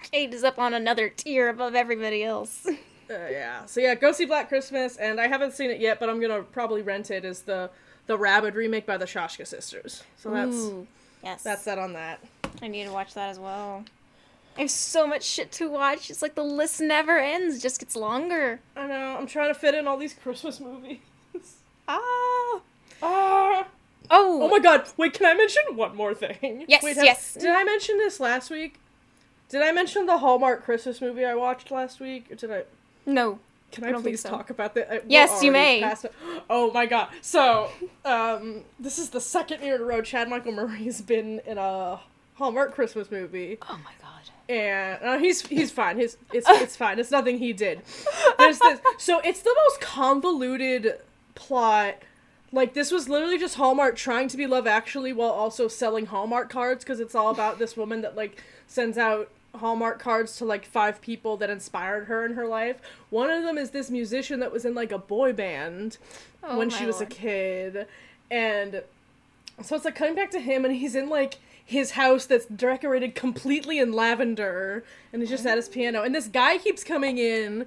Kate 0.02 0.32
is 0.34 0.44
up 0.44 0.58
on 0.58 0.74
another 0.74 1.08
tier 1.08 1.48
above 1.48 1.74
everybody 1.74 2.22
else. 2.22 2.66
Uh, 3.10 3.14
yeah. 3.30 3.64
So 3.66 3.80
yeah, 3.80 3.94
go 3.94 4.12
see 4.12 4.24
Black 4.24 4.48
Christmas, 4.48 4.96
and 4.96 5.20
I 5.20 5.26
haven't 5.28 5.52
seen 5.52 5.70
it 5.70 5.80
yet, 5.80 6.00
but 6.00 6.08
I'm 6.08 6.20
gonna 6.20 6.42
probably 6.42 6.82
rent 6.82 7.10
it. 7.10 7.24
Is 7.24 7.42
the 7.42 7.70
the 8.06 8.16
Rabid 8.18 8.54
remake 8.54 8.86
by 8.86 8.96
the 8.96 9.04
Soska 9.06 9.46
sisters? 9.46 10.02
So 10.16 10.30
that's 10.30 10.56
Ooh, 10.56 10.86
yes. 11.22 11.42
that's 11.42 11.64
that 11.64 11.78
on 11.78 11.92
that. 11.94 12.20
I 12.62 12.68
need 12.68 12.84
to 12.84 12.92
watch 12.92 13.14
that 13.14 13.30
as 13.30 13.38
well. 13.38 13.84
I 14.56 14.60
have 14.62 14.70
so 14.70 15.06
much 15.06 15.24
shit 15.24 15.50
to 15.52 15.68
watch. 15.68 16.10
It's 16.10 16.22
like 16.22 16.36
the 16.36 16.44
list 16.44 16.80
never 16.80 17.18
ends. 17.18 17.56
It 17.56 17.60
just 17.60 17.80
gets 17.80 17.96
longer. 17.96 18.60
I 18.76 18.86
know. 18.86 19.16
I'm 19.18 19.26
trying 19.26 19.52
to 19.52 19.58
fit 19.58 19.74
in 19.74 19.88
all 19.88 19.96
these 19.96 20.14
Christmas 20.14 20.60
movies. 20.60 20.98
Ah. 21.86 22.60
Ah. 23.02 23.66
Oh. 24.10 24.42
Oh 24.42 24.48
my 24.48 24.58
God! 24.58 24.88
Wait, 24.96 25.12
can 25.12 25.26
I 25.26 25.34
mention 25.34 25.62
one 25.74 25.94
more 25.94 26.14
thing? 26.14 26.64
Yes, 26.66 26.82
Wait, 26.82 26.96
have- 26.96 27.04
yes. 27.04 27.34
Did 27.34 27.50
I 27.50 27.62
mention 27.64 27.98
this 27.98 28.20
last 28.20 28.50
week? 28.50 28.80
Did 29.50 29.60
I 29.62 29.72
mention 29.72 30.06
the 30.06 30.18
Hallmark 30.18 30.64
Christmas 30.64 31.00
movie 31.00 31.24
I 31.24 31.34
watched 31.34 31.70
last 31.70 32.00
week? 32.00 32.30
Or 32.30 32.34
did 32.36 32.50
I? 32.50 32.62
No. 33.06 33.38
Can 33.72 33.84
I 33.84 33.90
I, 33.90 34.00
please 34.00 34.20
so. 34.20 34.30
talk 34.30 34.50
about 34.50 34.74
that? 34.76 35.10
Yes, 35.10 35.42
you 35.42 35.50
may. 35.50 35.94
Oh 36.48 36.70
my 36.72 36.86
god. 36.86 37.08
So, 37.22 37.70
um, 38.04 38.62
this 38.78 38.98
is 38.98 39.10
the 39.10 39.20
second 39.20 39.62
year 39.62 39.74
in 39.74 39.80
a 39.80 39.84
row 39.84 40.00
Chad 40.00 40.28
Michael 40.28 40.52
Murray's 40.52 41.00
been 41.00 41.40
in 41.46 41.58
a 41.58 41.98
Hallmark 42.34 42.74
Christmas 42.74 43.10
movie. 43.10 43.58
Oh 43.62 43.78
my 43.84 43.90
god. 44.00 44.10
And 44.48 45.02
uh, 45.02 45.18
he's 45.18 45.46
he's 45.46 45.70
fine. 45.70 45.98
His 45.98 46.16
it's 46.32 46.48
it's 46.48 46.76
fine. 46.76 46.98
It's 46.98 47.10
nothing 47.10 47.38
he 47.38 47.52
did. 47.52 47.82
There's 48.38 48.58
this 48.58 48.80
so 48.98 49.20
it's 49.24 49.42
the 49.42 49.54
most 49.64 49.80
convoluted 49.80 51.00
plot. 51.34 51.96
Like 52.52 52.74
this 52.74 52.92
was 52.92 53.08
literally 53.08 53.38
just 53.38 53.56
Hallmark 53.56 53.96
trying 53.96 54.28
to 54.28 54.36
be 54.36 54.46
Love 54.46 54.66
Actually 54.66 55.12
while 55.12 55.30
also 55.30 55.66
selling 55.66 56.06
Hallmark 56.06 56.50
cards 56.50 56.84
because 56.84 57.00
it's 57.00 57.14
all 57.14 57.30
about 57.30 57.58
this 57.58 57.76
woman 57.76 58.02
that 58.02 58.14
like 58.14 58.42
sends 58.68 58.98
out 58.98 59.30
Hallmark 59.54 59.98
cards 59.98 60.36
to 60.38 60.44
like 60.44 60.64
five 60.64 61.00
people 61.00 61.36
that 61.38 61.50
inspired 61.50 62.04
her 62.06 62.24
in 62.24 62.34
her 62.34 62.46
life. 62.46 62.76
One 63.10 63.30
of 63.30 63.42
them 63.44 63.56
is 63.58 63.70
this 63.70 63.90
musician 63.90 64.40
that 64.40 64.52
was 64.52 64.64
in 64.64 64.74
like 64.74 64.92
a 64.92 64.98
boy 64.98 65.32
band 65.32 65.98
Oh 66.42 66.58
when 66.58 66.70
she 66.70 66.86
was 66.86 66.96
lord. 66.96 67.12
a 67.12 67.14
kid. 67.14 67.86
And 68.30 68.82
so 69.62 69.76
it's 69.76 69.84
like 69.84 69.94
coming 69.94 70.14
back 70.14 70.30
to 70.32 70.40
him 70.40 70.64
and 70.64 70.74
he's 70.74 70.94
in 70.94 71.08
like 71.08 71.36
his 71.64 71.92
house 71.92 72.26
that's 72.26 72.46
decorated 72.46 73.14
completely 73.14 73.78
in 73.78 73.92
lavender 73.92 74.84
and 75.12 75.22
he's 75.22 75.30
just 75.30 75.46
at 75.46 75.56
his 75.56 75.68
piano 75.68 76.02
and 76.02 76.14
this 76.14 76.26
guy 76.26 76.58
keeps 76.58 76.84
coming 76.84 77.16
in 77.16 77.64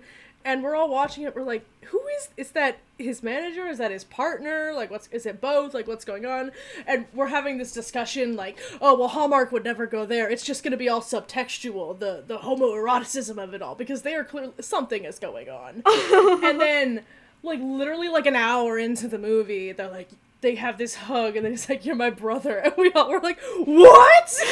and 0.48 0.64
we're 0.64 0.76
all 0.76 0.90
watching 0.90 1.24
it 1.24 1.36
we're 1.36 1.44
like 1.44 1.66
who 1.88 2.02
is 2.18 2.30
is 2.38 2.52
that 2.52 2.80
his 2.98 3.22
manager? 3.22 3.68
Is 3.68 3.78
that 3.78 3.92
his 3.92 4.04
partner? 4.04 4.74
Like 4.74 4.90
what's 4.90 5.08
is 5.08 5.26
it 5.26 5.40
both? 5.40 5.74
Like 5.74 5.88
what's 5.88 6.06
going 6.06 6.26
on? 6.26 6.52
And 6.86 7.06
we're 7.14 7.28
having 7.28 7.58
this 7.58 7.72
discussion 7.72 8.36
like 8.36 8.58
oh 8.82 8.98
well 8.98 9.10
hallmark 9.10 9.52
would 9.52 9.64
never 9.64 9.86
go 9.86 10.06
there. 10.06 10.30
It's 10.30 10.44
just 10.44 10.64
going 10.64 10.72
to 10.72 10.78
be 10.78 10.90
all 10.90 11.02
subtextual 11.02 12.00
the 12.00 12.24
the 12.26 12.40
homoeroticism 12.40 13.42
of 13.42 13.54
it 13.54 13.62
all 13.62 13.76
because 13.76 14.02
they 14.02 14.16
are 14.16 14.24
clearly 14.24 14.54
something 14.60 15.06
is 15.06 15.20
going 15.20 15.50
on. 15.50 15.84
And 16.48 16.62
then 16.62 17.04
like 17.44 17.60
literally 17.62 18.10
like 18.10 18.26
an 18.26 18.36
hour 18.36 18.78
into 18.78 19.08
the 19.08 19.18
movie 19.18 19.72
they're 19.72 19.90
like 19.90 20.10
they 20.42 20.56
have 20.56 20.78
this 20.78 20.96
hug 20.96 21.36
and 21.36 21.46
then 21.46 21.52
he's 21.52 21.70
like 21.70 21.86
you're 21.86 21.96
my 21.96 22.10
brother. 22.10 22.58
And 22.66 22.74
we 22.78 22.92
all 22.94 23.10
were 23.10 23.20
like 23.20 23.40
what? 23.66 24.34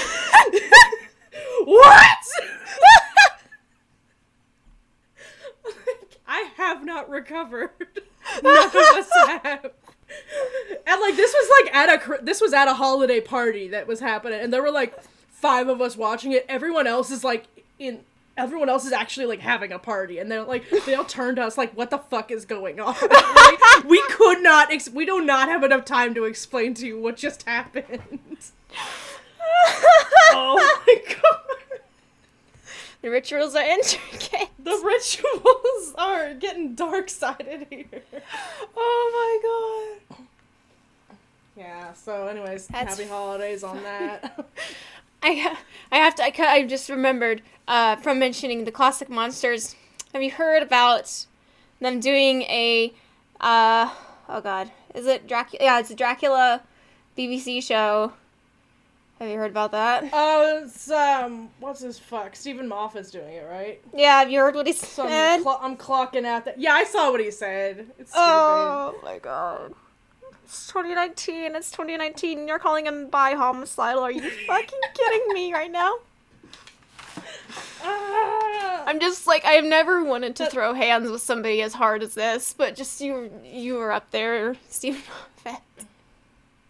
What 1.65 2.17
not 6.95 7.09
recovered. 7.09 7.71
None 8.43 8.67
of 8.67 8.75
us 8.75 9.09
have. 9.27 9.71
And 10.87 11.01
like 11.01 11.15
this 11.15 11.33
was 11.33 11.63
like 11.63 11.75
at 11.75 11.89
a 11.89 12.23
this 12.23 12.39
was 12.39 12.53
at 12.53 12.67
a 12.67 12.73
holiday 12.73 13.19
party 13.19 13.67
that 13.69 13.87
was 13.87 13.99
happening, 13.99 14.39
and 14.39 14.53
there 14.53 14.61
were 14.61 14.71
like 14.71 15.01
five 15.29 15.67
of 15.67 15.81
us 15.81 15.97
watching 15.97 16.31
it. 16.31 16.45
Everyone 16.47 16.87
else 16.87 17.11
is 17.11 17.23
like 17.23 17.45
in. 17.79 18.01
Everyone 18.37 18.67
else 18.67 18.83
is 18.85 18.91
actually 18.91 19.27
like 19.27 19.39
having 19.39 19.71
a 19.71 19.79
party, 19.79 20.19
and 20.19 20.29
they're 20.29 20.43
like 20.43 20.69
they 20.85 20.93
all 20.93 21.05
turned 21.05 21.37
to 21.37 21.43
us 21.43 21.57
like, 21.57 21.73
"What 21.73 21.89
the 21.89 21.97
fuck 21.97 22.31
is 22.31 22.45
going 22.45 22.79
on?" 22.79 22.95
Like, 23.09 23.83
we 23.85 24.01
could 24.09 24.41
not. 24.41 24.71
Ex- 24.71 24.89
we 24.89 25.05
do 25.05 25.21
not 25.21 25.47
have 25.49 25.63
enough 25.63 25.85
time 25.85 26.13
to 26.15 26.25
explain 26.25 26.73
to 26.75 26.85
you 26.85 26.99
what 26.99 27.15
just 27.17 27.43
happened. 27.43 28.21
oh 30.31 30.81
my 30.85 31.15
god. 31.15 31.44
The 33.05 33.11
rituals 33.11 33.53
are 33.55 33.61
intricate. 33.77 34.49
The 34.57 34.81
rituals 34.83 35.93
are 35.95 36.33
getting 36.33 36.73
dark 36.73 37.07
sided 37.11 37.67
here. 37.69 38.01
Oh 38.75 39.99
my 40.09 40.17
god. 40.17 40.25
Yeah, 41.55 41.93
so 41.93 42.25
anyways, 42.25 42.65
That's- 42.65 42.97
happy 42.97 43.07
holidays 43.07 43.63
on 43.63 43.83
that. 43.83 44.49
I 45.23 45.55
I 45.91 45.97
have 45.97 46.15
to 46.15 46.23
I, 46.23 46.33
I 46.51 46.65
just 46.65 46.89
remembered 46.89 47.43
uh, 47.67 47.95
from 47.97 48.17
mentioning 48.17 48.65
the 48.65 48.71
classic 48.71 49.07
monsters. 49.07 49.75
Have 50.11 50.23
you 50.23 50.31
heard 50.31 50.63
about 50.63 51.27
them 51.79 51.99
doing 51.99 52.41
a 52.43 52.91
uh 53.39 53.93
oh 54.29 54.41
god 54.41 54.71
is 54.95 55.05
it 55.05 55.27
Dracula? 55.27 55.63
Yeah, 55.63 55.79
it's 55.79 55.91
a 55.91 55.95
Dracula 55.95 56.63
BBC 57.15 57.61
show. 57.61 58.13
Have 59.25 59.33
you 59.33 59.39
heard 59.39 59.49
about 59.49 59.71
that? 59.71 60.07
oh, 60.13 60.61
it's 60.63 60.91
um 60.91 61.49
what's 61.59 61.79
his 61.81 61.97
fuck? 61.97 62.35
Steven 62.35 62.67
Moffat's 62.67 63.09
doing 63.09 63.33
it, 63.33 63.47
right? 63.49 63.81
Yeah, 63.91 64.19
have 64.19 64.29
you 64.29 64.39
heard 64.39 64.53
what 64.53 64.67
he 64.67 64.73
So 64.73 65.07
said? 65.07 65.37
I'm, 65.37 65.47
I'm 65.47 65.77
clocking 65.77 66.25
out 66.25 66.45
that. 66.45 66.59
Yeah, 66.59 66.73
I 66.73 66.83
saw 66.83 67.09
what 67.09 67.19
he 67.19 67.31
said. 67.31 67.87
It's 67.97 68.11
stupid. 68.11 68.21
Oh 68.21 68.99
my 69.03 69.17
god. 69.17 69.73
It's 70.43 70.67
2019. 70.67 71.55
It's 71.55 71.71
2019. 71.71 72.47
You're 72.47 72.59
calling 72.59 72.85
him 72.85 73.07
bi 73.09 73.33
homicidal. 73.33 74.03
Are 74.03 74.11
you 74.11 74.29
fucking 74.47 74.79
kidding 74.93 75.33
me 75.33 75.53
right 75.53 75.71
now? 75.71 75.95
Ah! 77.83 78.83
I'm 78.85 78.99
just 78.99 79.25
like 79.25 79.43
I've 79.43 79.63
never 79.63 80.03
wanted 80.03 80.35
to 80.35 80.45
throw 80.51 80.75
hands 80.75 81.09
with 81.09 81.23
somebody 81.23 81.63
as 81.63 81.73
hard 81.73 82.03
as 82.03 82.13
this, 82.13 82.53
but 82.53 82.75
just 82.75 83.01
you 83.01 83.31
you 83.43 83.73
were 83.75 83.91
up 83.91 84.11
there, 84.11 84.55
Steven 84.69 85.01
Moffat. 85.45 85.61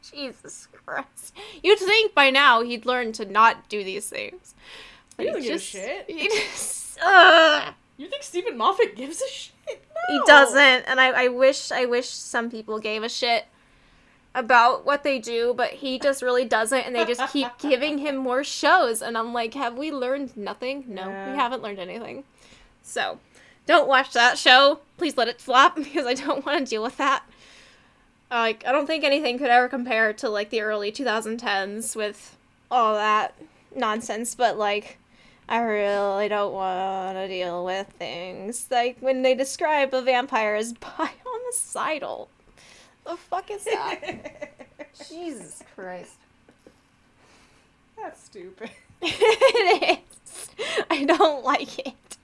Jesus 0.09 0.69
Christ. 0.86 1.33
You'd 1.63 1.79
think 1.79 2.13
by 2.13 2.29
now 2.29 2.61
he'd 2.61 2.86
learn 2.86 3.11
to 3.13 3.25
not 3.25 3.67
do 3.69 3.83
these 3.83 4.07
things. 4.09 4.55
He 5.17 5.25
But 5.25 5.33
doesn't 5.33 5.41
give 5.43 5.55
a 5.55 5.59
shit. 5.59 6.05
He 6.09 6.27
just. 6.29 6.97
You 7.97 8.07
think 8.09 8.23
Steven 8.23 8.57
Moffat 8.57 8.95
gives 8.95 9.21
a 9.21 9.27
shit? 9.29 9.51
He 10.07 10.19
doesn't, 10.27 10.59
and 10.88 10.99
I, 11.01 11.25
I 11.25 11.27
wish 11.29 11.71
I 11.71 11.86
wish 11.86 12.07
some 12.09 12.51
people 12.51 12.77
gave 12.79 13.01
a 13.01 13.09
shit 13.09 13.45
about 14.36 14.86
what 14.86 15.01
they 15.03 15.17
do, 15.17 15.53
but 15.57 15.71
he 15.71 15.97
just 15.97 16.21
really 16.21 16.45
doesn't, 16.45 16.79
and 16.81 16.95
they 16.95 17.05
just 17.05 17.33
keep 17.33 17.47
giving 17.57 17.97
him 17.97 18.15
more 18.15 18.43
shows, 18.43 19.01
and 19.01 19.17
I'm 19.17 19.33
like, 19.33 19.55
have 19.55 19.75
we 19.77 19.91
learned 19.91 20.38
nothing? 20.38 20.83
No, 20.88 21.07
Yeah. 21.07 21.31
we 21.31 21.38
haven't 21.38 21.63
learned 21.63 21.79
anything. 21.79 22.23
So, 22.83 23.17
don't 23.65 23.88
watch 23.88 24.11
that 24.13 24.38
show. 24.38 24.81
Please 24.97 25.17
let 25.17 25.27
it 25.27 25.41
flop 25.41 25.75
because 25.83 26.05
I 26.05 26.13
don't 26.13 26.45
want 26.45 26.59
to 26.59 26.69
deal 26.69 26.83
with 26.83 26.97
that. 26.97 27.23
Like, 28.41 28.65
I 28.67 28.71
don't 28.71 28.86
think 28.86 29.03
anything 29.03 29.38
could 29.38 29.49
ever 29.49 29.67
compare 29.67 30.13
to 30.13 30.29
like 30.29 30.49
the 30.49 30.61
early 30.61 30.91
2010s 30.91 31.95
with 31.95 32.38
all 32.69 32.95
that 32.95 33.36
nonsense, 33.75 34.36
but 34.36 34.57
like. 34.57 34.99
I 35.47 35.59
really 35.59 36.27
don't 36.27 36.53
want 36.53 37.17
to 37.17 37.27
deal 37.27 37.63
with 37.63 37.88
things 37.99 38.65
like 38.71 38.97
when 38.99 39.21
they 39.21 39.36
describe 39.36 39.93
a 39.93 40.01
vampire 40.01 40.55
as 40.55 40.73
bi-homicidal. 40.73 42.29
The 43.05 43.15
fuck 43.15 43.51
is 43.51 43.63
that? 43.65 44.71
Jesus 45.07 45.61
Christ. 45.75 46.17
That's 47.95 48.23
stupid. 48.23 48.71
it 49.03 49.99
is. 50.19 50.49
I 50.89 51.05
don't 51.05 51.43
like 51.43 51.77
it. 51.77 52.17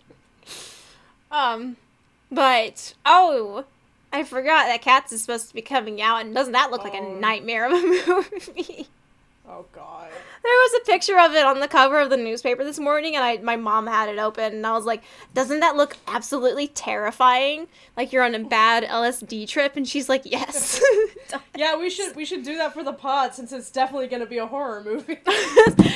Um, 1.32 1.78
but 2.32 2.96
oh, 3.06 3.66
I 4.14 4.24
forgot 4.24 4.68
that 4.68 4.82
Cats 4.82 5.12
is 5.12 5.22
supposed 5.22 5.48
to 5.50 5.54
be 5.56 5.62
coming 5.62 6.02
out, 6.02 6.22
and 6.22 6.34
doesn't 6.36 6.54
that 6.54 6.72
look 6.72 6.84
like 6.84 6.94
a 6.94 6.98
Oh. 6.98 7.14
nightmare 7.20 7.66
of 7.66 7.72
a 7.74 7.82
movie? 8.08 8.88
Oh 9.48 9.66
god. 9.74 10.10
There 10.44 10.52
was 10.52 10.82
a 10.82 10.86
picture 10.86 11.20
of 11.20 11.34
it 11.34 11.46
on 11.46 11.60
the 11.60 11.68
cover 11.68 12.00
of 12.00 12.10
the 12.10 12.18
newspaper 12.18 12.64
this 12.64 12.80
morning, 12.80 13.16
and 13.16 13.24
I 13.24 13.38
my 13.38 13.56
mom 13.58 13.86
had 13.88 14.08
it 14.10 14.18
open, 14.18 14.54
and 14.54 14.66
I 14.68 14.72
was 14.72 14.86
like, 14.86 15.02
"Doesn't 15.34 15.60
that 15.60 15.76
look 15.76 15.98
absolutely 16.08 16.68
terrifying? 16.68 17.68
Like 17.98 18.12
you're 18.14 18.24
on 18.24 18.34
a 18.34 18.40
bad 18.40 18.84
LSD 18.84 19.48
trip?" 19.48 19.76
And 19.76 19.88
she's 19.88 20.08
like, 20.10 20.22
"Yes." 20.26 20.82
Yeah, 21.56 21.78
we 21.78 21.90
should 21.90 22.16
we 22.16 22.26
should 22.26 22.44
do 22.44 22.58
that 22.58 22.74
for 22.74 22.84
the 22.84 22.92
pod 22.94 23.34
since 23.36 23.52
it's 23.54 23.70
definitely 23.72 24.08
gonna 24.08 24.26
be 24.26 24.38
a 24.40 24.48
horror 24.48 24.82
movie. 24.84 25.20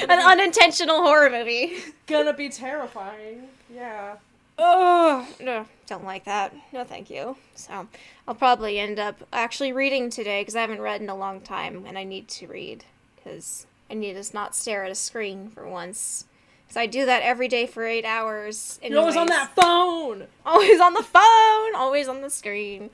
An 0.09 0.19
unintentional 0.19 1.01
horror 1.01 1.29
movie. 1.29 1.77
gonna 2.07 2.33
be 2.33 2.49
terrifying. 2.49 3.47
Yeah. 3.73 4.15
Oh 4.57 5.27
no, 5.41 5.65
don't 5.87 6.03
like 6.03 6.25
that. 6.25 6.53
No, 6.73 6.83
thank 6.83 7.09
you. 7.09 7.37
So 7.55 7.87
I'll 8.27 8.35
probably 8.35 8.79
end 8.79 8.99
up 8.99 9.23
actually 9.31 9.73
reading 9.73 10.09
today 10.09 10.41
because 10.41 10.55
I 10.55 10.61
haven't 10.61 10.81
read 10.81 11.01
in 11.01 11.09
a 11.09 11.15
long 11.15 11.41
time, 11.41 11.85
and 11.85 11.97
I 11.97 12.03
need 12.03 12.27
to 12.29 12.47
read 12.47 12.83
because 13.15 13.65
I 13.89 13.93
need 13.93 14.21
to 14.21 14.33
not 14.33 14.55
stare 14.55 14.83
at 14.83 14.91
a 14.91 14.95
screen 14.95 15.49
for 15.49 15.67
once. 15.67 16.25
Because 16.65 16.77
I 16.77 16.87
do 16.87 17.05
that 17.05 17.21
every 17.21 17.47
day 17.47 17.67
for 17.67 17.85
eight 17.85 18.05
hours. 18.05 18.79
You're 18.83 18.99
always 18.99 19.17
on 19.17 19.27
that 19.27 19.55
phone. 19.55 20.27
always 20.45 20.79
on 20.79 20.93
the 20.93 21.03
phone, 21.03 21.75
always 21.75 22.07
on 22.07 22.21
the 22.21 22.29
screen. 22.29 22.89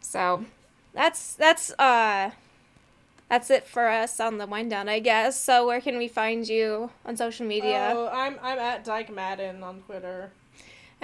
So 0.00 0.44
that's 0.92 1.34
that's 1.34 1.72
uh 1.78 2.30
that's 3.28 3.50
it 3.50 3.66
for 3.66 3.88
us 3.88 4.20
on 4.20 4.38
the 4.38 4.46
wind 4.46 4.70
down, 4.70 4.88
I 4.88 4.98
guess. 5.00 5.40
So 5.40 5.66
where 5.66 5.80
can 5.80 5.96
we 5.96 6.08
find 6.08 6.46
you 6.46 6.90
on 7.06 7.16
social 7.16 7.46
media? 7.46 7.92
Oh, 7.94 8.08
I'm 8.12 8.38
I'm 8.42 8.58
at 8.58 8.84
Dyke 8.84 9.12
Madden 9.12 9.62
on 9.62 9.80
Twitter. 9.82 10.30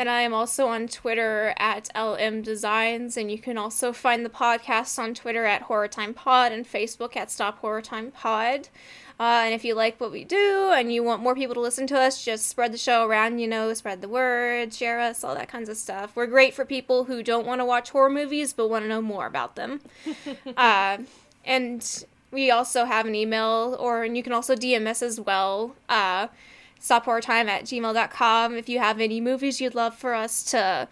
And 0.00 0.08
I 0.08 0.22
am 0.22 0.32
also 0.32 0.66
on 0.66 0.88
Twitter 0.88 1.52
at 1.58 1.90
LM 1.94 2.40
Designs, 2.40 3.18
and 3.18 3.30
you 3.30 3.38
can 3.38 3.58
also 3.58 3.92
find 3.92 4.24
the 4.24 4.30
podcast 4.30 4.98
on 4.98 5.12
Twitter 5.12 5.44
at 5.44 5.60
Horror 5.60 5.88
Time 5.88 6.14
Pod 6.14 6.52
and 6.52 6.64
Facebook 6.64 7.16
at 7.16 7.30
Stop 7.30 7.58
Horror 7.58 7.82
Time 7.82 8.10
Pod. 8.10 8.70
Uh, 9.20 9.42
and 9.44 9.52
if 9.52 9.62
you 9.62 9.74
like 9.74 10.00
what 10.00 10.10
we 10.10 10.24
do 10.24 10.72
and 10.74 10.90
you 10.90 11.02
want 11.02 11.22
more 11.22 11.34
people 11.34 11.52
to 11.52 11.60
listen 11.60 11.86
to 11.88 12.00
us, 12.00 12.24
just 12.24 12.48
spread 12.48 12.72
the 12.72 12.78
show 12.78 13.06
around, 13.06 13.40
you 13.40 13.46
know, 13.46 13.74
spread 13.74 14.00
the 14.00 14.08
word, 14.08 14.72
share 14.72 15.00
us, 15.00 15.22
all 15.22 15.34
that 15.34 15.50
kinds 15.50 15.68
of 15.68 15.76
stuff. 15.76 16.12
We're 16.16 16.26
great 16.26 16.54
for 16.54 16.64
people 16.64 17.04
who 17.04 17.22
don't 17.22 17.46
want 17.46 17.60
to 17.60 17.66
watch 17.66 17.90
horror 17.90 18.08
movies 18.08 18.54
but 18.54 18.70
want 18.70 18.86
to 18.86 18.88
know 18.88 19.02
more 19.02 19.26
about 19.26 19.54
them. 19.54 19.82
uh, 20.56 20.96
and 21.44 22.04
we 22.30 22.50
also 22.50 22.86
have 22.86 23.04
an 23.04 23.14
email, 23.14 23.76
or 23.78 24.04
and 24.04 24.16
you 24.16 24.22
can 24.22 24.32
also 24.32 24.56
DM 24.56 24.86
us 24.86 25.02
as 25.02 25.20
well. 25.20 25.76
Uh, 25.90 26.28
stophorrortime 26.80 27.46
at 27.46 27.64
gmail.com 27.64 28.54
if 28.54 28.68
you 28.68 28.78
have 28.78 29.00
any 29.00 29.20
movies 29.20 29.60
you'd 29.60 29.74
love 29.74 29.94
for 29.94 30.14
us 30.14 30.42
to 30.42 30.88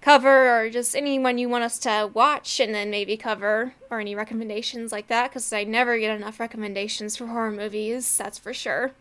cover 0.00 0.56
or 0.56 0.70
just 0.70 0.96
anyone 0.96 1.38
you 1.38 1.48
want 1.48 1.64
us 1.64 1.78
to 1.78 2.10
watch 2.14 2.60
and 2.60 2.74
then 2.74 2.90
maybe 2.90 3.16
cover 3.16 3.74
or 3.90 4.00
any 4.00 4.14
recommendations 4.14 4.92
like 4.92 5.06
that 5.08 5.30
because 5.30 5.52
i 5.52 5.64
never 5.64 5.98
get 5.98 6.14
enough 6.16 6.40
recommendations 6.40 7.16
for 7.16 7.26
horror 7.26 7.50
movies 7.50 8.16
that's 8.16 8.38
for 8.38 8.54
sure. 8.54 8.92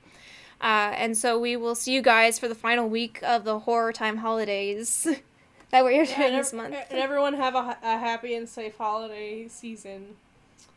Uh, 0.62 0.94
and 0.96 1.18
so 1.18 1.40
we 1.40 1.58
will 1.58 1.74
see 1.74 1.92
you 1.92 2.02
guys 2.02 2.38
for 2.38 2.48
the 2.48 2.56
final 2.56 2.88
week 2.88 3.20
of 3.24 3.44
the 3.44 3.60
horror 3.60 3.92
time 3.92 4.18
holidays. 4.18 5.08
That 5.72 5.86
you're 5.86 6.06
doing 6.06 6.20
and, 6.20 6.36
this 6.36 6.52
month? 6.52 6.76
and 6.90 7.00
everyone 7.00 7.34
have 7.36 7.56
a, 7.56 7.78
a 7.82 7.98
happy 7.98 8.36
and 8.36 8.50
safe 8.50 8.78
holiday 8.78 9.48
season. 9.48 10.16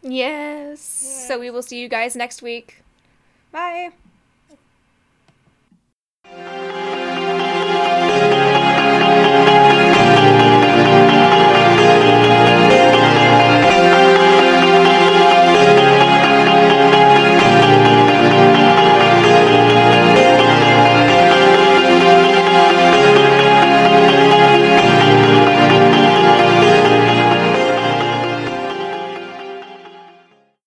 yes. 0.02 0.78
So 1.26 1.40
we 1.40 1.50
will 1.50 1.62
see 1.64 1.80
you 1.80 1.88
guys 1.88 2.14
next 2.14 2.42
week. 2.42 2.80
Bye 3.50 3.90
Thank 6.24 6.76
you. 6.78 6.83